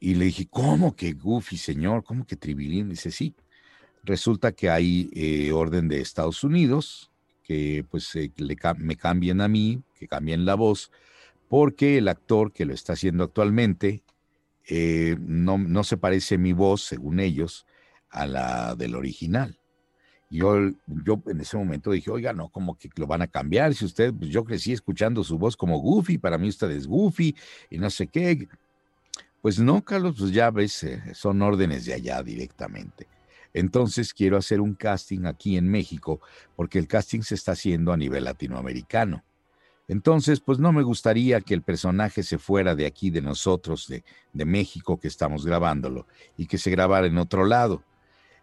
Y 0.00 0.16
le 0.16 0.26
dije, 0.26 0.46
¿cómo 0.50 0.94
que 0.94 1.12
Goofy, 1.12 1.56
señor? 1.56 2.04
¿Cómo 2.04 2.26
que 2.26 2.36
Tribilín? 2.36 2.90
Dice, 2.90 3.10
sí. 3.10 3.34
Resulta 4.02 4.52
que 4.52 4.68
hay 4.68 5.08
eh, 5.14 5.52
orden 5.52 5.88
de 5.88 6.00
Estados 6.00 6.44
Unidos 6.44 7.10
que 7.46 7.84
pues 7.88 8.14
eh, 8.16 8.32
le 8.36 8.56
me 8.78 8.96
cambien 8.96 9.40
a 9.40 9.46
mí, 9.46 9.80
que 9.96 10.08
cambien 10.08 10.44
la 10.44 10.56
voz, 10.56 10.90
porque 11.48 11.98
el 11.98 12.08
actor 12.08 12.52
que 12.52 12.64
lo 12.64 12.74
está 12.74 12.94
haciendo 12.94 13.24
actualmente 13.24 14.02
eh, 14.68 15.16
no, 15.20 15.58
no 15.58 15.84
se 15.84 15.96
parece 15.96 16.38
mi 16.38 16.52
voz, 16.52 16.82
según 16.82 17.20
ellos, 17.20 17.66
a 18.10 18.26
la 18.26 18.74
del 18.74 18.94
original. 18.94 19.58
Yo, 20.28 20.56
yo 20.86 21.22
en 21.26 21.40
ese 21.40 21.56
momento 21.56 21.92
dije, 21.92 22.10
oiga, 22.10 22.32
no, 22.32 22.48
como 22.48 22.76
que 22.76 22.90
lo 22.96 23.06
van 23.06 23.22
a 23.22 23.28
cambiar. 23.28 23.74
Si 23.74 23.84
usted, 23.84 24.12
pues 24.12 24.30
yo 24.30 24.44
crecí 24.44 24.72
escuchando 24.72 25.22
su 25.22 25.38
voz 25.38 25.56
como 25.56 25.78
Goofy, 25.78 26.18
para 26.18 26.36
mí 26.36 26.48
usted 26.48 26.70
es 26.72 26.86
Goofy 26.86 27.36
y 27.70 27.78
no 27.78 27.90
sé 27.90 28.08
qué. 28.08 28.48
Pues 29.40 29.60
no, 29.60 29.84
Carlos, 29.84 30.16
pues 30.18 30.32
ya 30.32 30.50
ves, 30.50 30.82
eh, 30.82 31.00
son 31.14 31.40
órdenes 31.42 31.84
de 31.84 31.94
allá 31.94 32.22
directamente. 32.24 33.06
Entonces 33.54 34.12
quiero 34.12 34.36
hacer 34.36 34.60
un 34.60 34.74
casting 34.74 35.26
aquí 35.26 35.56
en 35.56 35.68
México, 35.68 36.20
porque 36.56 36.80
el 36.80 36.88
casting 36.88 37.20
se 37.20 37.36
está 37.36 37.52
haciendo 37.52 37.92
a 37.92 37.96
nivel 37.96 38.24
latinoamericano. 38.24 39.22
Entonces, 39.88 40.40
pues 40.40 40.58
no 40.58 40.72
me 40.72 40.82
gustaría 40.82 41.40
que 41.40 41.54
el 41.54 41.62
personaje 41.62 42.22
se 42.22 42.38
fuera 42.38 42.74
de 42.74 42.86
aquí, 42.86 43.10
de 43.10 43.22
nosotros, 43.22 43.86
de, 43.86 44.44
México, 44.44 44.98
que 44.98 45.08
estamos 45.08 45.46
grabándolo, 45.46 46.06
y 46.36 46.46
que 46.46 46.58
se 46.58 46.70
grabara 46.70 47.06
en 47.06 47.18
otro 47.18 47.44
lado. 47.44 47.84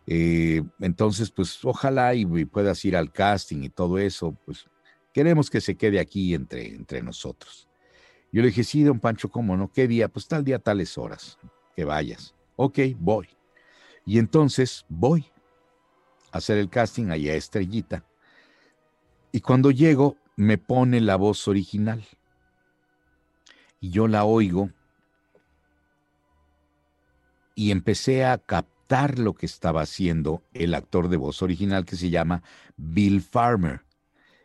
Eh, 0.08 0.64
entonces, 0.80 1.32
pues 1.32 1.64
ojalá 1.66 2.16
y, 2.16 2.22
y 2.22 2.46
puedas 2.46 2.84
ir 2.86 2.96
al 2.96 3.12
casting 3.12 3.64
y 3.64 3.70
todo 3.70 3.98
eso, 3.98 4.38
pues 4.46 4.66
queremos 5.14 5.50
que 5.50 5.62
se 5.62 5.76
quede 5.76 6.00
aquí 6.00 6.34
entre, 6.34 6.68
entre 6.68 7.02
nosotros. 7.02 7.68
Yo 8.32 8.42
le 8.42 8.48
dije, 8.48 8.64
sí, 8.64 8.84
don 8.84 9.00
Pancho, 9.00 9.30
¿cómo 9.30 9.56
no? 9.56 9.72
¿Qué 9.72 9.88
día? 9.88 10.08
Pues 10.08 10.28
tal 10.28 10.44
día, 10.44 10.60
tales 10.60 10.98
horas, 10.98 11.38
que 11.76 11.86
vayas. 11.86 12.34
Ok, 12.56 12.80
voy. 12.98 13.30
Y 14.06 14.18
entonces 14.18 14.86
voy 14.90 15.32
a 16.32 16.40
hacer 16.40 16.58
el 16.58 16.70
casting 16.70 17.10
allá 17.10 17.34
a 17.34 17.36
Estrellita. 17.36 18.06
Y 19.32 19.40
cuando 19.42 19.72
llego, 19.72 20.18
me 20.36 20.58
pone 20.58 21.02
la 21.02 21.16
voz 21.16 21.48
original. 21.48 22.04
Y 23.80 23.90
yo 23.90 24.08
la 24.08 24.24
oigo 24.24 24.72
y 27.56 27.72
empecé 27.72 28.26
a 28.26 28.38
captar 28.38 29.20
lo 29.20 29.34
que 29.34 29.46
estaba 29.46 29.82
haciendo 29.82 30.44
el 30.54 30.74
actor 30.74 31.10
de 31.10 31.18
voz 31.18 31.42
original 31.42 31.86
que 31.86 31.96
se 31.96 32.10
llama 32.10 32.44
Bill 32.78 33.22
Farmer, 33.22 33.82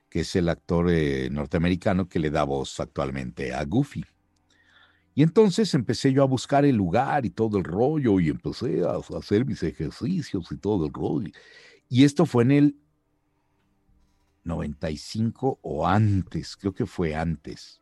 que 0.09 0.21
es 0.21 0.37
el 0.37 0.49
actor 0.49 0.91
eh, 0.91 1.29
norteamericano 1.31 2.09
que 2.09 2.19
le 2.19 2.31
da 2.31 2.45
voz 2.45 2.81
actualmente 2.81 3.55
a 3.55 3.65
Goofy. 3.65 4.05
Y 5.15 5.23
entonces 5.23 5.75
empecé 5.75 6.13
yo 6.13 6.23
a 6.23 6.27
buscar 6.27 6.65
el 6.65 6.77
lugar 6.77 7.27
y 7.27 7.31
todo 7.31 7.59
el 7.59 7.65
rollo 7.65 8.21
y 8.21 8.29
empecé 8.29 8.83
a 8.85 9.01
hacer 9.17 9.45
mis 9.45 9.63
ejercicios 9.65 10.47
y 10.53 10.57
todo 10.57 10.87
el 10.87 10.93
rollo. 10.93 11.31
Y 11.89 12.05
esto 12.05 12.25
fue 12.25 12.45
en 12.45 12.51
el 12.53 12.77
95 14.49 15.61
o 15.63 15.87
antes, 15.87 16.57
creo 16.57 16.75
que 16.75 16.87
fue 16.87 17.15
antes. 17.15 17.81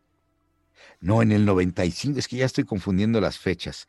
No, 1.00 1.22
en 1.22 1.32
el 1.32 1.46
95, 1.46 2.18
es 2.18 2.28
que 2.28 2.36
ya 2.36 2.44
estoy 2.44 2.64
confundiendo 2.64 3.20
las 3.20 3.38
fechas. 3.38 3.86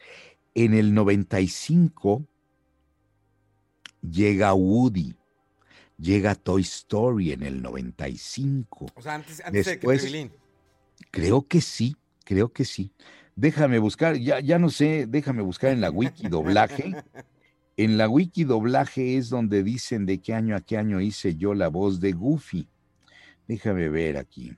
En 0.55 0.73
el 0.73 0.93
95 0.93 2.25
llega 4.01 4.53
Woody, 4.53 5.15
llega 5.97 6.35
Toy 6.35 6.61
Story 6.61 7.33
en 7.33 7.43
el 7.43 7.61
95. 7.61 8.87
O 8.95 9.01
sea, 9.01 9.15
antes, 9.15 9.41
antes 9.43 9.65
Después- 9.65 10.03
de 10.03 10.11
que. 10.11 10.31
Creo 11.11 11.47
que 11.47 11.61
sí, 11.61 11.95
creo 12.23 12.51
que 12.51 12.65
sí. 12.65 12.91
Déjame 13.35 13.77
buscar, 13.77 14.17
ya, 14.17 14.39
ya 14.39 14.57
no 14.57 14.69
sé, 14.69 15.05
déjame 15.07 15.43
buscar 15.43 15.71
en 15.71 15.81
la 15.81 15.91
wiki 15.91 16.27
doblaje. 16.29 16.95
En 17.79 17.99
la 17.99 18.09
wiki 18.09 18.43
doblaje 18.43 19.17
es 19.17 19.29
donde 19.29 19.61
dicen 19.61 20.07
de 20.07 20.17
qué 20.17 20.33
año 20.33 20.55
a 20.55 20.61
qué 20.61 20.79
año 20.79 20.99
hice 20.99 21.35
yo 21.35 21.53
la 21.53 21.67
voz 21.67 21.99
de 21.99 22.11
Goofy. 22.11 22.67
Déjame 23.47 23.87
ver 23.89 24.17
aquí. 24.17 24.57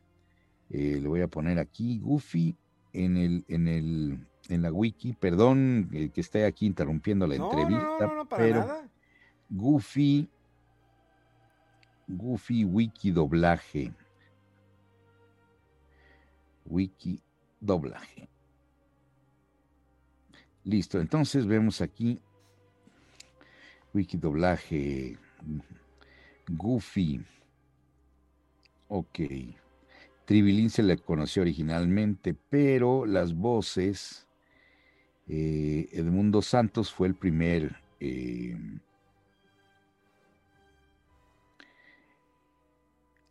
Eh, 0.70 1.00
le 1.02 1.08
voy 1.08 1.20
a 1.20 1.28
poner 1.28 1.60
aquí 1.60 2.00
Goofy 2.00 2.56
en 2.94 3.18
el, 3.18 3.46
en 3.50 3.68
el, 3.68 4.28
en 4.48 4.62
la 4.62 4.72
wiki. 4.72 5.12
Perdón 5.14 5.90
eh, 5.92 6.10
que 6.10 6.22
esté 6.22 6.46
aquí 6.46 6.66
interrumpiendo 6.66 7.28
la 7.28 7.36
No, 7.38 7.52
entrevista, 7.52 7.98
no, 8.00 8.08
no, 8.08 8.16
no, 8.16 8.30
para 8.30 8.44
pero 8.44 8.60
nada. 8.62 8.90
Goofy, 9.50 10.30
Goofy 12.08 12.64
Wiki 12.64 13.12
doblaje. 13.12 13.94
Wiki 16.66 17.22
doblaje. 17.60 18.30
Listo, 20.64 21.02
entonces 21.02 21.46
vemos 21.46 21.82
aquí 21.82 22.22
Wiki 23.94 24.18
doblaje. 24.18 25.18
Goofy. 26.50 27.24
Ok. 28.88 29.20
Tribilín 30.26 30.70
se 30.70 30.84
le 30.84 30.98
conoció 30.98 31.42
originalmente, 31.42 32.36
pero 32.50 33.06
las 33.06 33.34
voces. 33.34 34.28
eh, 35.28 35.88
Edmundo 35.92 36.42
Santos 36.42 36.92
fue 36.92 37.08
el 37.08 37.16
primer. 37.16 37.76
eh, 38.00 38.58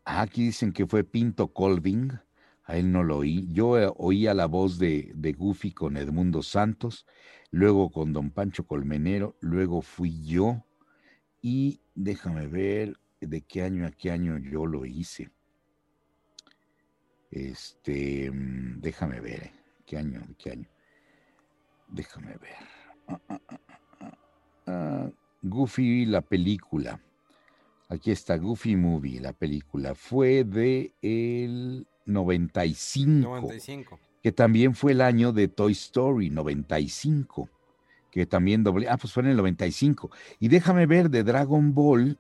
Ah, 0.05 0.23
aquí 0.23 0.45
dicen 0.47 0.73
que 0.73 0.87
fue 0.87 1.05
Pinto 1.05 1.49
Colvin. 1.53 2.19
A 2.69 2.77
él 2.77 2.93
no 2.93 3.03
lo 3.03 3.16
oí. 3.16 3.49
Yo 3.51 3.79
eh, 3.79 3.91
oía 3.97 4.35
la 4.35 4.45
voz 4.45 4.79
de, 4.79 5.11
de 5.14 5.33
Goofy 5.33 5.73
con 5.73 5.97
Edmundo 5.97 6.43
Santos, 6.43 7.07
luego 7.51 7.91
con 7.91 8.12
Don 8.12 8.31
Pancho 8.31 8.66
Colmenero, 8.66 9.37
luego 9.41 9.81
fui 9.81 10.23
yo. 10.23 10.66
Y 11.41 11.81
déjame 11.95 12.47
ver 12.47 12.99
de 13.23 13.41
qué 13.41 13.62
año 13.62 13.87
a 13.87 13.91
qué 13.91 14.11
año 14.11 14.37
yo 14.37 14.66
lo 14.66 14.85
hice. 14.85 15.31
Este, 17.31 18.31
mm, 18.31 18.81
déjame 18.83 19.21
ver, 19.21 19.45
eh, 19.45 19.53
qué 19.87 19.97
año, 19.97 20.21
qué 20.37 20.51
año. 20.51 20.69
Déjame 21.89 22.37
ver. 22.37 22.57
Goofy, 25.43 26.05
la 26.05 26.21
película. 26.21 27.01
Aquí 27.89 28.11
está 28.11 28.37
Goofy 28.37 28.77
Movie, 28.77 29.21
la 29.21 29.33
película. 29.33 29.95
Fue 29.95 30.45
de 30.45 30.93
el 31.01 31.87
95, 32.09 33.29
95. 33.29 34.01
que 34.23 34.33
también 34.33 34.75
fue 34.75 34.93
el 34.93 35.01
año 35.01 35.33
de 35.33 35.49
Toy 35.49 35.73
Story, 35.73 36.31
95, 36.31 37.49
que 38.11 38.27
también 38.27 38.65
doble. 38.65 38.89
Ah, 38.89 38.97
pues 38.97 39.13
fue 39.13 39.23
en 39.23 39.31
el 39.31 39.37
95. 39.37 40.11
Y 40.41 40.49
déjame 40.49 40.87
ver 40.87 41.11
de 41.11 41.23
Dragon 41.23 41.75
Ball, 41.75 42.19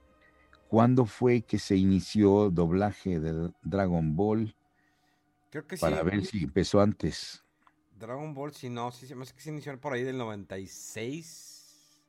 ¿cuándo 0.68 1.06
fue 1.06 1.42
que 1.42 1.58
se 1.58 1.76
inició 1.76 2.50
doblaje 2.50 3.18
de 3.18 3.50
Dragon 3.62 4.14
Ball? 4.14 4.54
Creo 5.50 5.66
que 5.66 5.76
sí. 5.76 5.80
Para 5.80 6.02
ver 6.02 6.24
si 6.24 6.44
empezó 6.44 6.80
antes. 6.80 7.42
Dragon 7.98 8.32
Ball, 8.34 8.52
si 8.52 8.68
no, 8.68 8.92
sí, 8.92 9.12
me 9.14 9.22
hace 9.22 9.34
que 9.34 9.40
se 9.40 9.50
inició 9.50 9.78
por 9.80 9.92
ahí 9.94 10.04
del 10.04 10.18
96. 10.18 12.00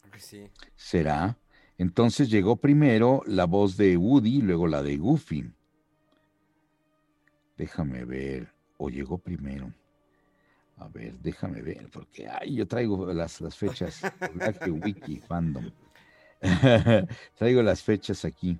Creo 0.00 0.12
que 0.12 0.20
sí. 0.20 0.50
¿Será? 0.76 1.38
Entonces 1.78 2.28
llegó 2.28 2.56
primero 2.56 3.22
la 3.26 3.46
voz 3.46 3.76
de 3.76 3.96
Woody, 3.96 4.42
luego 4.42 4.66
la 4.66 4.82
de 4.82 4.96
Goofy. 4.96 5.52
Déjame 7.58 8.04
ver, 8.04 8.54
o 8.76 8.88
llegó 8.88 9.18
primero. 9.18 9.72
A 10.76 10.86
ver, 10.86 11.18
déjame 11.18 11.60
ver, 11.60 11.90
porque 11.90 12.28
ay, 12.28 12.54
yo 12.54 12.68
traigo 12.68 13.12
las, 13.12 13.40
las 13.40 13.56
fechas. 13.56 14.00
Wiki, 14.84 15.18
fandom. 15.18 15.68
traigo 17.34 17.62
las 17.62 17.82
fechas 17.82 18.24
aquí. 18.24 18.56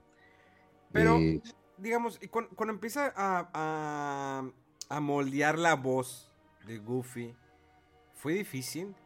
Pero, 0.91 1.17
eh, 1.17 1.41
digamos, 1.77 2.19
cuando, 2.29 2.51
cuando 2.57 2.73
empieza 2.73 3.13
a, 3.17 4.43
a, 4.89 5.01
moldear 5.01 5.57
la 5.57 5.75
voz 5.75 6.29
de 6.67 6.79
Goofy, 6.79 7.37
¿fue 8.15 8.33
difícil 8.33 8.97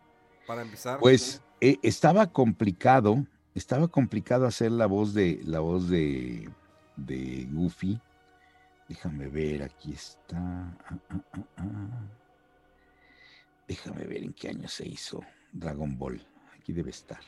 para 0.47 0.63
empezar? 0.63 1.01
Pues 1.01 1.43
eh, 1.61 1.77
estaba 1.83 2.33
complicado, 2.33 3.27
estaba 3.55 3.89
complicado 3.89 4.47
hacer 4.47 4.73
la 4.73 4.87
voz 4.87 5.13
de 5.13 5.43
la 5.45 5.61
voz 5.61 5.91
de, 5.91 6.49
de 6.97 7.47
Goofy. 7.53 8.01
Déjame 8.89 9.29
ver, 9.29 9.63
aquí 9.63 9.93
está. 9.93 10.39
Ah, 10.39 10.99
ah, 11.11 11.45
ah, 11.57 12.09
Déjame 13.69 14.05
ver 14.05 14.25
en 14.25 14.33
qué 14.33 14.49
año 14.49 14.69
se 14.69 14.87
hizo 14.87 15.23
Dragon 15.53 15.97
Ball. 15.97 16.21
Aquí 16.59 16.73
debe 16.73 16.91
estar. 16.91 17.21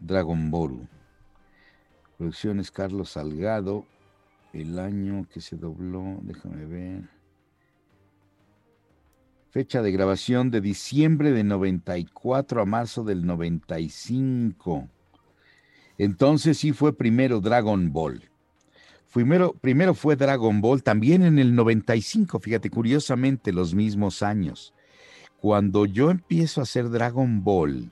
Dragon 0.00 0.50
Ball. 0.50 0.88
Producciones 2.18 2.70
Carlos 2.70 3.10
Salgado. 3.10 3.86
El 4.52 4.78
año 4.78 5.26
que 5.32 5.40
se 5.40 5.56
dobló, 5.56 6.18
déjame 6.22 6.66
ver. 6.66 7.08
Fecha 9.50 9.80
de 9.80 9.92
grabación 9.92 10.50
de 10.50 10.60
diciembre 10.60 11.30
de 11.30 11.44
94 11.44 12.62
a 12.62 12.66
marzo 12.66 13.04
del 13.04 13.24
95. 13.24 14.88
Entonces 15.98 16.58
sí 16.58 16.72
fue 16.72 16.96
primero 16.96 17.40
Dragon 17.40 17.92
Ball. 17.92 18.31
Primero, 19.12 19.52
primero 19.60 19.94
fue 19.94 20.16
Dragon 20.16 20.60
Ball, 20.60 20.82
también 20.82 21.22
en 21.22 21.38
el 21.38 21.54
95, 21.54 22.38
fíjate, 22.38 22.70
curiosamente 22.70 23.52
los 23.52 23.74
mismos 23.74 24.22
años. 24.22 24.72
Cuando 25.38 25.84
yo 25.84 26.10
empiezo 26.10 26.60
a 26.60 26.62
hacer 26.62 26.88
Dragon 26.88 27.44
Ball, 27.44 27.90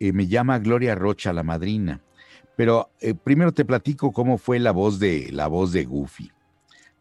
eh, 0.00 0.12
me 0.12 0.26
llama 0.26 0.58
Gloria 0.58 0.94
Rocha, 0.94 1.32
la 1.32 1.42
madrina. 1.42 2.00
Pero 2.56 2.90
eh, 3.00 3.14
primero 3.14 3.52
te 3.52 3.64
platico 3.64 4.12
cómo 4.12 4.38
fue 4.38 4.58
la 4.58 4.72
voz 4.72 4.98
de 4.98 5.30
la 5.32 5.46
voz 5.46 5.72
de 5.72 5.84
Goofy. 5.84 6.32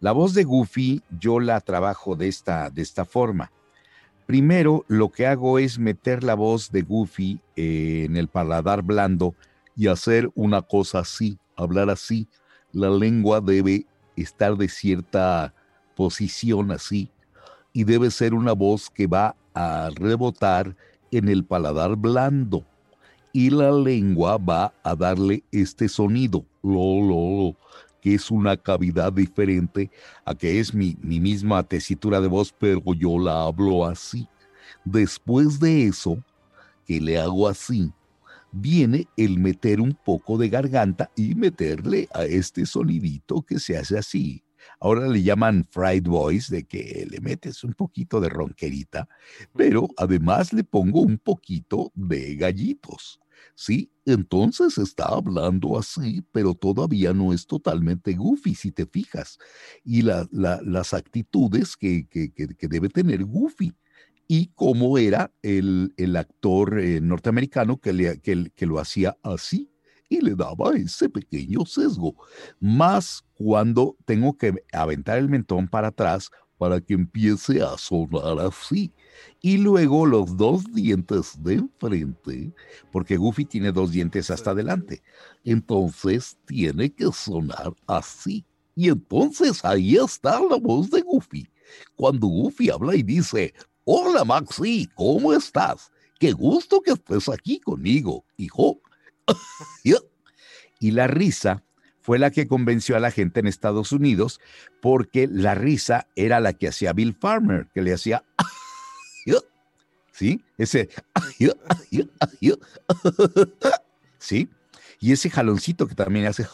La 0.01 0.11
voz 0.11 0.33
de 0.33 0.43
Goofy 0.43 1.01
yo 1.17 1.39
la 1.39 1.61
trabajo 1.61 2.15
de 2.15 2.27
esta, 2.27 2.69
de 2.69 2.81
esta 2.81 3.05
forma. 3.05 3.51
Primero 4.25 4.85
lo 4.87 5.09
que 5.09 5.25
hago 5.25 5.57
es 5.57 5.79
meter 5.79 6.23
la 6.23 6.35
voz 6.35 6.71
de 6.71 6.81
Goofy 6.81 7.39
eh, 7.55 8.03
en 8.05 8.17
el 8.17 8.27
paladar 8.27 8.81
blando 8.83 9.35
y 9.75 9.87
hacer 9.87 10.29
una 10.35 10.61
cosa 10.61 10.99
así, 10.99 11.37
hablar 11.55 11.89
así, 11.89 12.27
la 12.75 12.89
lengua 12.89 13.39
debe 13.39 13.85
estar 14.17 14.57
de 14.57 14.67
cierta 14.67 15.53
posición 15.95 16.71
así 16.71 17.09
y 17.71 17.85
debe 17.85 18.11
ser 18.11 18.33
una 18.33 18.51
voz 18.51 18.89
que 18.89 19.07
va 19.07 19.33
a 19.53 19.89
rebotar 19.95 20.75
en 21.09 21.29
el 21.29 21.45
paladar 21.45 21.95
blando 21.95 22.65
y 23.31 23.49
la 23.49 23.71
lengua 23.71 24.37
va 24.37 24.73
a 24.83 24.93
darle 24.93 25.41
este 25.53 25.87
sonido, 25.87 26.45
lo, 26.61 27.01
lo, 27.01 27.55
que 28.01 28.15
es 28.15 28.29
una 28.29 28.57
cavidad 28.57 29.13
diferente 29.13 29.89
a 30.25 30.35
que 30.35 30.59
es 30.59 30.73
mi, 30.73 30.97
mi 31.01 31.21
misma 31.21 31.63
tesitura 31.63 32.19
de 32.19 32.27
voz, 32.27 32.53
pero 32.57 32.81
yo 32.93 33.17
la 33.17 33.43
hablo 33.43 33.85
así. 33.85 34.27
Después 34.83 35.61
de 35.61 35.87
eso, 35.87 36.17
que 36.85 36.99
le 36.99 37.17
hago 37.19 37.47
así, 37.47 37.91
viene 38.55 39.07
el 39.17 39.37
meter 39.37 39.81
un 39.81 39.93
poco 39.93 40.37
de 40.37 40.49
garganta 40.49 41.11
y 41.15 41.35
meterle 41.35 42.07
a 42.13 42.23
este 42.23 42.65
sonidito 42.65 43.41
que 43.41 43.59
se 43.59 43.77
hace 43.77 43.97
así. 43.97 44.43
Ahora 44.79 45.07
le 45.07 45.21
llaman 45.21 45.65
fried 45.69 46.03
voice, 46.03 46.55
de 46.55 46.63
que 46.63 47.05
le 47.09 47.19
metes 47.19 47.63
un 47.63 47.73
poquito 47.73 48.19
de 48.19 48.29
ronquerita, 48.29 49.07
pero 49.55 49.89
además 49.97 50.53
le 50.53 50.63
pongo 50.63 51.01
un 51.01 51.17
poquito 51.17 51.91
de 51.93 52.35
gallitos. 52.35 53.19
¿Sí? 53.53 53.91
Entonces 54.05 54.77
está 54.77 55.07
hablando 55.07 55.77
así, 55.77 56.23
pero 56.31 56.55
todavía 56.55 57.13
no 57.13 57.33
es 57.33 57.45
totalmente 57.45 58.13
goofy, 58.13 58.55
si 58.55 58.71
te 58.71 58.85
fijas. 58.85 59.37
Y 59.83 60.01
las 60.01 60.93
actitudes 60.93 61.75
que, 61.75 62.07
que, 62.07 62.31
que 62.31 62.67
debe 62.67 62.89
tener 62.89 63.23
goofy 63.23 63.73
y 64.27 64.47
cómo 64.55 64.97
era 64.97 65.31
el, 65.41 65.93
actor 66.17 66.79
eh, 66.79 66.99
norteamericano 67.01 67.77
que, 67.77 67.93
le, 67.93 68.19
que, 68.19 68.65
lo 68.65 68.79
hacía 68.79 69.17
así 69.23 69.69
y 70.09 70.21
le 70.21 70.35
daba 70.35 70.75
ese 70.75 71.09
pequeño 71.09 71.65
sesgo. 71.65 72.15
Más 72.59 73.23
cuando 73.33 73.95
tengo 74.05 74.37
que 74.37 74.53
aventar 74.71 75.17
el 75.17 75.29
mentón 75.29 75.67
para 75.67 75.89
atrás 75.89 76.31
para 76.57 76.79
que 76.79 76.93
empiece 76.93 77.61
a 77.61 77.77
sonar 77.77 78.39
así. 78.39 78.93
Y 79.41 79.57
luego 79.57 80.05
los 80.05 80.37
dos 80.37 80.63
dientes 80.73 81.41
de 81.43 81.55
enfrente, 81.55 82.53
porque 82.91 83.17
Goofy 83.17 83.45
tiene 83.45 83.71
dos 83.71 83.91
dientes 83.91 84.29
hasta 84.31 84.51
adelante. 84.51 85.01
Entonces 85.43 86.37
tiene 86.45 86.93
que 86.93 87.11
sonar 87.11 87.73
así. 87.87 88.45
Y 88.75 88.89
entonces 88.89 89.63
ahí 89.63 89.95
está 89.95 90.39
la 90.41 90.57
voz 90.57 90.89
de 90.89 91.01
Goofy. 91.01 91.47
Cuando 91.95 92.27
Goofy 92.27 92.69
habla 92.69 92.95
y 92.95 93.03
dice, 93.03 93.53
Hola 93.87 94.25
Maxi, 94.25 94.89
¿cómo 94.95 95.31
estás? 95.31 95.91
Qué 96.19 96.31
gusto 96.31 96.81
que 96.81 96.93
estés 96.93 97.29
aquí 97.29 97.59
conmigo, 97.59 98.25
hijo. 98.35 98.81
y 100.79 100.89
la 100.89 101.05
risa 101.05 101.63
fue 102.01 102.17
la 102.17 102.31
que 102.31 102.47
convenció 102.47 102.95
a 102.95 102.99
la 102.99 103.11
gente 103.11 103.41
en 103.41 103.47
Estados 103.47 103.91
Unidos 103.91 104.41
porque 104.81 105.27
la 105.31 105.53
risa 105.53 106.07
era 106.15 106.39
la 106.39 106.53
que 106.53 106.69
hacía 106.69 106.93
Bill 106.93 107.13
Farmer, 107.13 107.67
que 107.75 107.83
le 107.83 107.93
hacía... 107.93 108.23
¿Sí? 110.11 110.43
Ese... 110.57 110.89
¿Sí? 114.17 114.49
Y 114.99 115.11
ese 115.11 115.29
jaloncito 115.29 115.87
que 115.87 115.93
también 115.93 116.25
hace... 116.25 116.47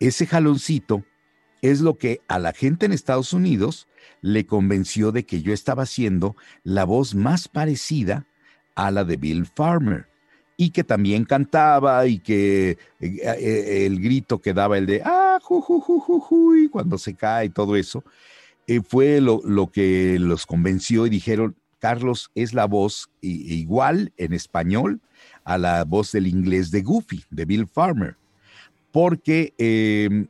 ese 0.00 0.26
jaloncito 0.26 1.04
es 1.62 1.80
lo 1.80 1.98
que 1.98 2.20
a 2.28 2.38
la 2.38 2.52
gente 2.52 2.86
en 2.86 2.92
Estados 2.92 3.32
Unidos 3.32 3.86
le 4.22 4.46
convenció 4.46 5.12
de 5.12 5.24
que 5.24 5.42
yo 5.42 5.52
estaba 5.52 5.84
haciendo 5.84 6.36
la 6.62 6.84
voz 6.84 7.14
más 7.14 7.48
parecida 7.48 8.26
a 8.74 8.90
la 8.90 9.04
de 9.04 9.16
Bill 9.16 9.46
Farmer 9.46 10.06
y 10.56 10.70
que 10.70 10.84
también 10.84 11.24
cantaba 11.24 12.06
y 12.06 12.18
que 12.18 12.70
eh, 12.70 12.76
eh, 13.00 13.86
el 13.86 14.00
grito 14.00 14.40
que 14.40 14.52
daba 14.52 14.76
el 14.76 14.86
de 14.86 15.02
ah, 15.04 15.38
ju, 15.42 15.60
ju, 15.60 15.80
ju, 15.80 16.56
y 16.56 16.68
cuando 16.68 16.98
se 16.98 17.14
cae 17.14 17.46
y 17.46 17.48
todo 17.50 17.76
eso, 17.76 18.04
eh, 18.66 18.82
fue 18.86 19.20
lo, 19.20 19.40
que 19.72 20.18
los 20.20 20.44
convenció 20.46 21.06
y 21.06 21.10
dijeron, 21.10 21.56
Carlos 21.78 22.30
es 22.34 22.52
la 22.52 22.66
voz 22.66 23.08
igual 23.22 24.12
en 24.18 24.34
español 24.34 25.00
a 25.44 25.56
la 25.56 25.84
voz 25.84 26.12
del 26.12 26.26
inglés 26.26 26.70
de 26.70 26.82
Goofy, 26.82 27.24
de 27.30 27.46
Bill 27.46 27.66
Farmer, 27.66 28.16
porque 28.92 29.54
em, 29.56 30.28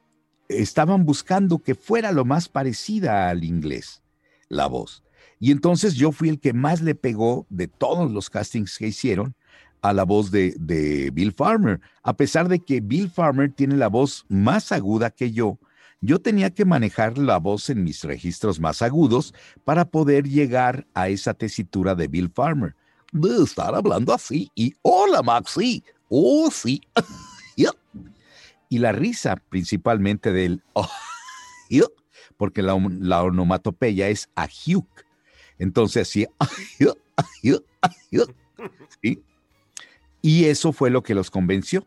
estaban 0.59 1.05
buscando 1.05 1.59
que 1.59 1.75
fuera 1.75 2.13
lo 2.13 2.25
más 2.25 2.49
parecida 2.49 3.29
al 3.29 3.45
inglés, 3.45 4.03
la 4.49 4.67
voz. 4.67 5.03
Y 5.39 5.53
entonces 5.53 5.95
yo 5.95 6.13
fui 6.13 6.29
el 6.29 6.41
que 6.41 6.53
más 6.53 6.83
le 6.83 6.95
pegó 6.95 7.47
de 7.49 7.69
todos 7.69 8.11
los 8.11 8.29
castings 8.29 8.77
que 8.77 8.89
hicieron 8.89 9.35
a 9.81 9.93
la 9.93 10.05
voz 10.05 10.31
de, 10.31 10.55
de, 10.59 11.11
Bill 11.11 11.33
Farmer. 11.33 11.81
A 12.03 12.15
pesar 12.15 12.49
de 12.49 12.59
que 12.59 12.81
Bill 12.81 13.11
Farmer 13.11 13.51
tiene 13.51 13.77
la 13.77 13.89
voz 13.89 14.27
más 14.29 14.73
aguda 14.73 15.11
que 15.11 15.33
yo, 15.33 15.59
yo 16.03 16.19
tenía 16.19 16.51
que 16.51 16.65
manejar 16.65 17.19
la 17.19 17.39
voz 17.39 17.71
en 17.71 17.85
mis 17.85 18.05
registros 18.05 18.59
más 18.59 18.83
agudos 18.83 19.35
para 19.65 19.85
poder 19.85 20.27
llegar 20.27 20.87
a 20.95 21.09
esa 21.09 21.35
tesitura 21.35 21.95
de 21.95 22.09
Bill 22.09 22.31
Farmer. 22.35 22.75
De 23.13 23.43
estar 23.43 23.75
hablando 23.75 24.13
así 24.15 24.51
y 24.55 24.75
hola 24.83 25.23
Maxi, 25.23 25.83
oh 26.09 26.51
sí. 26.51 26.81
y 28.71 28.79
la 28.79 28.93
risa 28.93 29.37
principalmente 29.37 30.33
del 30.33 30.63
oh, 30.73 30.89
porque 32.39 32.63
la, 32.63 32.75
onomatopeya 32.75 34.09
es 34.09 34.31
ahiuk. 34.35 34.89
Entonces 35.59 36.09
así, 36.09 36.27
¿sí? 39.03 39.23
Y 40.23 40.45
eso 40.47 40.73
fue 40.73 40.89
lo 40.89 41.03
que 41.03 41.15
los 41.15 41.31
convenció. 41.31 41.87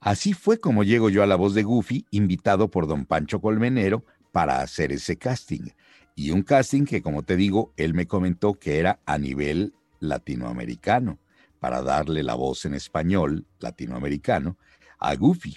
Así 0.00 0.32
fue 0.32 0.58
como 0.58 0.82
llego 0.82 1.10
yo 1.10 1.22
a 1.22 1.26
la 1.26 1.36
voz 1.36 1.52
de 1.52 1.62
Goofy, 1.62 2.06
invitado 2.10 2.70
por 2.70 2.86
don 2.86 3.04
Pancho 3.04 3.40
Colmenero 3.40 4.04
para 4.32 4.62
hacer 4.62 4.92
ese 4.92 5.16
casting. 5.16 5.68
Y 6.14 6.30
un 6.30 6.42
casting 6.42 6.84
que, 6.84 7.02
como 7.02 7.22
te 7.22 7.36
digo, 7.36 7.74
él 7.76 7.92
me 7.92 8.06
comentó 8.06 8.54
que 8.54 8.78
era 8.78 9.00
a 9.04 9.18
nivel 9.18 9.74
latinoamericano, 9.98 11.18
para 11.58 11.82
darle 11.82 12.22
la 12.22 12.34
voz 12.34 12.64
en 12.64 12.72
español 12.74 13.46
latinoamericano 13.58 14.56
a 14.98 15.14
Goofy. 15.14 15.56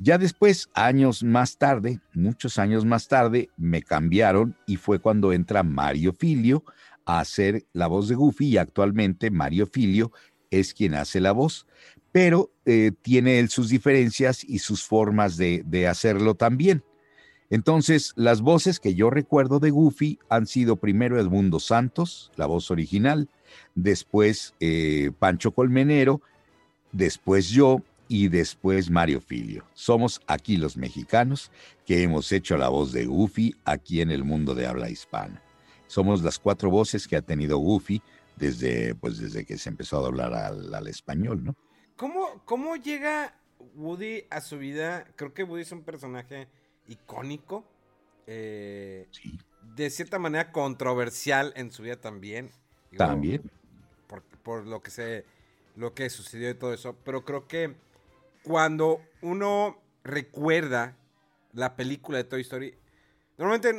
Ya 0.00 0.16
después, 0.16 0.70
años 0.74 1.24
más 1.24 1.58
tarde, 1.58 2.00
muchos 2.14 2.58
años 2.58 2.84
más 2.84 3.08
tarde, 3.08 3.50
me 3.56 3.82
cambiaron 3.82 4.56
y 4.64 4.76
fue 4.76 5.00
cuando 5.00 5.32
entra 5.32 5.64
Mario 5.64 6.14
Filio 6.16 6.62
a 7.04 7.18
hacer 7.18 7.66
la 7.72 7.88
voz 7.88 8.08
de 8.08 8.14
Goofy 8.14 8.46
y 8.46 8.58
actualmente 8.58 9.32
Mario 9.32 9.66
Filio 9.66 10.12
es 10.52 10.72
quien 10.72 10.94
hace 10.94 11.20
la 11.20 11.32
voz, 11.32 11.66
pero 12.12 12.52
eh, 12.64 12.92
tiene 13.02 13.40
él 13.40 13.48
sus 13.48 13.70
diferencias 13.70 14.44
y 14.44 14.60
sus 14.60 14.84
formas 14.84 15.36
de, 15.36 15.88
hacerlo 15.88 16.36
también. 16.36 16.84
Entonces, 17.50 18.12
las 18.14 18.40
voces 18.40 18.78
que 18.78 18.94
yo 18.94 19.10
recuerdo 19.10 19.58
de 19.58 19.70
Goofy 19.70 20.20
han 20.28 20.46
sido 20.46 20.76
primero 20.76 21.18
Edmundo 21.18 21.58
Santos, 21.58 22.30
la 22.36 22.46
voz 22.46 22.70
original, 22.70 23.28
después 23.74 24.54
eh, 24.60 25.10
Pancho 25.18 25.50
Colmenero, 25.50 26.20
después 26.92 27.48
yo 27.48 27.82
y 28.08 28.28
después 28.28 28.90
Mario 28.90 29.20
Filio. 29.20 29.64
Somos 29.74 30.20
aquí 30.26 30.56
los 30.56 30.76
mexicanos 30.76 31.50
que 31.86 32.02
hemos 32.02 32.32
hecho 32.32 32.56
la 32.56 32.68
voz 32.68 32.92
de 32.92 33.06
Goofy 33.06 33.54
aquí 33.64 34.00
en 34.00 34.10
el 34.10 34.24
mundo 34.24 34.54
de 34.54 34.66
habla 34.66 34.90
hispana. 34.90 35.42
Somos 35.86 36.22
las 36.22 36.38
cuatro 36.38 36.70
voces 36.70 37.06
que 37.08 37.16
ha 37.16 37.22
tenido 37.22 37.58
Goofy 37.58 38.02
desde, 38.36 38.94
pues, 38.94 39.18
desde 39.18 39.44
que 39.44 39.58
se 39.58 39.68
empezó 39.68 39.98
a 39.98 40.02
doblar 40.02 40.34
al, 40.34 40.74
al 40.74 40.86
español, 40.88 41.44
¿no? 41.44 41.56
¿Cómo, 41.96 42.42
¿Cómo 42.44 42.76
llega 42.76 43.34
Woody 43.74 44.24
a 44.30 44.40
su 44.40 44.58
vida? 44.58 45.04
Creo 45.16 45.34
que 45.34 45.42
Woody 45.44 45.62
es 45.62 45.72
un 45.72 45.82
personaje 45.82 46.48
icónico. 46.86 47.64
eh, 48.26 49.08
Sí, 49.10 49.38
de 49.60 49.90
cierta 49.90 50.18
manera 50.18 50.52
controversial 50.52 51.52
en 51.56 51.70
su 51.72 51.82
vida 51.82 51.96
también. 52.00 52.50
Digo, 52.90 53.04
también. 53.04 53.42
Por, 54.06 54.22
por 54.22 54.66
lo 54.66 54.80
que 54.82 54.90
se. 54.90 55.24
lo 55.76 55.94
que 55.94 56.08
sucedió 56.10 56.50
y 56.50 56.54
todo 56.54 56.72
eso. 56.72 56.96
Pero 57.04 57.24
creo 57.24 57.46
que 57.48 57.76
cuando 58.48 59.02
uno 59.20 59.76
recuerda 60.02 60.96
la 61.52 61.76
película 61.76 62.16
de 62.16 62.24
Toy 62.24 62.40
Story. 62.40 62.74
Normalmente 63.36 63.74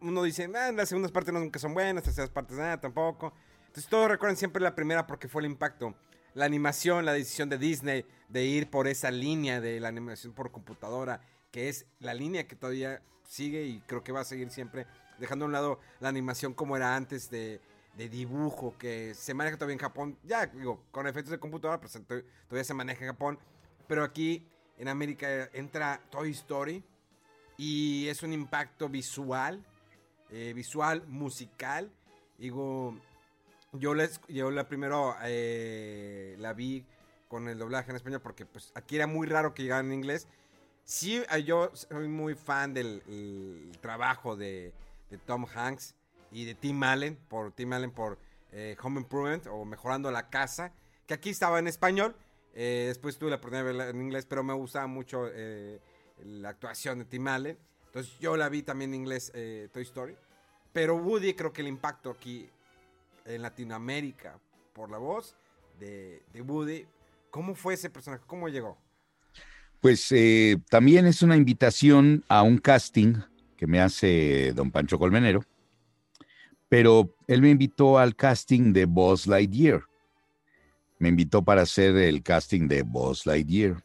uno 0.00 0.22
dice, 0.24 0.50
"Ah, 0.56 0.72
las 0.72 0.88
segundas 0.88 1.12
partes 1.12 1.32
nunca 1.32 1.60
son 1.60 1.72
buenas, 1.72 1.94
las 1.94 2.04
terceras 2.04 2.30
partes 2.30 2.56
nada, 2.58 2.80
tampoco. 2.80 3.32
Entonces 3.68 3.88
todos 3.88 4.08
recuerdan 4.08 4.36
siempre 4.36 4.60
la 4.60 4.74
primera 4.74 5.06
porque 5.06 5.28
fue 5.28 5.42
el 5.42 5.46
impacto. 5.46 5.94
La 6.34 6.46
animación, 6.46 7.04
la 7.04 7.12
decisión 7.12 7.48
de 7.48 7.58
Disney 7.58 8.04
de 8.28 8.44
ir 8.44 8.68
por 8.70 8.88
esa 8.88 9.10
línea 9.12 9.60
de 9.60 9.78
la 9.78 9.88
animación 9.88 10.32
por 10.32 10.50
computadora, 10.50 11.20
que 11.52 11.68
es 11.68 11.86
la 12.00 12.12
línea 12.12 12.48
que 12.48 12.56
todavía 12.56 13.02
sigue 13.22 13.62
y 13.66 13.80
creo 13.86 14.02
que 14.02 14.10
va 14.10 14.22
a 14.22 14.24
seguir 14.24 14.50
siempre, 14.50 14.86
dejando 15.18 15.44
a 15.44 15.46
un 15.46 15.52
lado 15.52 15.78
la 16.00 16.08
animación 16.08 16.54
como 16.54 16.76
era 16.76 16.96
antes 16.96 17.30
de, 17.30 17.60
de 17.96 18.08
dibujo, 18.08 18.74
que 18.78 19.14
se 19.14 19.32
maneja 19.34 19.56
todavía 19.56 19.74
en 19.74 19.78
Japón, 19.80 20.18
ya 20.24 20.46
digo, 20.46 20.82
con 20.90 21.06
efectos 21.06 21.30
de 21.30 21.38
computadora, 21.38 21.80
pues 21.80 21.92
to- 21.92 22.22
todavía 22.48 22.64
se 22.64 22.74
maneja 22.74 23.04
en 23.04 23.10
Japón, 23.12 23.38
pero 23.92 24.04
aquí 24.04 24.42
en 24.78 24.88
América 24.88 25.50
entra 25.52 26.00
Toy 26.08 26.30
Story 26.30 26.82
y 27.58 28.08
es 28.08 28.22
un 28.22 28.32
impacto 28.32 28.88
visual, 28.88 29.62
eh, 30.30 30.54
visual, 30.56 31.04
musical. 31.08 31.92
Digo, 32.38 32.96
yo, 33.72 33.92
les, 33.92 34.18
yo 34.28 34.50
la 34.50 34.66
primero 34.66 35.14
eh, 35.24 36.36
la 36.38 36.54
vi 36.54 36.86
con 37.28 37.50
el 37.50 37.58
doblaje 37.58 37.90
en 37.90 37.96
español 37.96 38.22
porque 38.22 38.46
pues 38.46 38.72
aquí 38.74 38.96
era 38.96 39.06
muy 39.06 39.26
raro 39.26 39.52
que 39.52 39.62
llegara 39.62 39.84
en 39.84 39.92
inglés. 39.92 40.26
Sí, 40.84 41.22
eh, 41.30 41.44
yo 41.44 41.70
soy 41.74 42.08
muy 42.08 42.34
fan 42.34 42.72
del 42.72 43.02
el 43.06 43.76
trabajo 43.82 44.36
de, 44.36 44.72
de 45.10 45.18
Tom 45.18 45.44
Hanks 45.54 45.94
y 46.30 46.46
de 46.46 46.54
Tim 46.54 46.82
Allen, 46.82 47.18
por 47.28 47.52
Tim 47.52 47.74
Allen 47.74 47.90
por 47.90 48.16
eh, 48.52 48.74
Home 48.82 49.00
Improvement 49.00 49.46
o 49.48 49.66
Mejorando 49.66 50.10
la 50.10 50.30
Casa, 50.30 50.72
que 51.06 51.12
aquí 51.12 51.28
estaba 51.28 51.58
en 51.58 51.68
español. 51.68 52.16
Eh, 52.54 52.84
después 52.88 53.18
tuve 53.18 53.30
la 53.30 53.36
oportunidad 53.36 53.64
de 53.64 53.66
verla 53.66 53.88
en 53.88 54.00
inglés, 54.02 54.26
pero 54.26 54.42
me 54.42 54.52
gustaba 54.52 54.86
mucho 54.86 55.28
eh, 55.32 55.80
la 56.24 56.50
actuación 56.50 56.98
de 57.00 57.04
Tim 57.04 57.26
Allen. 57.28 57.58
Entonces 57.86 58.18
yo 58.20 58.36
la 58.36 58.48
vi 58.48 58.62
también 58.62 58.94
en 58.94 59.00
inglés, 59.00 59.30
eh, 59.34 59.68
Toy 59.72 59.82
Story. 59.82 60.16
Pero 60.72 60.96
Woody 60.96 61.34
creo 61.34 61.52
que 61.52 61.60
el 61.60 61.68
impacto 61.68 62.10
aquí 62.10 62.48
en 63.26 63.42
Latinoamérica 63.42 64.38
por 64.72 64.90
la 64.90 64.98
voz 64.98 65.36
de, 65.78 66.22
de 66.32 66.40
Woody, 66.40 66.86
¿cómo 67.30 67.54
fue 67.54 67.74
ese 67.74 67.90
personaje? 67.90 68.24
¿Cómo 68.26 68.48
llegó? 68.48 68.78
Pues 69.82 70.12
eh, 70.12 70.58
también 70.70 71.06
es 71.06 71.22
una 71.22 71.36
invitación 71.36 72.24
a 72.28 72.42
un 72.42 72.58
casting 72.58 73.16
que 73.56 73.66
me 73.66 73.80
hace 73.80 74.52
don 74.54 74.70
Pancho 74.70 74.96
Colmenero, 74.96 75.44
pero 76.68 77.16
él 77.26 77.42
me 77.42 77.50
invitó 77.50 77.98
al 77.98 78.14
casting 78.14 78.72
de 78.72 78.84
Buzz 78.84 79.26
Lightyear. 79.26 79.82
Me 81.02 81.08
invitó 81.08 81.42
para 81.42 81.62
hacer 81.62 81.96
el 81.96 82.22
casting 82.22 82.68
de 82.68 82.82
Buzz 82.82 83.26
Lightyear. 83.26 83.82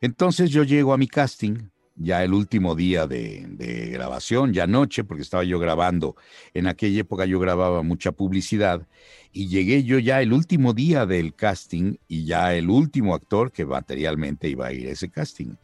Entonces 0.00 0.48
yo 0.48 0.64
llego 0.64 0.94
a 0.94 0.96
mi 0.96 1.06
casting, 1.06 1.68
ya 1.96 2.24
el 2.24 2.32
último 2.32 2.74
día 2.74 3.06
de, 3.06 3.44
de 3.46 3.90
grabación, 3.90 4.54
ya 4.54 4.66
noche, 4.66 5.04
porque 5.04 5.20
estaba 5.20 5.44
yo 5.44 5.58
grabando. 5.58 6.16
En 6.54 6.66
aquella 6.66 7.02
época 7.02 7.26
yo 7.26 7.38
grababa 7.40 7.82
mucha 7.82 8.12
publicidad 8.12 8.88
y 9.34 9.48
llegué 9.48 9.84
yo 9.84 9.98
ya 9.98 10.22
el 10.22 10.32
último 10.32 10.72
día 10.72 11.04
del 11.04 11.34
casting 11.34 11.96
y 12.08 12.24
ya 12.24 12.54
el 12.54 12.70
último 12.70 13.14
actor 13.14 13.52
que 13.52 13.66
materialmente 13.66 14.48
iba 14.48 14.68
a 14.68 14.72
ir 14.72 14.88
a 14.88 14.92
ese 14.92 15.10
casting. 15.10 15.56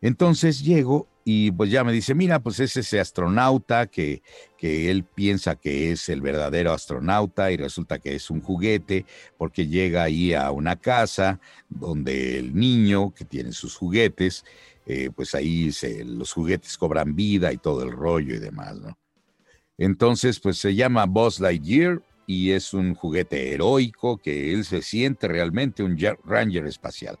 Entonces 0.00 0.62
llego 0.62 1.08
y 1.24 1.52
pues 1.52 1.70
ya 1.70 1.84
me 1.84 1.92
dice, 1.92 2.14
mira, 2.14 2.40
pues 2.40 2.58
es 2.60 2.76
ese 2.76 2.98
astronauta 2.98 3.86
que, 3.86 4.22
que 4.56 4.90
él 4.90 5.04
piensa 5.04 5.56
que 5.56 5.92
es 5.92 6.08
el 6.08 6.22
verdadero 6.22 6.72
astronauta 6.72 7.52
y 7.52 7.56
resulta 7.56 7.98
que 7.98 8.14
es 8.14 8.30
un 8.30 8.40
juguete 8.40 9.04
porque 9.36 9.66
llega 9.66 10.02
ahí 10.02 10.32
a 10.32 10.50
una 10.50 10.76
casa 10.76 11.38
donde 11.68 12.38
el 12.38 12.54
niño 12.54 13.12
que 13.14 13.24
tiene 13.24 13.52
sus 13.52 13.76
juguetes, 13.76 14.44
eh, 14.86 15.10
pues 15.14 15.34
ahí 15.34 15.70
los 16.04 16.32
juguetes 16.32 16.78
cobran 16.78 17.14
vida 17.14 17.52
y 17.52 17.58
todo 17.58 17.82
el 17.82 17.92
rollo 17.92 18.34
y 18.34 18.38
demás, 18.38 18.76
¿no? 18.80 18.98
Entonces, 19.76 20.40
pues 20.40 20.58
se 20.58 20.74
llama 20.74 21.06
Buzz 21.06 21.40
Lightyear 21.40 22.02
y 22.26 22.50
es 22.50 22.74
un 22.74 22.94
juguete 22.94 23.54
heroico 23.54 24.18
que 24.18 24.52
él 24.52 24.64
se 24.64 24.82
siente 24.82 25.26
realmente 25.26 25.82
un 25.82 25.98
Ranger 26.24 26.66
espacial. 26.66 27.18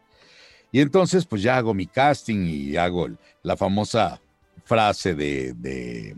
Y 0.72 0.80
entonces, 0.80 1.26
pues 1.26 1.42
ya 1.42 1.56
hago 1.56 1.74
mi 1.74 1.86
casting 1.86 2.46
y 2.46 2.76
hago 2.76 3.08
la 3.42 3.56
famosa 3.56 4.20
frase 4.64 5.14
de, 5.14 5.52
de, 5.54 6.16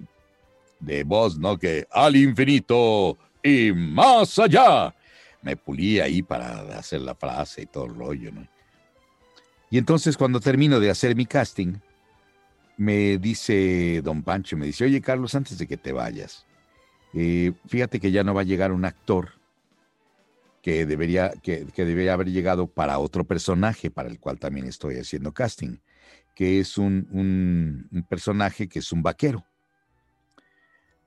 de 0.80 1.04
Buzz, 1.04 1.38
¿no? 1.38 1.58
Que 1.58 1.86
al 1.90 2.16
infinito 2.16 3.16
y 3.42 3.72
más 3.72 4.38
allá. 4.38 4.94
Me 5.40 5.56
pulí 5.56 5.98
ahí 5.98 6.22
para 6.22 6.60
hacer 6.78 7.00
la 7.00 7.16
frase 7.16 7.62
y 7.62 7.66
todo 7.66 7.86
el 7.86 7.94
rollo, 7.94 8.30
¿no? 8.30 8.46
Y 9.70 9.78
entonces, 9.78 10.16
cuando 10.16 10.38
termino 10.38 10.78
de 10.78 10.90
hacer 10.90 11.16
mi 11.16 11.26
casting, 11.26 11.74
me 12.76 13.18
dice 13.18 14.02
don 14.02 14.22
Pancho, 14.22 14.56
me 14.56 14.66
dice, 14.66 14.84
oye, 14.84 15.00
Carlos, 15.00 15.34
antes 15.34 15.58
de 15.58 15.66
que 15.66 15.76
te 15.76 15.92
vayas, 15.92 16.46
eh, 17.14 17.52
fíjate 17.66 17.98
que 17.98 18.12
ya 18.12 18.22
no 18.22 18.34
va 18.34 18.42
a 18.42 18.44
llegar 18.44 18.70
un 18.70 18.84
actor 18.84 19.30
que 20.62 20.86
debería, 20.86 21.32
que, 21.42 21.66
que 21.66 21.84
debería 21.84 22.14
haber 22.14 22.30
llegado 22.30 22.68
para 22.68 22.98
otro 22.98 23.24
personaje 23.24 23.90
para 23.90 24.08
el 24.08 24.20
cual 24.20 24.38
también 24.38 24.66
estoy 24.66 24.96
haciendo 24.96 25.32
casting, 25.32 25.78
que 26.34 26.60
es 26.60 26.78
un, 26.78 27.08
un- 27.10 28.06
personaje 28.08 28.68
que 28.68 28.78
es 28.78 28.92
un 28.92 29.02
vaquero. 29.02 29.44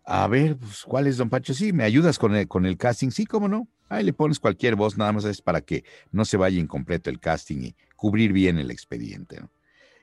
A 0.03 0.27
ver, 0.27 0.55
pues, 0.57 0.83
¿cuál 0.83 1.07
es, 1.07 1.17
don 1.17 1.29
Pancho? 1.29 1.53
Sí, 1.53 1.73
¿me 1.73 1.83
ayudas 1.83 2.19
con 2.19 2.35
el, 2.35 2.47
con 2.47 2.65
el 2.65 2.77
casting? 2.77 3.09
Sí, 3.09 3.25
¿cómo 3.25 3.47
no? 3.47 3.67
Ahí 3.89 4.03
le 4.03 4.13
pones 4.13 4.39
cualquier 4.39 4.75
voz, 4.75 4.97
nada 4.97 5.11
más 5.11 5.25
es 5.25 5.41
para 5.41 5.61
que 5.61 5.83
no 6.11 6.25
se 6.25 6.37
vaya 6.37 6.59
incompleto 6.59 7.09
el 7.09 7.19
casting 7.19 7.61
y 7.63 7.75
cubrir 7.95 8.33
bien 8.33 8.59
el 8.59 8.69
expediente. 8.71 9.39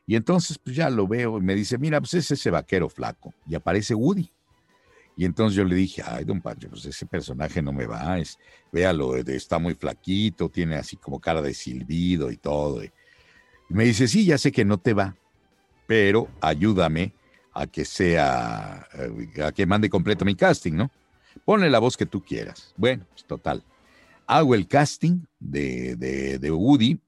Y 0.07 0.17
entonces, 0.17 0.59
pues 0.59 0.75
ya 0.75 0.91
lo 0.91 1.07
veo 1.07 1.39
y 1.39 1.43
me 1.43 1.55
dice, 1.55 1.79
mira, 1.79 2.01
pues 2.01 2.15
es 2.15 2.31
ese 2.31 2.51
vaquero 2.51 2.89
flaco. 2.89 3.33
Y 3.47 3.55
aparece 3.55 3.95
Woody. 3.95 4.29
Y 5.17 5.25
entonces 5.25 5.57
yo 5.57 5.65
le 5.65 5.75
dije, 5.75 6.03
ay, 6.05 6.25
don 6.25 6.41
Pancho, 6.41 6.71
pues 6.71 6.87
ese 6.87 7.07
personaje 7.07 7.61
no 7.61 7.73
me 7.73 7.87
va, 7.87 8.19
es, 8.19 8.39
véalo, 8.73 9.17
eh, 9.17 9.25
está 9.27 9.59
muy 9.59 9.75
flaquito, 9.75 10.49
tiene 10.49 10.77
así 10.77 10.97
como 10.97 11.21
cara 11.21 11.43
de 11.43 11.53
silbido 11.53 12.31
y 12.31 12.37
todo. 12.37 12.83
Y 12.83 12.91
me 13.69 13.85
dice, 13.85 14.09
sí, 14.09 14.25
ya 14.25 14.39
sé 14.39 14.51
que 14.53 14.65
no 14.65 14.79
te 14.79 14.95
va, 14.95 15.17
pero 15.87 16.29
ayúdame 16.41 17.13
a 17.53 17.67
que 17.67 17.85
sea, 17.85 18.87
eh, 18.95 19.43
a 19.43 19.53
que 19.53 19.67
mande 19.67 19.91
completo 19.91 20.25
mi 20.25 20.35
casting, 20.35 20.73
¿no? 20.73 20.91
Ponle 21.45 21.69
la 21.69 21.79
voz 21.79 21.97
que 21.97 22.07
tú 22.07 22.23
quieras. 22.23 22.73
Bueno, 22.77 23.05
pues 23.11 23.25
total. 23.25 23.63
Hago 24.27 24.55
el 24.55 24.67
casting 24.67 25.25
de, 25.39 25.97
de, 25.97 26.39
de 26.39 26.51
Woody 26.51 26.99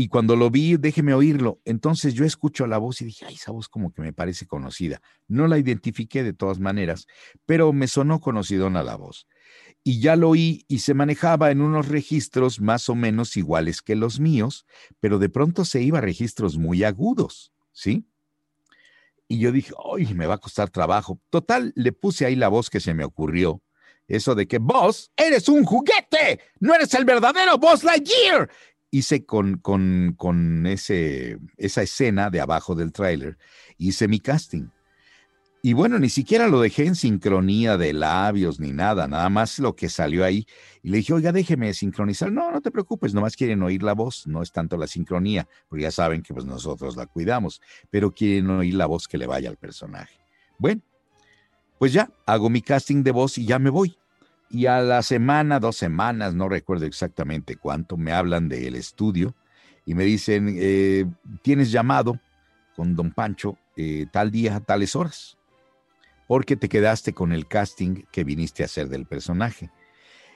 y 0.00 0.06
cuando 0.06 0.36
lo 0.36 0.48
vi, 0.48 0.76
déjeme 0.76 1.12
oírlo. 1.12 1.60
Entonces 1.64 2.14
yo 2.14 2.24
escucho 2.24 2.68
la 2.68 2.78
voz 2.78 3.02
y 3.02 3.06
dije, 3.06 3.24
ay, 3.26 3.34
esa 3.34 3.50
voz 3.50 3.68
como 3.68 3.92
que 3.92 4.00
me 4.00 4.12
parece 4.12 4.46
conocida. 4.46 5.02
No 5.26 5.48
la 5.48 5.58
identifiqué 5.58 6.22
de 6.22 6.32
todas 6.32 6.60
maneras, 6.60 7.08
pero 7.46 7.72
me 7.72 7.88
sonó 7.88 8.20
conocidona 8.20 8.84
la 8.84 8.94
voz. 8.94 9.26
Y 9.82 9.98
ya 9.98 10.14
lo 10.14 10.28
oí 10.28 10.64
y 10.68 10.78
se 10.78 10.94
manejaba 10.94 11.50
en 11.50 11.60
unos 11.60 11.88
registros 11.88 12.60
más 12.60 12.88
o 12.88 12.94
menos 12.94 13.36
iguales 13.36 13.82
que 13.82 13.96
los 13.96 14.20
míos, 14.20 14.66
pero 15.00 15.18
de 15.18 15.30
pronto 15.30 15.64
se 15.64 15.82
iba 15.82 15.98
a 15.98 16.02
registros 16.02 16.58
muy 16.58 16.84
agudos, 16.84 17.52
¿sí? 17.72 18.06
Y 19.26 19.40
yo 19.40 19.50
dije, 19.50 19.72
ay, 19.96 20.14
me 20.14 20.28
va 20.28 20.34
a 20.34 20.38
costar 20.38 20.70
trabajo. 20.70 21.18
Total, 21.28 21.72
le 21.74 21.90
puse 21.90 22.24
ahí 22.24 22.36
la 22.36 22.46
voz 22.46 22.70
que 22.70 22.78
se 22.78 22.94
me 22.94 23.02
ocurrió. 23.02 23.62
Eso 24.06 24.36
de 24.36 24.46
que 24.46 24.58
vos 24.58 25.10
eres 25.16 25.48
un 25.48 25.64
juguete, 25.64 26.40
no 26.60 26.72
eres 26.72 26.94
el 26.94 27.04
verdadero 27.04 27.58
Buzz 27.58 27.82
Lightyear. 27.82 28.48
Hice 28.90 29.26
con, 29.26 29.58
con, 29.58 30.14
con 30.16 30.66
ese, 30.66 31.38
esa 31.56 31.82
escena 31.82 32.30
de 32.30 32.40
abajo 32.40 32.74
del 32.74 32.92
tráiler, 32.92 33.36
hice 33.76 34.08
mi 34.08 34.18
casting. 34.18 34.68
Y 35.60 35.72
bueno, 35.72 35.98
ni 35.98 36.08
siquiera 36.08 36.46
lo 36.46 36.60
dejé 36.60 36.86
en 36.86 36.94
sincronía 36.94 37.76
de 37.76 37.92
labios 37.92 38.60
ni 38.60 38.72
nada, 38.72 39.08
nada 39.08 39.28
más 39.28 39.58
lo 39.58 39.74
que 39.74 39.88
salió 39.88 40.24
ahí. 40.24 40.46
Y 40.82 40.90
le 40.90 40.98
dije, 40.98 41.12
oiga, 41.12 41.32
déjeme 41.32 41.74
sincronizar. 41.74 42.30
No, 42.30 42.52
no 42.52 42.60
te 42.60 42.70
preocupes, 42.70 43.12
nomás 43.12 43.36
quieren 43.36 43.62
oír 43.62 43.82
la 43.82 43.92
voz, 43.92 44.26
no 44.28 44.40
es 44.40 44.52
tanto 44.52 44.76
la 44.76 44.86
sincronía, 44.86 45.48
porque 45.68 45.82
ya 45.82 45.90
saben 45.90 46.22
que 46.22 46.32
pues 46.32 46.46
nosotros 46.46 46.96
la 46.96 47.06
cuidamos, 47.06 47.60
pero 47.90 48.12
quieren 48.12 48.48
oír 48.50 48.74
la 48.74 48.86
voz 48.86 49.08
que 49.08 49.18
le 49.18 49.26
vaya 49.26 49.50
al 49.50 49.56
personaje. 49.56 50.20
Bueno, 50.58 50.80
pues 51.78 51.92
ya, 51.92 52.08
hago 52.24 52.50
mi 52.50 52.62
casting 52.62 53.02
de 53.02 53.10
voz 53.10 53.36
y 53.36 53.44
ya 53.44 53.58
me 53.58 53.70
voy. 53.70 53.96
Y 54.50 54.66
a 54.66 54.80
la 54.80 55.02
semana, 55.02 55.60
dos 55.60 55.76
semanas, 55.76 56.34
no 56.34 56.48
recuerdo 56.48 56.86
exactamente 56.86 57.56
cuánto, 57.56 57.96
me 57.96 58.12
hablan 58.12 58.48
del 58.48 58.74
estudio 58.76 59.34
y 59.84 59.94
me 59.94 60.04
dicen, 60.04 60.54
eh, 60.58 61.04
tienes 61.42 61.70
llamado 61.70 62.18
con 62.74 62.94
don 62.94 63.10
Pancho 63.12 63.58
eh, 63.76 64.06
tal 64.10 64.30
día, 64.30 64.60
tales 64.60 64.96
horas 64.96 65.38
porque 66.28 66.56
te 66.56 66.68
quedaste 66.68 67.14
con 67.14 67.32
el 67.32 67.48
casting 67.48 68.04
que 68.12 68.22
viniste 68.22 68.62
a 68.62 68.66
hacer 68.66 68.88
del 68.88 69.06
personaje. 69.06 69.70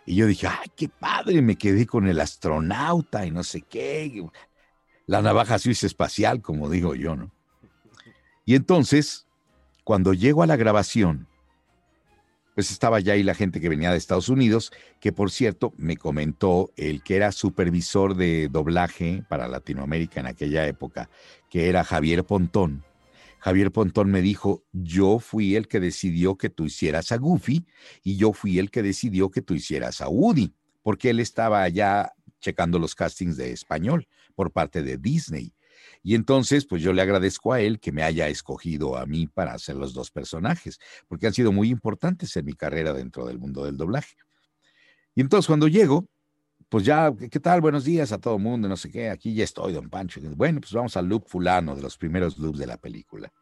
Y 0.07 0.17
yo 0.17 0.27
dije, 0.27 0.49
ay, 0.49 0.69
qué 0.75 0.89
padre, 0.89 1.43
me 1.43 1.57
quedé 1.57 1.87
con 1.87 2.09
el 2.09 2.19
astronauta 2.19 3.25
y 3.27 3.31
no 3.31 3.45
sé 3.45 3.61
qué. 3.61 4.27
La 5.07 5.21
navaja 5.21 5.59
suiza 5.59 5.87
espacial, 5.87 6.41
como 6.41 6.71
digo 6.71 6.95
yo, 6.95 7.15
¿no? 7.15 7.31
Y 8.47 8.57
entonces, 8.57 9.29
cuando 9.85 10.15
llego 10.15 10.43
a 10.43 10.47
la 10.47 10.57
grabación, 10.57 11.29
pues 12.55 12.71
estaba 12.71 13.01
ya 13.01 13.15
ahí 13.15 13.23
la 13.23 13.35
gente 13.35 13.61
que 13.61 13.69
venía 13.69 13.91
de 13.91 13.99
Estados 13.99 14.29
Unidos, 14.29 14.73
que 15.01 15.13
por 15.13 15.31
cierto 15.31 15.73
me 15.77 15.97
comentó 15.97 16.71
el 16.77 17.03
que 17.03 17.17
era 17.17 17.33
supervisor 17.33 18.15
de 18.17 18.49
doblaje 18.49 19.25
para 19.29 19.49
Latinoamérica 19.49 20.21
en 20.21 20.27
aquella 20.27 20.67
época, 20.67 21.09
que 21.49 21.69
era 21.69 21.85
Javier 21.85 22.25
Pontón 22.25 22.85
Javier 23.43 23.73
Pontón 23.73 24.09
me 24.09 24.23
dijo, 24.23 24.63
yo 24.73 25.19
fui 25.19 25.57
el 25.57 25.67
que 25.67 25.81
decidió 25.81 26.37
que 26.37 26.49
tú 26.49 26.67
hicieras 26.67 27.11
a 27.11 27.17
Goofy 27.17 27.67
y 28.05 28.17
yo 28.17 28.33
fui 28.33 28.61
el 28.61 28.71
que 28.71 28.85
decidió 28.85 29.33
que 29.33 29.43
tú 29.43 29.55
hicieras 29.55 30.01
a 30.01 30.09
Woody, 30.09 30.55
porque 30.81 31.11
él 31.11 31.19
estaba 31.19 31.65
allá 31.65 32.13
checando 32.39 32.79
los 32.79 32.95
castings 32.95 33.37
de 33.37 33.51
español 33.51 34.07
por 34.37 34.53
parte 34.53 34.85
de 34.85 34.97
Disney. 34.97 35.53
Y 36.03 36.15
entonces, 36.15 36.67
pues 36.67 36.83
yo 36.83 36.93
le 36.93 37.03
agradezco 37.03 37.53
a 37.53 37.61
él 37.61 37.79
que 37.79 37.93
me 37.93 38.03
haya 38.03 38.29
escogido 38.29 38.97
a 38.97 39.07
mí 39.07 39.29
para 39.29 39.55
hacer 39.55 39.77
los 39.77 39.95
dos 39.95 40.11
personajes, 40.11 40.81
porque 41.07 41.29
han 41.29 41.35
sido 41.35 41.53
muy 41.53 41.71
importantes 41.71 42.37
en 42.37 42.45
mi 42.45 42.55
carrera 42.55 42.93
dentro 42.93 43.27
del 43.27 43.39
mundo 43.39 43.65
del 43.65 43.77
doblaje. 43.77 44.17
Y 45.15 45.21
entonces 45.21 45.47
cuando 45.47 45.69
llego, 45.69 46.09
pues 46.69 46.85
ya, 46.85 47.13
¿qué 47.31 47.39
tal? 47.39 47.61
Buenos 47.61 47.85
días 47.85 48.13
a 48.13 48.19
todo 48.19 48.37
el 48.37 48.43
mundo, 48.43 48.69
no 48.69 48.77
sé 48.77 48.91
qué, 48.91 49.11
aquí 49.11 49.35
ya 49.35 49.45
estoy, 49.45 49.75
don 49.75 49.91
Pancho. 49.91 50.21
Bueno, 50.35 50.61
pues 50.61 50.73
vamos 50.73 50.97
al 50.97 51.07
loop 51.07 51.29
fulano, 51.29 51.77
de 51.77 51.83
los 51.83 51.97
primeros 51.97 52.39
loops 52.39 52.59
de 52.59 52.67
la 52.67 52.79
película. 52.79 53.33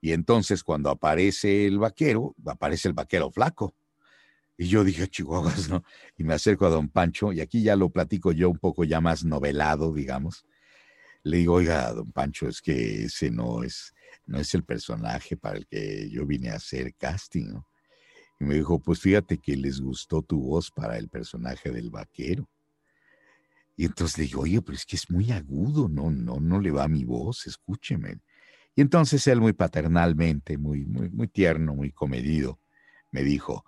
Y 0.00 0.12
entonces 0.12 0.62
cuando 0.62 0.90
aparece 0.90 1.66
el 1.66 1.78
vaquero, 1.78 2.36
aparece 2.44 2.88
el 2.88 2.94
vaquero 2.94 3.30
flaco. 3.30 3.74
Y 4.58 4.68
yo 4.68 4.84
dije, 4.84 5.08
chihuahuas, 5.08 5.68
¿no? 5.68 5.82
Y 6.16 6.24
me 6.24 6.34
acerco 6.34 6.66
a 6.66 6.70
don 6.70 6.88
Pancho, 6.88 7.32
y 7.32 7.40
aquí 7.40 7.62
ya 7.62 7.76
lo 7.76 7.90
platico 7.90 8.32
yo 8.32 8.48
un 8.48 8.58
poco 8.58 8.84
ya 8.84 9.00
más 9.00 9.24
novelado, 9.24 9.92
digamos. 9.92 10.46
Le 11.26 11.38
digo, 11.38 11.54
oiga, 11.54 11.92
don 11.92 12.12
Pancho, 12.12 12.48
es 12.48 12.62
que 12.62 13.06
ese 13.06 13.32
no 13.32 13.64
es, 13.64 13.92
no 14.26 14.38
es 14.38 14.54
el 14.54 14.62
personaje 14.62 15.36
para 15.36 15.58
el 15.58 15.66
que 15.66 16.08
yo 16.08 16.24
vine 16.24 16.50
a 16.50 16.54
hacer 16.54 16.94
casting, 16.94 17.48
¿no? 17.48 17.68
Y 18.38 18.44
me 18.44 18.54
dijo, 18.54 18.78
pues 18.78 19.00
fíjate 19.00 19.38
que 19.38 19.56
les 19.56 19.80
gustó 19.80 20.22
tu 20.22 20.40
voz 20.40 20.70
para 20.70 20.96
el 20.98 21.08
personaje 21.08 21.72
del 21.72 21.90
vaquero. 21.90 22.48
Y 23.76 23.86
entonces 23.86 24.18
le 24.18 24.24
digo, 24.26 24.42
oye, 24.42 24.62
pero 24.62 24.76
es 24.76 24.86
que 24.86 24.94
es 24.94 25.10
muy 25.10 25.32
agudo, 25.32 25.88
no, 25.88 26.12
no, 26.12 26.38
no 26.38 26.60
le 26.60 26.70
va 26.70 26.84
a 26.84 26.88
mi 26.88 27.02
voz, 27.02 27.48
escúcheme. 27.48 28.20
Y 28.76 28.80
entonces 28.80 29.26
él 29.26 29.40
muy 29.40 29.52
paternalmente, 29.52 30.58
muy, 30.58 30.86
muy, 30.86 31.10
muy 31.10 31.26
tierno, 31.26 31.74
muy 31.74 31.90
comedido, 31.90 32.60
me 33.10 33.24
dijo, 33.24 33.64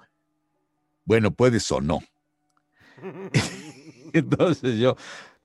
bueno, 1.05 1.33
puedes 1.33 1.69
o 1.73 1.81
no. 1.81 2.05
entonces 4.13 4.79
yo, 4.79 4.97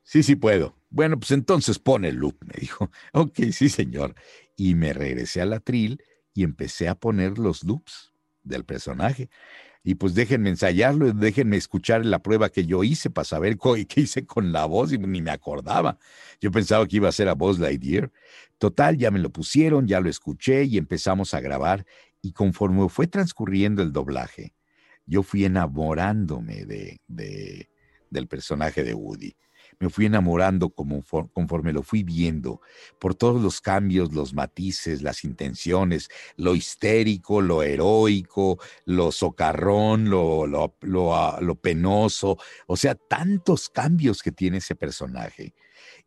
sí, 0.04 0.22
sí 0.22 0.36
puedo. 0.36 0.76
Bueno, 0.94 1.20
pues 1.20 1.32
entonces 1.32 1.80
pone 1.80 2.10
el 2.10 2.18
loop, 2.18 2.38
me 2.46 2.54
dijo. 2.60 2.92
Ok, 3.14 3.40
sí, 3.52 3.68
señor. 3.68 4.14
Y 4.56 4.76
me 4.76 4.94
regresé 4.94 5.42
al 5.42 5.54
atril 5.54 6.04
y 6.36 6.44
empecé 6.44 6.88
a 6.88 6.94
poner 6.94 7.40
los 7.40 7.64
loops 7.64 8.14
del 8.44 8.64
personaje 8.64 9.30
y 9.84 9.96
pues 9.96 10.14
déjenme 10.14 10.50
ensayarlo, 10.50 11.12
déjenme 11.12 11.58
escuchar 11.58 12.06
la 12.06 12.20
prueba 12.20 12.50
que 12.50 12.68
yo 12.68 12.84
hice 12.84 13.10
para 13.10 13.26
saber 13.26 13.58
qué 13.90 14.02
hice 14.02 14.28
con 14.28 14.52
la 14.52 14.66
voz 14.66 14.94
y 14.94 15.00
ni 15.00 15.24
me 15.24 15.32
acordaba. 15.32 15.98
Yo 16.40 16.52
pensaba 16.52 16.88
que 16.88 16.98
iba 16.98 17.10
a 17.10 17.12
ser 17.12 17.28
a 17.28 17.34
Buzz 17.34 17.58
Lightyear. 17.58 18.12
Total, 18.60 18.96
ya 18.96 19.10
me 19.10 19.18
lo 19.18 19.32
pusieron, 19.32 19.88
ya 19.88 20.00
lo 20.00 20.12
escuché 20.12 20.66
y 20.66 20.78
empezamos 20.78 21.34
a 21.34 21.42
grabar 21.42 21.88
y 22.22 22.34
conforme 22.34 22.88
fue 22.88 23.08
transcurriendo 23.08 23.82
el 23.82 23.92
doblaje, 23.92 24.54
yo 25.08 25.24
fui 25.24 25.44
enamorándome 25.44 26.66
de, 26.66 27.02
de 27.08 27.68
del 28.12 28.28
personaje 28.28 28.84
de 28.84 28.94
Woody 28.94 29.36
me 29.80 29.90
fui 29.90 30.06
enamorando 30.06 30.70
conforme 30.70 31.74
lo 31.74 31.84
fui 31.84 32.04
viendo, 32.04 32.62
por 33.00 33.16
todos 33.16 33.42
los 33.42 33.62
cambios, 33.62 34.14
los 34.14 34.34
matices, 34.34 35.02
las 35.02 35.24
intenciones, 35.24 36.10
lo 36.38 36.56
histérico, 36.56 37.42
lo 37.42 37.64
heroico, 37.64 38.60
lo 38.86 39.12
socarrón, 39.12 40.10
lo, 40.10 40.48
lo, 40.48 40.76
lo, 40.82 41.16
ah, 41.16 41.40
lo 41.42 41.56
penoso, 41.56 42.38
o 42.68 42.78
sea, 42.78 42.96
tantos 42.96 43.70
cambios 43.70 44.22
que 44.22 44.32
tiene 44.32 44.58
ese 44.58 44.76
personaje. 44.76 45.54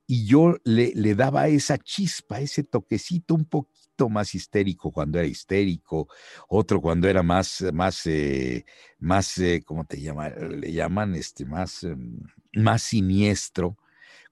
Y 0.07 0.25
yo 0.27 0.57
le, 0.65 0.93
le 0.95 1.15
daba 1.15 1.49
esa 1.49 1.79
chispa, 1.79 2.41
ese 2.41 2.63
toquecito 2.63 3.35
un 3.35 3.45
poquito 3.45 4.09
más 4.09 4.35
histérico 4.35 4.93
cuando 4.93 5.19
era 5.19 5.27
histérico, 5.27 6.09
otro 6.49 6.81
cuando 6.81 7.09
era 7.09 7.23
más, 7.23 7.65
más, 7.73 8.07
eh, 8.07 8.65
más, 8.99 9.39
eh, 9.39 9.63
¿cómo 9.65 9.85
te 9.85 10.01
llaman? 10.01 10.61
Le 10.61 10.73
llaman 10.73 11.15
este, 11.15 11.45
más, 11.45 11.83
em, 11.83 12.19
más 12.57 12.83
siniestro, 12.83 13.77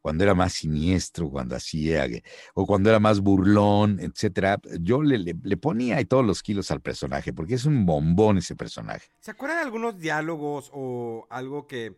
cuando 0.04 0.22
era 0.22 0.34
más 0.34 0.52
siniestro, 0.52 1.30
cuando 1.30 1.56
hacía, 1.56 2.06
o 2.52 2.66
cuando 2.66 2.90
era 2.90 3.00
más 3.00 3.20
burlón, 3.20 3.98
etcétera, 4.00 4.60
yo 4.80 5.02
le, 5.02 5.16
le, 5.18 5.56
ponía 5.56 5.96
ahí 5.96 6.04
todos 6.04 6.26
los 6.26 6.42
kilos 6.42 6.70
al 6.70 6.82
personaje, 6.82 7.32
porque 7.32 7.54
es 7.54 7.64
un 7.64 7.86
bombón 7.86 8.36
ese 8.36 8.54
personaje. 8.54 9.08
¿Se 9.20 9.30
acuerdan 9.30 9.60
de 9.60 9.64
algunos 9.64 9.98
diálogos 9.98 10.70
o 10.74 11.26
algo 11.30 11.66
que 11.66 11.96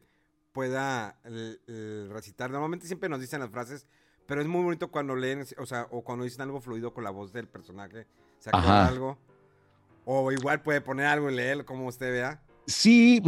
pueda 0.53 1.19
recitar? 2.11 2.49
Normalmente 2.49 2.87
siempre 2.87 3.09
nos 3.09 3.21
dicen 3.21 3.41
las 3.41 3.51
frases, 3.51 3.89
pero 4.27 4.41
es 4.41 4.47
muy 4.47 4.63
bonito 4.63 4.89
cuando 4.93 5.17
leen, 5.17 5.45
o 5.59 5.67
sea, 5.67 5.89
o 5.91 6.05
cuando 6.05 6.25
dicen 6.25 6.43
algo 6.43 6.61
fluido 6.61 6.95
con 6.95 7.03
la 7.03 7.11
voz 7.11 7.33
del 7.33 7.49
personaje. 7.49 8.07
¿Se 8.39 8.51
acuerdan 8.51 8.87
algo? 8.87 9.19
O 10.05 10.31
igual 10.31 10.63
puede 10.63 10.81
poner 10.81 11.07
algo 11.07 11.29
y 11.29 11.35
leer 11.35 11.65
como 11.65 11.89
usted 11.89 12.13
vea. 12.13 12.41
Sí, 12.67 13.23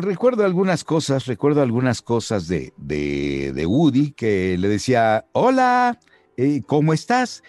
recuerdo 0.00 0.44
algunas 0.44 0.82
cosas, 0.82 1.26
recuerdo 1.26 1.62
algunas 1.62 2.02
cosas 2.02 2.48
de, 2.48 2.72
de, 2.76 3.64
Woody 3.64 4.10
que 4.10 4.58
le 4.58 4.66
decía, 4.66 5.26
hola, 5.30 6.00
eh, 6.36 6.62
¿cómo 6.66 6.92
estás? 6.92 7.44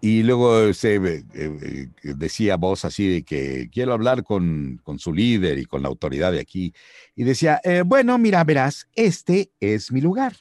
Y 0.00 0.24
luego 0.24 0.74
se 0.74 0.96
eh, 0.96 1.24
eh, 1.34 1.88
decía 2.02 2.56
voz 2.56 2.84
así 2.84 3.06
de 3.06 3.22
que 3.22 3.68
quiero 3.70 3.92
hablar 3.92 4.24
con, 4.24 4.80
con, 4.82 4.98
su 4.98 5.14
líder 5.14 5.58
y 5.58 5.66
con 5.66 5.82
la 5.82 5.88
autoridad 5.88 6.32
de 6.32 6.40
aquí. 6.40 6.74
Y 7.14 7.22
decía, 7.22 7.60
bueno, 7.86 8.18
mira, 8.18 8.42
verás, 8.42 8.88
este 8.96 9.52
es 9.60 9.92
mi 9.92 10.00
lugar. 10.00 10.34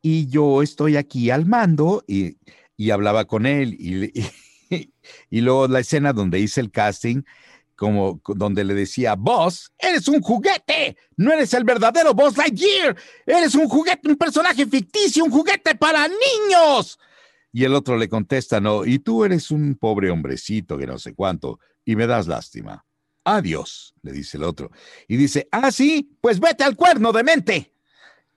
Y 0.00 0.28
yo 0.28 0.62
estoy 0.62 0.96
aquí 0.96 1.28
al 1.28 1.44
mando 1.44 2.04
y, 2.06 2.38
y 2.74 2.90
hablaba 2.90 3.26
con 3.26 3.44
él. 3.44 3.76
Y, 3.78 4.18
y, 4.74 4.94
y, 5.28 5.40
luego 5.42 5.68
la 5.68 5.80
escena 5.80 6.14
donde 6.14 6.40
hice 6.40 6.62
el 6.62 6.70
casting, 6.70 7.22
como 7.78 8.20
donde 8.26 8.64
le 8.64 8.74
decía, 8.74 9.14
vos 9.14 9.72
eres 9.78 10.08
un 10.08 10.20
juguete, 10.20 10.96
no 11.16 11.32
eres 11.32 11.54
el 11.54 11.62
verdadero 11.62 12.12
Boss 12.12 12.36
Lightyear, 12.36 12.96
eres 13.24 13.54
un 13.54 13.68
juguete, 13.68 14.08
un 14.08 14.16
personaje 14.16 14.66
ficticio, 14.66 15.24
un 15.24 15.30
juguete 15.30 15.76
para 15.76 16.08
niños. 16.08 16.98
Y 17.52 17.62
el 17.62 17.74
otro 17.76 17.96
le 17.96 18.08
contesta, 18.08 18.60
no, 18.60 18.84
y 18.84 18.98
tú 18.98 19.24
eres 19.24 19.52
un 19.52 19.76
pobre 19.76 20.10
hombrecito 20.10 20.76
que 20.76 20.88
no 20.88 20.98
sé 20.98 21.14
cuánto, 21.14 21.60
y 21.84 21.94
me 21.94 22.08
das 22.08 22.26
lástima. 22.26 22.84
Adiós, 23.22 23.94
le 24.02 24.10
dice 24.10 24.38
el 24.38 24.42
otro. 24.42 24.72
Y 25.06 25.16
dice, 25.16 25.46
ah, 25.52 25.70
sí, 25.70 26.18
pues 26.20 26.40
vete 26.40 26.64
al 26.64 26.74
cuerno 26.74 27.12
de 27.12 27.22
mente. 27.22 27.72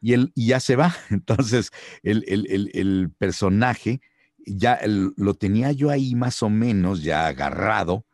Y, 0.02 0.14
él, 0.14 0.32
y 0.36 0.48
ya 0.48 0.60
se 0.60 0.76
va. 0.76 0.96
Entonces, 1.10 1.72
el, 2.04 2.24
el, 2.28 2.70
el 2.76 3.10
personaje 3.18 4.02
ya 4.46 4.80
lo 4.86 5.34
tenía 5.34 5.72
yo 5.72 5.90
ahí 5.90 6.14
más 6.14 6.44
o 6.44 6.50
menos 6.50 7.02
ya 7.02 7.26
agarrado 7.26 8.06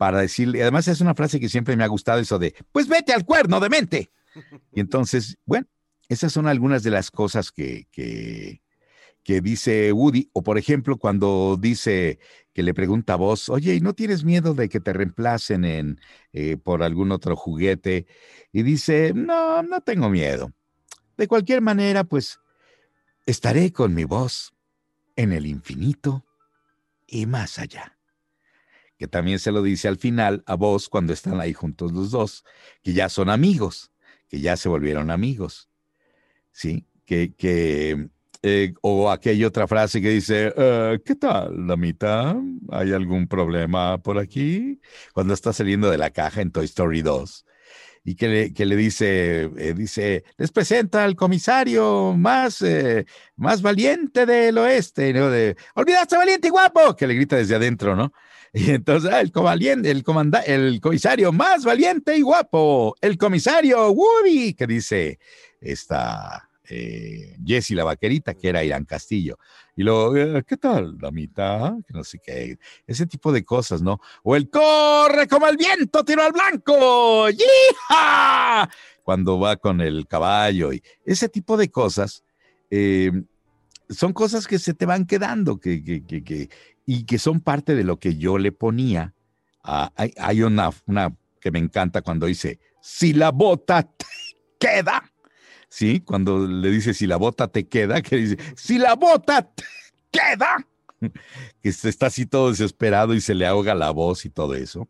para 0.00 0.22
decirle, 0.22 0.62
además 0.62 0.88
es 0.88 1.02
una 1.02 1.14
frase 1.14 1.38
que 1.38 1.50
siempre 1.50 1.76
me 1.76 1.84
ha 1.84 1.86
gustado, 1.86 2.20
eso 2.20 2.38
de, 2.38 2.54
pues 2.72 2.88
vete 2.88 3.12
al 3.12 3.26
cuerno 3.26 3.60
de 3.60 3.68
mente. 3.68 4.10
Y 4.72 4.80
entonces, 4.80 5.36
bueno, 5.44 5.66
esas 6.08 6.32
son 6.32 6.46
algunas 6.46 6.82
de 6.82 6.90
las 6.90 7.10
cosas 7.10 7.52
que, 7.52 7.86
que, 7.92 8.62
dice 9.42 9.92
Woody, 9.92 10.30
o 10.32 10.42
por 10.42 10.56
ejemplo, 10.56 10.96
cuando 10.96 11.58
dice 11.60 12.18
que 12.54 12.62
le 12.62 12.72
pregunta 12.72 13.12
a 13.12 13.16
vos, 13.16 13.50
oye, 13.50 13.74
¿y 13.74 13.82
no 13.82 13.92
tienes 13.92 14.24
miedo 14.24 14.54
de 14.54 14.70
que 14.70 14.80
te 14.80 14.94
reemplacen 14.94 15.66
en, 15.66 16.00
eh, 16.32 16.56
por 16.56 16.82
algún 16.82 17.12
otro 17.12 17.36
juguete? 17.36 18.06
Y 18.52 18.62
dice, 18.62 19.12
no, 19.14 19.62
no 19.62 19.82
tengo 19.82 20.08
miedo. 20.08 20.50
De 21.18 21.28
cualquier 21.28 21.60
manera, 21.60 22.04
pues, 22.04 22.40
estaré 23.26 23.70
con 23.70 23.92
mi 23.92 24.04
voz 24.04 24.54
en 25.16 25.32
el 25.32 25.44
infinito 25.44 26.24
y 27.06 27.26
más 27.26 27.58
allá 27.58 27.99
que 29.00 29.08
también 29.08 29.38
se 29.38 29.50
lo 29.50 29.62
dice 29.62 29.88
al 29.88 29.96
final 29.96 30.42
a 30.44 30.56
vos 30.56 30.90
cuando 30.90 31.14
están 31.14 31.40
ahí 31.40 31.54
juntos 31.54 31.90
los 31.92 32.10
dos, 32.10 32.44
que 32.82 32.92
ya 32.92 33.08
son 33.08 33.30
amigos, 33.30 33.90
que 34.28 34.40
ya 34.40 34.58
se 34.58 34.68
volvieron 34.68 35.10
amigos. 35.10 35.70
¿Sí? 36.52 36.84
Que, 37.06 37.32
que 37.34 38.10
eh, 38.42 38.74
o 38.82 39.10
aquella 39.10 39.46
otra 39.46 39.66
frase 39.66 40.02
que 40.02 40.10
dice, 40.10 40.52
eh, 40.54 40.98
¿qué 41.02 41.14
tal, 41.14 41.66
damita? 41.66 42.36
¿Hay 42.68 42.92
algún 42.92 43.26
problema 43.26 43.96
por 43.96 44.18
aquí? 44.18 44.82
Cuando 45.14 45.32
está 45.32 45.54
saliendo 45.54 45.90
de 45.90 45.96
la 45.96 46.10
caja 46.10 46.42
en 46.42 46.50
Toy 46.50 46.66
Story 46.66 47.00
2 47.00 47.46
y 48.04 48.14
que 48.14 48.28
le, 48.28 48.52
que 48.52 48.66
le 48.66 48.76
dice, 48.76 49.50
eh, 49.56 49.74
dice, 49.74 50.24
les 50.36 50.50
presenta 50.52 51.04
al 51.04 51.16
comisario 51.16 52.14
más, 52.16 52.64
más 53.36 53.62
valiente 53.62 54.26
del 54.26 54.58
oeste, 54.58 55.12
¿no? 55.12 55.30
De, 55.30 55.56
olvidaste 55.74 56.16
valiente 56.16 56.48
y 56.48 56.50
guapo, 56.50 56.96
que 56.96 57.06
le 57.06 57.14
grita 57.14 57.36
desde 57.36 57.56
adentro, 57.56 57.96
¿no? 57.96 58.12
Y 58.52 58.70
entonces, 58.70 59.10
ah, 59.12 59.20
el, 59.20 59.86
el, 59.86 60.02
comanda, 60.02 60.40
el 60.40 60.80
comisario 60.80 61.30
más 61.30 61.64
valiente 61.64 62.16
y 62.16 62.22
guapo, 62.22 62.96
el 63.00 63.16
comisario 63.16 63.90
Woody, 63.92 64.54
que 64.54 64.66
dice, 64.66 65.20
está 65.60 66.49
eh, 66.72 67.36
Jessie 67.44 67.74
la 67.74 67.84
vaquerita, 67.84 68.34
que 68.34 68.48
era 68.48 68.62
Irán 68.62 68.84
Castillo. 68.84 69.38
Y 69.74 69.82
luego, 69.82 70.16
eh, 70.16 70.44
¿qué 70.46 70.56
tal, 70.56 70.96
damita? 70.96 71.76
Que 71.86 71.92
no 71.92 72.04
sé 72.04 72.20
qué. 72.24 72.58
Ese 72.86 73.06
tipo 73.06 73.32
de 73.32 73.44
cosas, 73.44 73.82
¿no? 73.82 74.00
O 74.22 74.36
el 74.36 74.48
corre 74.48 75.26
como 75.26 75.48
el 75.48 75.56
viento, 75.56 76.04
tiro 76.04 76.22
al 76.22 76.32
blanco. 76.32 77.28
¡Yija! 77.28 78.70
Cuando 79.02 79.40
va 79.40 79.56
con 79.56 79.80
el 79.80 80.06
caballo 80.06 80.72
y 80.72 80.82
ese 81.04 81.28
tipo 81.28 81.56
de 81.56 81.70
cosas. 81.70 82.22
Eh, 82.70 83.10
son 83.88 84.12
cosas 84.12 84.46
que 84.46 84.60
se 84.60 84.72
te 84.72 84.86
van 84.86 85.04
quedando 85.04 85.58
que, 85.58 85.82
que, 85.82 86.48
y 86.86 87.04
que 87.04 87.18
son 87.18 87.40
parte 87.40 87.74
de 87.74 87.82
lo 87.82 87.98
que 87.98 88.16
yo 88.16 88.38
le 88.38 88.52
ponía. 88.52 89.14
hay, 89.64 90.14
hay 90.16 90.42
una, 90.44 90.70
una 90.86 91.12
que 91.40 91.50
me 91.50 91.58
encanta 91.58 92.02
cuando 92.02 92.26
dice, 92.26 92.60
si 92.80 93.12
la 93.12 93.32
bota 93.32 93.82
te 93.82 94.06
queda, 94.60 95.09
¿sí? 95.70 96.00
Cuando 96.00 96.46
le 96.46 96.70
dice 96.70 96.92
si 96.92 97.06
la 97.06 97.16
bota 97.16 97.48
te 97.48 97.66
queda, 97.66 98.02
que 98.02 98.16
dice, 98.16 98.36
si 98.56 98.78
la 98.78 98.94
bota 98.96 99.42
te 99.42 99.64
queda, 100.10 100.66
que 101.62 101.68
está 101.68 102.06
así 102.06 102.26
todo 102.26 102.50
desesperado 102.50 103.14
y 103.14 103.22
se 103.22 103.34
le 103.34 103.46
ahoga 103.46 103.74
la 103.74 103.90
voz 103.90 104.26
y 104.26 104.30
todo 104.30 104.54
eso. 104.54 104.86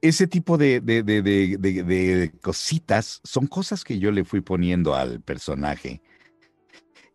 Ese 0.00 0.28
tipo 0.28 0.56
de, 0.56 2.32
cositas 2.40 3.20
son 3.24 3.48
cosas 3.48 3.82
que 3.82 3.98
yo 3.98 4.12
le 4.12 4.24
fui 4.24 4.40
poniendo 4.40 4.94
al 4.94 5.20
personaje 5.20 6.00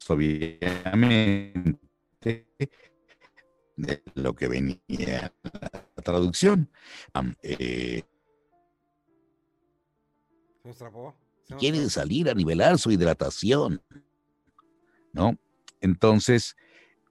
obviamente, 0.08 1.80
de 3.76 4.04
lo 4.14 4.36
que 4.36 4.48
venía 4.48 5.34
la 5.96 6.04
traducción. 6.04 6.70
Eh, 7.42 8.04
quiere 11.60 11.90
salir 11.90 12.30
a 12.30 12.34
nivelar 12.34 12.78
su 12.78 12.92
hidratación, 12.92 13.82
¿no? 15.12 15.38
Entonces, 15.82 16.56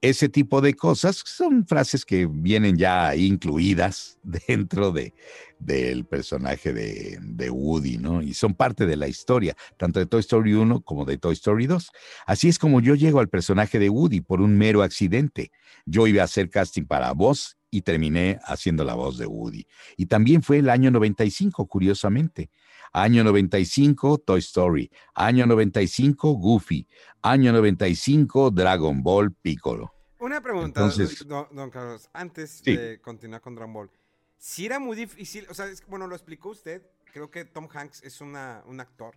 ese 0.03 0.28
tipo 0.28 0.61
de 0.61 0.74
cosas 0.74 1.22
son 1.24 1.64
frases 1.64 2.05
que 2.05 2.26
vienen 2.26 2.76
ya 2.76 3.14
incluidas 3.14 4.18
dentro 4.48 4.90
de, 4.90 5.14
del 5.61 6.05
personaje 6.05 6.72
de, 6.72 7.18
de, 7.22 7.50
Woody, 7.50 7.98
¿no? 7.98 8.20
Y 8.20 8.34
son 8.34 8.55
parte 8.55 8.84
de 8.84 8.96
la 8.96 9.07
historia, 9.07 9.57
tanto 9.76 10.00
de 10.00 10.07
Toy 10.07 10.20
Story 10.20 10.55
1 10.55 10.80
como 10.80 11.05
de 11.05 11.18
Toy 11.18 11.34
Story 11.34 11.68
2. 11.68 11.90
Así 12.26 12.48
es 12.48 12.59
como 12.59 12.80
yo 12.80 12.96
llego 12.96 13.20
al 13.20 13.28
personaje 13.28 13.78
de 13.78 13.88
Woody 13.88 14.20
por 14.20 14.40
un 14.40 14.59
mero 14.59 14.82
accidente. 14.82 15.53
Yo 15.86 16.09
iba 16.09 16.22
a 16.22 16.24
hacer 16.24 16.50
casting 16.50 16.84
para 16.84 17.12
voz 17.12 17.57
y 17.70 17.82
terminé 17.82 18.40
haciendo 18.44 18.84
la 18.84 18.94
voz 18.94 19.18
de 19.18 19.26
Woody. 19.26 19.66
Y 19.96 20.07
también 20.07 20.42
fue 20.42 20.59
el 20.59 20.68
año 20.68 20.90
95, 20.90 21.66
curiosamente. 21.66 22.50
Año 22.93 23.24
95, 23.24 24.18
Toy 24.18 24.40
Story. 24.40 24.90
Año 25.14 25.47
95, 25.47 26.32
Goofy. 26.32 26.86
Año 27.22 27.53
95, 27.53 28.51
Dragon 28.51 29.03
Ball 29.03 29.32
Piccolo. 29.32 29.95
Una 30.18 30.40
pregunta, 30.40 30.88
don, 31.26 31.70
Carlos, 31.70 32.09
antes 32.12 32.62
de 32.62 33.01
continuar 33.01 33.40
con 33.40 33.55
Dragon 33.55 33.72
Ball. 33.72 33.90
Si 34.36 34.66
era 34.66 34.78
muy 34.78 34.97
difícil, 34.97 35.47
o 35.49 35.55
sea, 35.55 35.66
bueno, 35.88 36.07
lo 36.07 36.14
explicó 36.14 36.51
usted. 36.51 36.82
Creo 37.12 37.30
que 37.30 37.45
Tom 37.45 37.68
Hanks 37.72 38.03
es 38.03 38.20
una, 38.20 38.62
un 38.66 38.80
actor 38.80 39.16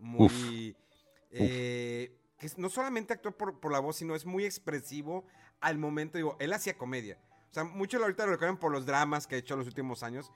muy. 0.00 0.76
Eh, 1.30 2.16
que 2.38 2.50
no 2.56 2.70
solamente 2.70 3.12
actuó 3.12 3.32
por, 3.32 3.60
por 3.60 3.70
la 3.70 3.80
voz, 3.80 3.96
sino 3.96 4.14
es 4.14 4.24
muy 4.24 4.44
expresivo 4.44 5.24
al 5.60 5.78
momento. 5.78 6.18
Digo, 6.18 6.36
él 6.40 6.52
hacía 6.52 6.78
comedia. 6.78 7.18
O 7.50 7.54
sea, 7.54 7.64
muchos 7.64 8.00
ahorita 8.00 8.24
lo 8.24 8.32
recuerdan 8.32 8.58
por 8.58 8.72
los 8.72 8.86
dramas 8.86 9.26
que 9.26 9.34
ha 9.34 9.38
hecho 9.38 9.54
en 9.54 9.60
los 9.60 9.68
últimos 9.68 10.02
años. 10.02 10.30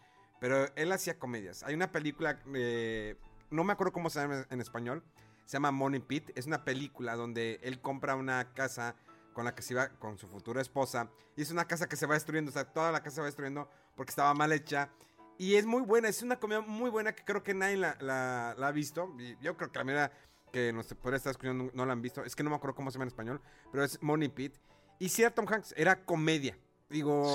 Pero 0.45 0.67
él 0.77 0.93
hacía 0.93 1.19
comedias. 1.19 1.63
Hay 1.63 1.75
una 1.75 1.91
película, 1.91 2.39
eh, 2.53 3.17
no 3.49 3.65
me 3.65 3.73
acuerdo 3.73 3.95
cómo 3.95 4.11
se 4.11 4.21
llama 4.21 4.45
en 4.51 4.61
español, 4.61 5.03
se 5.47 5.55
llama 5.55 5.71
Money 5.71 6.01
Pit. 6.01 6.33
Es 6.35 6.45
una 6.45 6.67
película 6.67 7.17
donde 7.17 7.61
él 7.63 7.81
compra 7.81 8.15
una 8.15 8.53
casa 8.53 8.95
con 9.33 9.47
la 9.47 9.55
que 9.55 9.63
se 9.63 9.73
iba 9.73 9.89
con 9.99 10.19
su 10.19 10.29
futura 10.29 10.61
esposa. 10.61 11.09
Y 11.35 11.41
es 11.41 11.51
una 11.51 11.65
casa 11.65 11.89
que 11.89 11.97
se 11.97 12.05
va 12.05 12.13
destruyendo, 12.13 12.51
o 12.51 12.53
sea, 12.53 12.71
toda 12.71 12.93
la 12.93 13.03
casa 13.03 13.15
se 13.15 13.21
va 13.23 13.25
destruyendo 13.25 13.71
porque 13.97 14.11
estaba 14.11 14.35
mal 14.35 14.53
hecha. 14.53 14.91
Y 15.39 15.55
es 15.55 15.65
muy 15.65 15.81
buena, 15.81 16.11
es 16.11 16.21
una 16.21 16.39
comedia 16.39 16.61
muy 16.61 16.91
buena 16.91 17.15
que 17.15 17.25
creo 17.25 17.43
que 17.43 17.55
nadie 17.55 17.79
la, 17.79 18.51
ha 18.51 18.71
visto. 18.71 19.15
Y 19.19 19.39
yo 19.41 19.57
creo 19.57 19.73
que 19.73 19.79
la 19.79 19.85
mayoría 19.87 20.13
que 20.53 20.75
nos 20.75 20.93
podría 20.93 21.17
estar 21.17 21.31
escuchando 21.31 21.71
no 21.73 21.87
la 21.87 21.95
han 21.95 22.03
visto. 22.03 22.23
Es 22.23 22.37
que 22.37 22.43
no 22.43 22.51
me 22.51 22.57
acuerdo 22.57 22.77
cómo 22.77 22.91
se 22.91 22.97
llama 22.97 23.05
en 23.05 23.09
español, 23.09 23.41
pero 23.73 23.83
es 23.83 24.03
Money 24.03 24.29
Pit. 24.29 24.57
Y 24.99 25.09
si 25.09 25.25
Tom 25.31 25.47
Hanks 25.49 25.73
era 25.75 26.05
comedia. 26.05 26.55
Digo, 26.91 27.35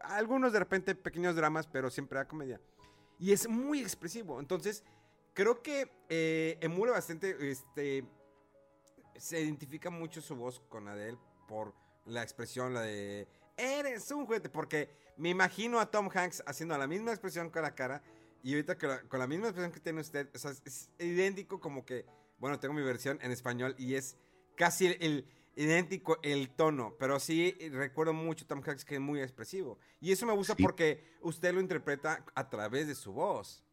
algunos 0.00 0.52
de 0.52 0.58
repente 0.58 0.94
pequeños 0.94 1.36
dramas, 1.36 1.66
pero 1.66 1.90
siempre 1.90 2.18
da 2.18 2.28
comedia. 2.28 2.60
Y 3.18 3.32
es 3.32 3.48
muy 3.48 3.80
expresivo. 3.80 4.40
Entonces, 4.40 4.84
creo 5.32 5.62
que 5.62 5.90
eh, 6.08 6.58
emula 6.60 6.92
bastante, 6.92 7.50
este, 7.50 8.04
se 9.16 9.40
identifica 9.40 9.90
mucho 9.90 10.20
su 10.20 10.36
voz 10.36 10.60
con 10.68 10.84
la 10.84 10.94
de 10.94 11.10
él 11.10 11.18
por 11.48 11.74
la 12.04 12.22
expresión, 12.22 12.74
la 12.74 12.82
de, 12.82 13.28
eres 13.56 14.10
un 14.10 14.26
juguete, 14.26 14.48
porque 14.48 14.90
me 15.16 15.30
imagino 15.30 15.80
a 15.80 15.90
Tom 15.90 16.08
Hanks 16.12 16.42
haciendo 16.46 16.76
la 16.76 16.86
misma 16.86 17.10
expresión 17.10 17.50
con 17.50 17.62
la 17.62 17.74
cara 17.74 18.02
y 18.42 18.52
ahorita 18.54 18.78
con 19.08 19.18
la, 19.18 19.26
misma 19.26 19.48
expresión 19.48 19.72
que 19.72 19.80
tiene 19.80 20.00
usted, 20.00 20.28
o 20.34 20.38
sea, 20.38 20.52
es 20.64 20.90
idéntico 20.98 21.60
como 21.60 21.84
que, 21.84 22.06
bueno, 22.38 22.60
tengo 22.60 22.74
mi 22.74 22.82
versión 22.82 23.18
en 23.22 23.32
español 23.32 23.74
y 23.78 23.94
es 23.94 24.16
casi 24.56 24.96
el 25.00 25.26
idéntico 25.56 26.18
el 26.22 26.50
tono, 26.50 26.94
pero 26.98 27.18
sí 27.18 27.56
recuerdo 27.72 28.12
mucho 28.12 28.46
Tom 28.46 28.62
Hanks 28.64 28.84
que 28.84 28.96
es 28.96 29.00
muy 29.00 29.20
expresivo. 29.20 29.78
Y 30.00 30.12
eso 30.12 30.26
me 30.26 30.34
gusta 30.34 30.54
porque 30.54 31.02
usted 31.22 31.54
lo 31.54 31.60
interpreta 31.60 32.24
a 32.34 32.48
través 32.48 32.86
de 32.86 32.94
su 32.94 33.12
voz. 33.12 33.64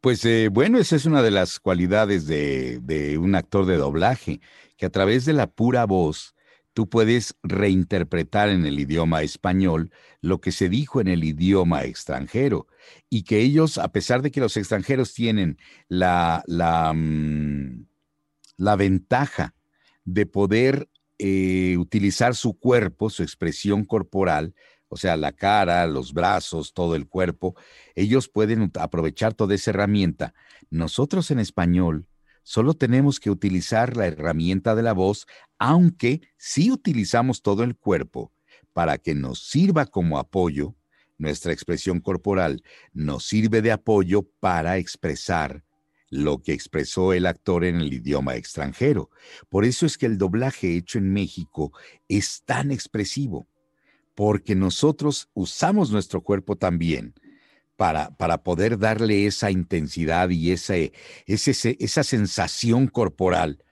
Pues 0.00 0.24
eh, 0.24 0.48
bueno, 0.48 0.78
esa 0.78 0.96
es 0.96 1.06
una 1.06 1.22
de 1.22 1.30
las 1.32 1.58
cualidades 1.58 2.26
de, 2.26 2.78
de, 2.82 3.18
un 3.18 3.34
actor 3.34 3.66
de 3.66 3.76
doblaje, 3.76 4.40
que 4.76 4.86
a 4.86 4.90
través 4.90 5.24
de 5.24 5.32
la 5.32 5.48
pura 5.48 5.84
voz 5.86 6.34
tú 6.72 6.88
puedes 6.88 7.34
reinterpretar 7.42 8.50
en 8.50 8.66
el 8.66 8.78
idioma 8.78 9.22
español 9.22 9.90
lo 10.20 10.40
que 10.40 10.52
se 10.52 10.68
dijo 10.68 11.00
en 11.00 11.08
el 11.08 11.24
idioma 11.24 11.84
extranjero 11.84 12.68
y 13.08 13.22
que 13.22 13.40
ellos, 13.40 13.78
a 13.78 13.88
pesar 13.88 14.22
de 14.22 14.30
que 14.30 14.40
los 14.40 14.56
extranjeros 14.56 15.14
tienen 15.14 15.58
la, 15.88 16.44
la, 16.46 16.92
mm, 16.92 17.86
la 18.58 18.76
ventaja 18.76 19.55
de 20.06 20.24
poder 20.24 20.88
eh, 21.18 21.76
utilizar 21.78 22.34
su 22.34 22.58
cuerpo, 22.58 23.10
su 23.10 23.22
expresión 23.22 23.84
corporal, 23.84 24.54
o 24.88 24.96
sea, 24.96 25.16
la 25.16 25.32
cara, 25.32 25.86
los 25.86 26.14
brazos, 26.14 26.72
todo 26.72 26.94
el 26.94 27.08
cuerpo, 27.08 27.56
ellos 27.94 28.28
pueden 28.28 28.70
aprovechar 28.78 29.34
toda 29.34 29.54
esa 29.54 29.70
herramienta. 29.70 30.32
Nosotros 30.70 31.30
en 31.30 31.40
español 31.40 32.08
solo 32.44 32.74
tenemos 32.74 33.18
que 33.18 33.30
utilizar 33.30 33.96
la 33.96 34.06
herramienta 34.06 34.74
de 34.74 34.82
la 34.82 34.92
voz, 34.92 35.26
aunque 35.58 36.22
sí 36.38 36.70
utilizamos 36.70 37.42
todo 37.42 37.64
el 37.64 37.76
cuerpo 37.76 38.32
para 38.72 38.98
que 38.98 39.14
nos 39.14 39.40
sirva 39.48 39.86
como 39.86 40.18
apoyo, 40.18 40.76
nuestra 41.18 41.52
expresión 41.52 42.00
corporal 42.00 42.62
nos 42.92 43.24
sirve 43.26 43.62
de 43.62 43.72
apoyo 43.72 44.28
para 44.38 44.76
expresar 44.76 45.65
lo 46.08 46.42
que 46.42 46.52
expresó 46.52 47.12
el 47.12 47.26
actor 47.26 47.64
en 47.64 47.76
el 47.76 47.92
idioma 47.92 48.36
extranjero. 48.36 49.10
Por 49.48 49.64
eso 49.64 49.86
es 49.86 49.98
que 49.98 50.06
el 50.06 50.18
doblaje 50.18 50.76
hecho 50.76 50.98
en 50.98 51.12
México 51.12 51.72
es 52.08 52.42
tan 52.44 52.70
expresivo, 52.70 53.46
porque 54.14 54.54
nosotros 54.54 55.28
usamos 55.34 55.90
nuestro 55.90 56.22
cuerpo 56.22 56.56
también 56.56 57.14
para, 57.76 58.16
para 58.16 58.42
poder 58.42 58.78
darle 58.78 59.26
esa 59.26 59.50
intensidad 59.50 60.30
y 60.30 60.52
esa, 60.52 60.74
esa 61.26 62.02
sensación 62.02 62.86
corporal 62.86 63.62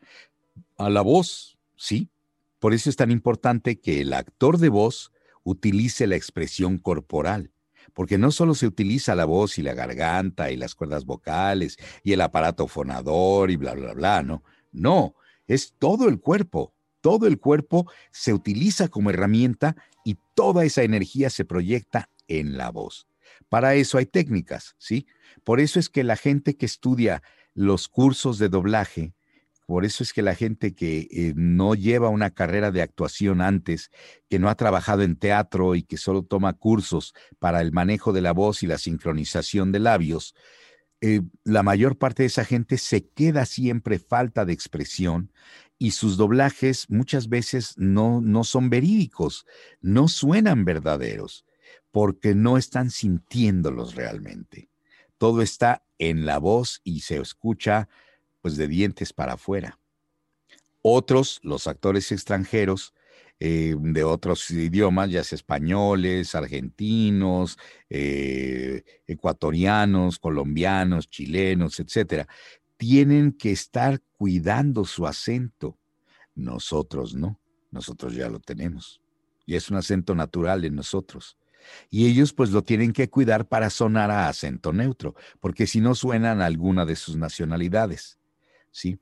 a 0.77 0.91
la 0.91 1.01
voz, 1.01 1.59
sí. 1.77 2.11
Por 2.59 2.75
eso 2.75 2.89
es 2.91 2.97
tan 2.97 3.11
importante 3.11 3.79
que 3.79 4.01
el 4.01 4.13
actor 4.13 4.59
de 4.59 4.71
voz 4.71 5.13
utilice 5.43 6.07
la 6.07 6.17
expresión 6.17 6.79
corporal, 6.79 7.51
porque 7.95 8.19
no 8.19 8.31
solo 8.31 8.55
se 8.55 8.67
utiliza 8.67 9.15
la 9.15 9.25
voz 9.25 9.59
y 9.59 9.63
la 9.63 9.73
garganta 9.73 10.51
y 10.51 10.57
las 10.57 10.75
cuerdas 10.75 11.07
vocales 11.07 11.79
y 12.03 12.13
el 12.13 12.21
aparato 12.21 12.67
fonador 12.67 13.51
y 13.51 13.57
bla, 13.57 13.75
bla, 13.75 13.95
bla, 13.95 14.23
no. 14.23 14.43
No, 14.73 15.15
es 15.47 15.75
todo 15.79 16.09
el 16.09 16.21
cuerpo. 16.21 16.75
Todo 17.01 17.27
el 17.27 17.39
cuerpo 17.39 17.91
se 18.11 18.33
utiliza 18.33 18.89
como 18.89 19.11
herramienta 19.11 19.77
y 20.05 20.19
toda 20.35 20.65
esa 20.65 20.83
energía 20.83 21.31
se 21.31 21.45
proyecta 21.45 22.11
en 22.29 22.57
la 22.57 22.71
voz. 22.71 23.07
Para 23.49 23.75
eso 23.75 23.99
hay 23.99 24.07
técnicas, 24.07 24.75
¿sí? 24.79 25.07
Por 25.45 25.61
eso 25.61 25.79
es 25.79 25.89
que 25.89 26.03
la 26.03 26.17
gente 26.17 26.57
que 26.57 26.67
estudia 26.67 27.23
los 27.55 27.89
cursos 27.89 28.39
de 28.39 28.49
doblaje, 28.49 29.15
por 29.67 29.85
eso 29.85 30.03
es 30.03 30.13
que 30.13 30.23
la 30.23 30.35
gente 30.35 30.75
que 30.75 31.09
eh, 31.11 31.33
no 31.37 31.75
lleva 31.75 32.11
una 32.11 32.31
carrera 32.31 32.71
de 32.71 32.83
actuación 32.83 33.41
antes, 33.41 33.91
que 34.29 34.39
no 34.39 34.49
ha 34.49 34.55
trabajado 34.57 35.03
en 35.03 35.17
teatro 35.17 35.75
y 35.75 35.83
que 35.83 35.97
solo 35.97 36.23
toma 36.23 36.53
cursos 36.53 37.15
para 37.39 37.61
el 37.61 37.73
manejo 37.73 38.13
de 38.13 38.21
la 38.21 38.33
voz 38.33 38.63
y 38.63 38.67
la 38.67 38.79
sincronización 38.79 39.73
de 39.73 39.79
labios, 39.79 40.35
eh, 41.01 41.23
la 41.45 41.63
mayor 41.63 41.99
parte 41.99 42.23
de 42.23 42.29
esa 42.29 42.45
gente 42.45 42.79
se 42.79 43.09
queda 43.09 43.47
siempre 43.47 43.99
falta 43.99 44.45
de 44.45 44.53
expresión 44.53 45.33
y 45.79 45.91
sus 45.91 46.17
doblajes 46.17 46.89
muchas 46.89 47.29
veces 47.29 47.75
no, 47.77 48.21
no 48.21 48.45
son 48.45 48.71
verídicos, 48.71 49.47
no 49.81 50.09
suenan 50.09 50.65
verdaderos, 50.65 51.45
porque 51.91 52.35
no 52.35 52.57
están 52.57 52.91
sintiéndolos 52.91 53.95
realmente. 53.95 54.71
Todo 55.19 55.43
está 55.43 55.85
en 55.99 56.27
la 56.27 56.39
voz 56.39 56.81
y 56.85 57.01
se 57.01 57.17
escucha 57.19 57.89
pues 58.45 58.59
de 58.59 58.69
dientes 58.69 59.15
para 59.15 59.33
afuera. 59.33 59.79
Otros, 60.83 61.41
los 61.43 61.67
actores 61.67 62.13
extranjeros 62.13 62.93
eh, 63.41 63.75
de 63.79 64.05
otros 64.05 64.51
idiomas, 64.51 65.09
ya 65.09 65.25
sea 65.25 65.37
españoles, 65.37 66.35
argentinos, 66.35 67.57
eh, 67.89 68.83
ecuatorianos, 69.07 70.19
colombianos, 70.19 71.09
chilenos, 71.09 71.81
etcétera, 71.81 72.29
tienen 72.77 73.33
que 73.33 73.51
estar 73.51 74.03
cuidando 74.19 74.85
su 74.85 75.07
acento. 75.07 75.79
Nosotros 76.35 77.15
no, 77.15 77.41
nosotros 77.71 78.15
ya 78.15 78.29
lo 78.29 78.41
tenemos. 78.41 79.01
Y 79.47 79.55
es 79.55 79.71
un 79.71 79.79
acento 79.79 80.15
natural 80.15 80.67
en 80.67 80.75
nosotros. 80.75 81.39
Y 81.89 82.09
ellos 82.09 82.35
pues 82.35 82.51
lo 82.51 82.61
tienen 82.61 82.93
que 82.93 83.09
cuidar 83.09 83.49
para 83.49 83.71
sonar 83.71 84.11
a 84.11 84.29
acento 84.29 84.75
neutro, 84.75 85.15
porque 85.41 85.67
si 85.67 85.81
no 85.81 85.95
suenan 85.95 86.43
alguna 86.43 86.85
de 86.85 86.95
sus 86.95 87.17
nacionalidades. 87.17 88.19
¿Sí? 88.75 88.99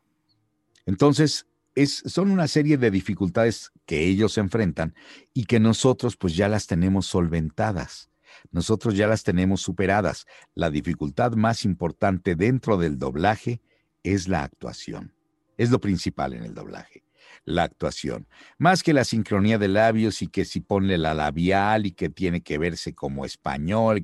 Entonces, 0.87 1.47
es, 1.75 2.03
son 2.07 2.31
una 2.31 2.47
serie 2.47 2.77
de 2.77 2.91
dificultades 2.91 3.73
que 3.87 4.05
ellos 4.05 4.37
enfrentan 4.37 4.95
y 5.33 5.47
que 5.47 5.59
nosotros 5.59 6.17
pues 6.17 6.37
ya 6.37 6.49
las 6.49 6.67
tenemos 6.67 7.07
solventadas. 7.07 8.11
Nosotros 8.51 8.95
ya 8.95 9.07
las 9.07 9.25
tenemos 9.25 9.63
superadas. 9.63 10.27
La 10.55 10.71
dificultad 10.71 11.33
más 11.33 11.65
importante 11.65 12.37
dentro 12.37 12.77
del 12.77 12.99
doblaje 12.99 13.63
es 14.03 14.29
la 14.29 14.43
actuación. 14.43 15.15
Es 15.57 15.71
lo 15.71 15.81
principal 15.81 16.35
en 16.35 16.45
el 16.45 16.55
doblaje, 16.55 17.05
la 17.45 17.63
actuación. 17.63 18.27
Más 18.59 18.83
que 18.83 18.93
la 18.93 19.05
sincronía 19.05 19.59
de 19.59 19.69
labios 19.69 20.21
y 20.21 20.29
que 20.29 20.45
si 20.45 20.61
ponle 20.61 20.99
la 20.99 21.15
labial 21.15 21.87
y 21.87 21.93
que 21.93 22.11
tiene 22.11 22.43
que 22.43 22.59
verse 22.59 22.95
como 22.95 23.25
español. 23.25 24.03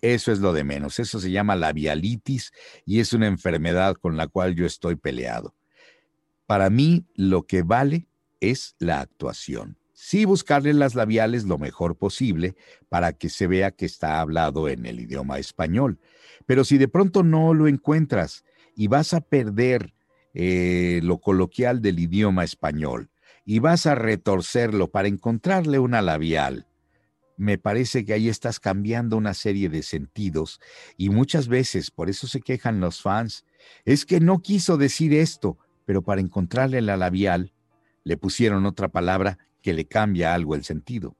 Eso 0.00 0.30
es 0.32 0.38
lo 0.38 0.52
de 0.52 0.64
menos. 0.64 0.98
Eso 0.98 1.18
se 1.18 1.30
llama 1.30 1.56
labialitis 1.56 2.52
y 2.84 3.00
es 3.00 3.12
una 3.12 3.26
enfermedad 3.26 3.96
con 3.96 4.16
la 4.16 4.28
cual 4.28 4.54
yo 4.54 4.64
estoy 4.66 4.96
peleado. 4.96 5.54
Para 6.46 6.70
mí, 6.70 7.04
lo 7.14 7.46
que 7.46 7.62
vale 7.62 8.06
es 8.40 8.76
la 8.78 9.00
actuación. 9.00 9.76
Sí 9.92 10.24
buscarle 10.24 10.72
las 10.74 10.94
labiales 10.94 11.44
lo 11.44 11.58
mejor 11.58 11.96
posible 11.96 12.54
para 12.88 13.12
que 13.12 13.28
se 13.28 13.48
vea 13.48 13.72
que 13.72 13.84
está 13.84 14.20
hablado 14.20 14.68
en 14.68 14.86
el 14.86 15.00
idioma 15.00 15.38
español. 15.38 15.98
Pero 16.46 16.62
si 16.64 16.78
de 16.78 16.86
pronto 16.86 17.24
no 17.24 17.52
lo 17.52 17.66
encuentras 17.66 18.44
y 18.76 18.86
vas 18.86 19.12
a 19.12 19.20
perder 19.20 19.92
eh, 20.34 21.00
lo 21.02 21.18
coloquial 21.18 21.82
del 21.82 21.98
idioma 21.98 22.44
español 22.44 23.10
y 23.44 23.58
vas 23.58 23.86
a 23.86 23.96
retorcerlo 23.96 24.88
para 24.92 25.08
encontrarle 25.08 25.80
una 25.80 26.00
labial, 26.00 26.67
me 27.38 27.56
parece 27.56 28.04
que 28.04 28.12
ahí 28.12 28.28
estás 28.28 28.60
cambiando 28.60 29.16
una 29.16 29.32
serie 29.32 29.68
de 29.68 29.82
sentidos 29.82 30.60
y 30.96 31.08
muchas 31.08 31.48
veces, 31.48 31.90
por 31.90 32.10
eso 32.10 32.26
se 32.26 32.40
quejan 32.40 32.80
los 32.80 33.00
fans, 33.00 33.46
es 33.84 34.04
que 34.04 34.20
no 34.20 34.40
quiso 34.40 34.76
decir 34.76 35.14
esto, 35.14 35.56
pero 35.86 36.02
para 36.02 36.20
encontrarle 36.20 36.82
la 36.82 36.96
labial 36.96 37.54
le 38.04 38.16
pusieron 38.16 38.66
otra 38.66 38.88
palabra 38.88 39.38
que 39.62 39.72
le 39.72 39.86
cambia 39.86 40.34
algo 40.34 40.54
el 40.54 40.64
sentido. 40.64 41.16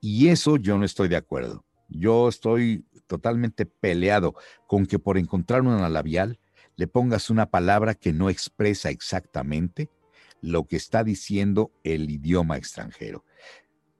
Y 0.00 0.28
eso 0.28 0.58
yo 0.58 0.76
no 0.76 0.84
estoy 0.84 1.08
de 1.08 1.16
acuerdo. 1.16 1.64
Yo 1.88 2.28
estoy 2.28 2.84
totalmente 3.06 3.64
peleado 3.64 4.34
con 4.66 4.84
que 4.84 4.98
por 4.98 5.16
encontrar 5.16 5.62
una 5.62 5.88
labial 5.88 6.38
le 6.76 6.88
pongas 6.88 7.30
una 7.30 7.46
palabra 7.50 7.94
que 7.94 8.12
no 8.12 8.28
expresa 8.28 8.90
exactamente 8.90 9.88
lo 10.40 10.66
que 10.66 10.76
está 10.76 11.04
diciendo 11.04 11.72
el 11.84 12.10
idioma 12.10 12.58
extranjero. 12.58 13.24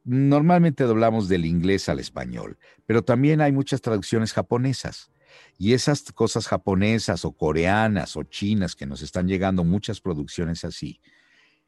Normalmente 0.05 0.85
doblamos 0.85 1.29
del 1.29 1.47
inglés 1.47 1.89
al 1.89 1.99
español, 1.99 2.59
pero 2.85 3.03
también 3.03 3.41
hay 3.41 3.53
muchas 3.53 3.81
traducciones 3.81 4.35
japonesas. 4.35 5.11
Y 5.59 5.73
esas 5.73 6.13
cosas 6.13 6.47
japonesas 6.47 7.25
o 7.25 7.33
coreanas 7.33 8.17
o 8.17 8.23
chinas 8.23 8.77
que 8.77 8.87
nos 8.87 9.03
están 9.03 9.27
llegando, 9.27 9.65
muchas 9.65 10.01
producciones 10.01 10.65
así, 10.65 11.01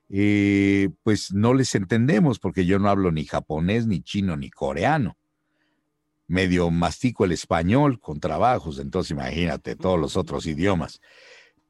eh, 0.09 0.91
pues 1.03 1.33
no 1.33 1.55
les 1.55 1.75
entendemos 1.75 2.39
porque 2.39 2.67
yo 2.67 2.79
no 2.79 2.91
hablo 2.91 3.11
ni 3.11 3.25
japonés, 3.25 3.87
ni 3.87 4.03
chino, 4.03 4.37
ni 4.37 4.51
coreano. 4.51 5.17
Medio 6.29 6.71
mastico 6.71 7.25
el 7.25 7.33
español 7.33 8.01
con 8.01 8.21
trabajos, 8.21 8.79
entonces 8.79 9.13
imagínate 9.13 9.77
todos 9.77 9.99
los 9.99 10.17
otros 10.17 10.47
idiomas. 10.47 11.01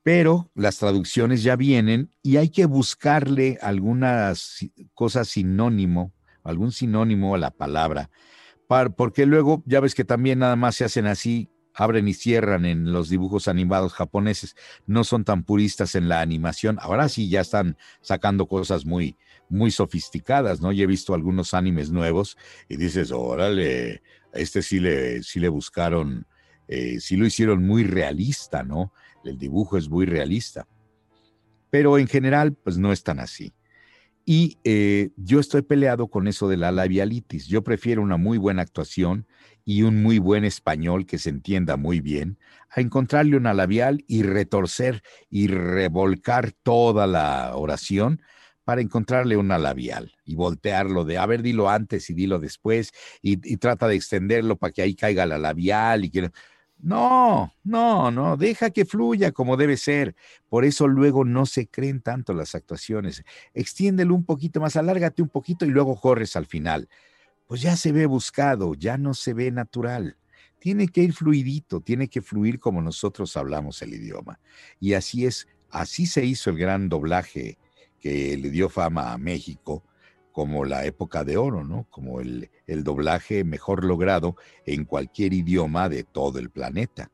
Pero 0.02 0.50
las 0.54 0.78
traducciones 0.78 1.42
ya 1.42 1.56
vienen 1.56 2.10
y 2.22 2.38
hay 2.38 2.48
que 2.48 2.66
buscarle 2.66 3.58
algunas 3.60 4.58
cosas 4.94 5.28
sinónimo 5.28 6.12
algún 6.48 6.72
sinónimo 6.72 7.34
a 7.34 7.38
la 7.38 7.50
palabra, 7.50 8.10
porque 8.96 9.26
luego 9.26 9.62
ya 9.66 9.80
ves 9.80 9.94
que 9.94 10.04
también 10.04 10.40
nada 10.40 10.56
más 10.56 10.76
se 10.76 10.84
hacen 10.84 11.06
así, 11.06 11.50
abren 11.74 12.08
y 12.08 12.14
cierran 12.14 12.64
en 12.64 12.92
los 12.92 13.08
dibujos 13.08 13.48
animados 13.48 13.92
japoneses, 13.92 14.56
no 14.86 15.04
son 15.04 15.24
tan 15.24 15.44
puristas 15.44 15.94
en 15.94 16.08
la 16.08 16.20
animación, 16.20 16.78
ahora 16.80 17.08
sí 17.08 17.28
ya 17.28 17.42
están 17.42 17.76
sacando 18.00 18.46
cosas 18.46 18.86
muy, 18.86 19.16
muy 19.48 19.70
sofisticadas, 19.70 20.60
¿no? 20.60 20.72
Y 20.72 20.82
he 20.82 20.86
visto 20.86 21.14
algunos 21.14 21.54
animes 21.54 21.90
nuevos 21.90 22.36
y 22.68 22.76
dices, 22.76 23.12
órale, 23.12 24.02
este 24.32 24.62
sí 24.62 24.80
le, 24.80 25.22
sí 25.22 25.38
le 25.38 25.48
buscaron, 25.48 26.26
eh, 26.68 26.98
sí 27.00 27.16
lo 27.16 27.26
hicieron 27.26 27.64
muy 27.64 27.84
realista, 27.84 28.62
¿no? 28.62 28.92
El 29.24 29.38
dibujo 29.38 29.76
es 29.76 29.88
muy 29.88 30.06
realista. 30.06 30.66
Pero 31.70 31.98
en 31.98 32.06
general, 32.06 32.54
pues 32.54 32.78
no 32.78 32.92
es 32.92 33.02
tan 33.02 33.20
así. 33.20 33.52
Y 34.28 34.58
eh, 34.64 35.10
yo 35.16 35.38
estoy 35.38 35.62
peleado 35.62 36.08
con 36.08 36.26
eso 36.26 36.48
de 36.48 36.56
la 36.56 36.72
labialitis. 36.72 37.46
Yo 37.46 37.62
prefiero 37.62 38.02
una 38.02 38.16
muy 38.16 38.38
buena 38.38 38.62
actuación 38.62 39.24
y 39.64 39.82
un 39.82 40.02
muy 40.02 40.18
buen 40.18 40.44
español 40.44 41.06
que 41.06 41.18
se 41.18 41.30
entienda 41.30 41.76
muy 41.76 42.00
bien, 42.00 42.36
a 42.70 42.80
encontrarle 42.80 43.36
una 43.36 43.54
labial 43.54 44.04
y 44.08 44.24
retorcer 44.24 45.02
y 45.30 45.46
revolcar 45.46 46.50
toda 46.50 47.06
la 47.06 47.52
oración 47.54 48.20
para 48.64 48.80
encontrarle 48.80 49.36
una 49.36 49.58
labial 49.58 50.12
y 50.24 50.34
voltearlo 50.34 51.04
de, 51.04 51.18
a 51.18 51.26
ver, 51.26 51.42
dilo 51.42 51.70
antes 51.70 52.10
y 52.10 52.14
dilo 52.14 52.40
después 52.40 52.90
y, 53.22 53.34
y 53.52 53.58
trata 53.58 53.86
de 53.86 53.94
extenderlo 53.94 54.56
para 54.56 54.72
que 54.72 54.82
ahí 54.82 54.96
caiga 54.96 55.24
la 55.24 55.38
labial 55.38 56.04
y 56.04 56.10
que... 56.10 56.30
No, 56.78 57.52
no, 57.64 58.10
no, 58.10 58.36
deja 58.36 58.70
que 58.70 58.84
fluya 58.84 59.32
como 59.32 59.56
debe 59.56 59.76
ser. 59.76 60.14
Por 60.48 60.64
eso 60.64 60.86
luego 60.86 61.24
no 61.24 61.46
se 61.46 61.66
creen 61.68 62.00
tanto 62.00 62.32
las 62.34 62.54
actuaciones. 62.54 63.24
Extiéndelo 63.54 64.14
un 64.14 64.24
poquito 64.24 64.60
más, 64.60 64.76
alárgate 64.76 65.22
un 65.22 65.28
poquito 65.28 65.64
y 65.64 65.70
luego 65.70 65.98
corres 66.00 66.36
al 66.36 66.46
final. 66.46 66.88
Pues 67.46 67.62
ya 67.62 67.76
se 67.76 67.92
ve 67.92 68.06
buscado, 68.06 68.74
ya 68.74 68.98
no 68.98 69.14
se 69.14 69.34
ve 69.34 69.50
natural. 69.52 70.18
Tiene 70.60 70.88
que 70.88 71.02
ir 71.02 71.14
fluidito, 71.14 71.80
tiene 71.80 72.08
que 72.08 72.22
fluir 72.22 72.60
como 72.60 72.82
nosotros 72.82 73.36
hablamos 73.36 73.82
el 73.82 73.94
idioma. 73.94 74.40
Y 74.80 74.94
así 74.94 75.26
es, 75.26 75.48
así 75.70 76.06
se 76.06 76.24
hizo 76.24 76.50
el 76.50 76.58
gran 76.58 76.88
doblaje 76.88 77.58
que 78.00 78.36
le 78.36 78.50
dio 78.50 78.68
fama 78.68 79.12
a 79.12 79.18
México 79.18 79.84
como 80.36 80.66
la 80.66 80.84
época 80.84 81.24
de 81.24 81.38
oro, 81.38 81.64
¿no? 81.64 81.86
Como 81.88 82.20
el, 82.20 82.50
el 82.66 82.84
doblaje 82.84 83.42
mejor 83.42 83.86
logrado 83.86 84.36
en 84.66 84.84
cualquier 84.84 85.32
idioma 85.32 85.88
de 85.88 86.04
todo 86.04 86.38
el 86.38 86.50
planeta. 86.50 87.10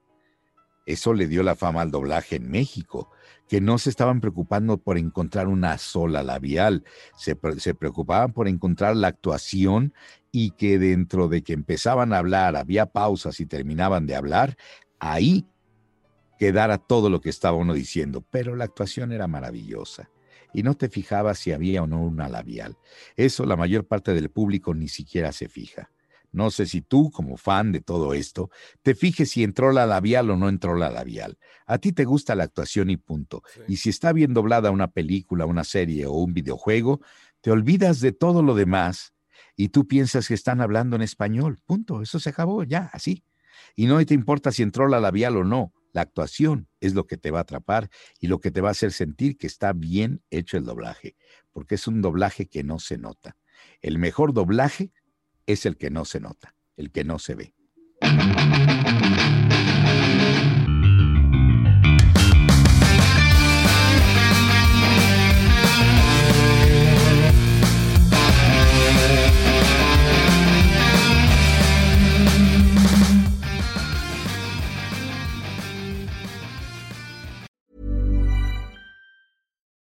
Eso 0.87 1.15
le 1.15 1.29
dio 1.29 1.45
la 1.45 1.55
fama 1.55 1.83
al 1.83 1.93
doblaje 1.93 2.35
en 2.35 2.51
México, 2.51 3.13
que 3.49 3.61
no 3.61 3.79
se 3.79 3.91
estaban 3.91 4.21
preocupando 4.21 4.79
por 4.79 4.99
encontrar 4.99 5.47
una 5.47 5.79
sola 5.79 6.25
labial, 6.25 6.83
se, 7.17 7.39
se, 7.59 7.75
preocupaban 7.77 8.33
por 8.33 8.49
encontrar 8.49 8.97
la 8.97 9.07
actuación 9.07 9.95
y 10.33 10.51
que 10.51 10.81
dentro 10.81 11.29
de 11.29 11.45
que 11.45 11.53
empezaban 11.53 12.13
a 12.13 12.19
hablar 12.19 12.57
había 12.57 12.87
pausas 12.87 13.39
y 13.39 13.47
terminaban 13.47 14.05
de 14.05 14.17
hablar, 14.17 14.57
ahí 14.99 15.47
quedara 16.41 16.79
todo 16.79 17.09
lo 17.09 17.21
que 17.21 17.31
estaba 17.31 17.57
uno 17.57 17.73
diciendo, 17.73 18.27
pero 18.33 18.57
la 18.57 18.65
actuación 18.65 19.13
era 19.13 19.29
maravillosa 19.29 20.11
y 20.53 20.63
no 20.63 20.75
te 20.75 20.89
fijabas 20.89 21.39
si 21.39 21.53
había 21.53 21.83
o 21.83 21.87
no 21.87 22.03
una 22.03 22.29
labial. 22.29 22.77
Eso 23.17 23.47
la 23.47 23.57
mayor 23.57 23.87
parte 23.87 24.15
del 24.15 24.31
público 24.31 24.75
ni 24.75 24.89
siquiera 24.89 25.33
se 25.33 25.49
fija. 25.49 25.91
No 26.33 26.51
sé 26.51 26.67
si 26.67 26.81
tú, 26.81 27.11
como 27.11 27.37
fan 27.37 27.73
de 27.73 27.81
todo 27.81 28.15
esto, 28.15 28.51
te 28.81 28.95
fijes 28.95 29.31
si 29.31 29.45
entró 29.45 29.71
la 29.71 29.85
labial 29.85 30.31
o 30.31 30.37
no 30.37 30.49
entró 30.49 30.75
la 30.75 30.91
labial. 30.91 31.39
A 31.67 31.77
ti 31.77 31.93
te 31.93 32.07
gusta 32.07 32.35
la 32.35 32.45
actuación 32.45 32.89
y 32.89 32.97
punto. 32.97 33.43
Y 33.69 33.77
si 33.77 33.91
está 33.91 34.13
bien 34.15 34.33
doblada 34.33 34.71
una 34.71 34.89
película, 34.89 35.45
una 35.45 35.63
serie 35.63 36.07
o 36.07 36.13
un 36.13 36.33
videojuego, 36.33 37.03
te 37.43 37.51
olvidas 37.51 38.01
de 38.01 38.13
todo 38.13 38.43
lo 38.43 38.55
demás 38.55 39.13
y 39.57 39.69
tú 39.69 39.87
piensas 39.87 40.27
que 40.27 40.35
están 40.35 40.63
hablando 40.63 40.97
en 40.97 41.03
español. 41.03 41.59
Punto. 41.67 42.01
Eso 42.01 42.19
se 42.19 42.31
acabó 42.31 42.65
ya, 42.65 42.91
así. 42.95 43.25
Y 43.77 43.85
no 43.87 44.05
te 44.05 44.15
importa 44.15 44.53
si 44.53 44.63
entró 44.63 44.89
la 44.89 45.01
labial 45.01 45.37
o 45.37 45.45
no. 45.45 45.75
La 45.93 46.03
actuación 46.03 46.69
es 46.81 46.95
lo 46.95 47.07
que 47.07 47.17
te 47.17 47.31
va 47.31 47.41
a 47.41 47.43
atrapar 47.43 47.91
y 48.19 48.27
lo 48.27 48.41
que 48.41 48.51
te 48.51 48.61
va 48.61 48.69
a 48.69 48.73
hacer 48.73 48.93
sentir 48.93 49.37
que 49.37 49.47
está 49.47 49.73
bien 49.73 50.23
hecho 50.31 50.57
el 50.57 50.65
doblaje, 50.65 51.17
porque 51.53 51.75
es 51.75 51.87
un 51.87 52.01
doblaje 52.01 52.47
que 52.47 52.65
no 52.65 52.79
se 52.79 52.99
nota. 52.99 53.37
El 53.81 53.99
mejor 53.99 54.33
doblaje 54.33 54.91
es 55.47 55.67
el 55.67 55.77
que 55.77 55.91
no 55.91 56.05
se 56.05 56.21
nota, 56.21 56.55
el 56.77 56.91
que 56.91 57.05
no 57.05 57.19
se 57.19 57.35
ve. 57.35 57.55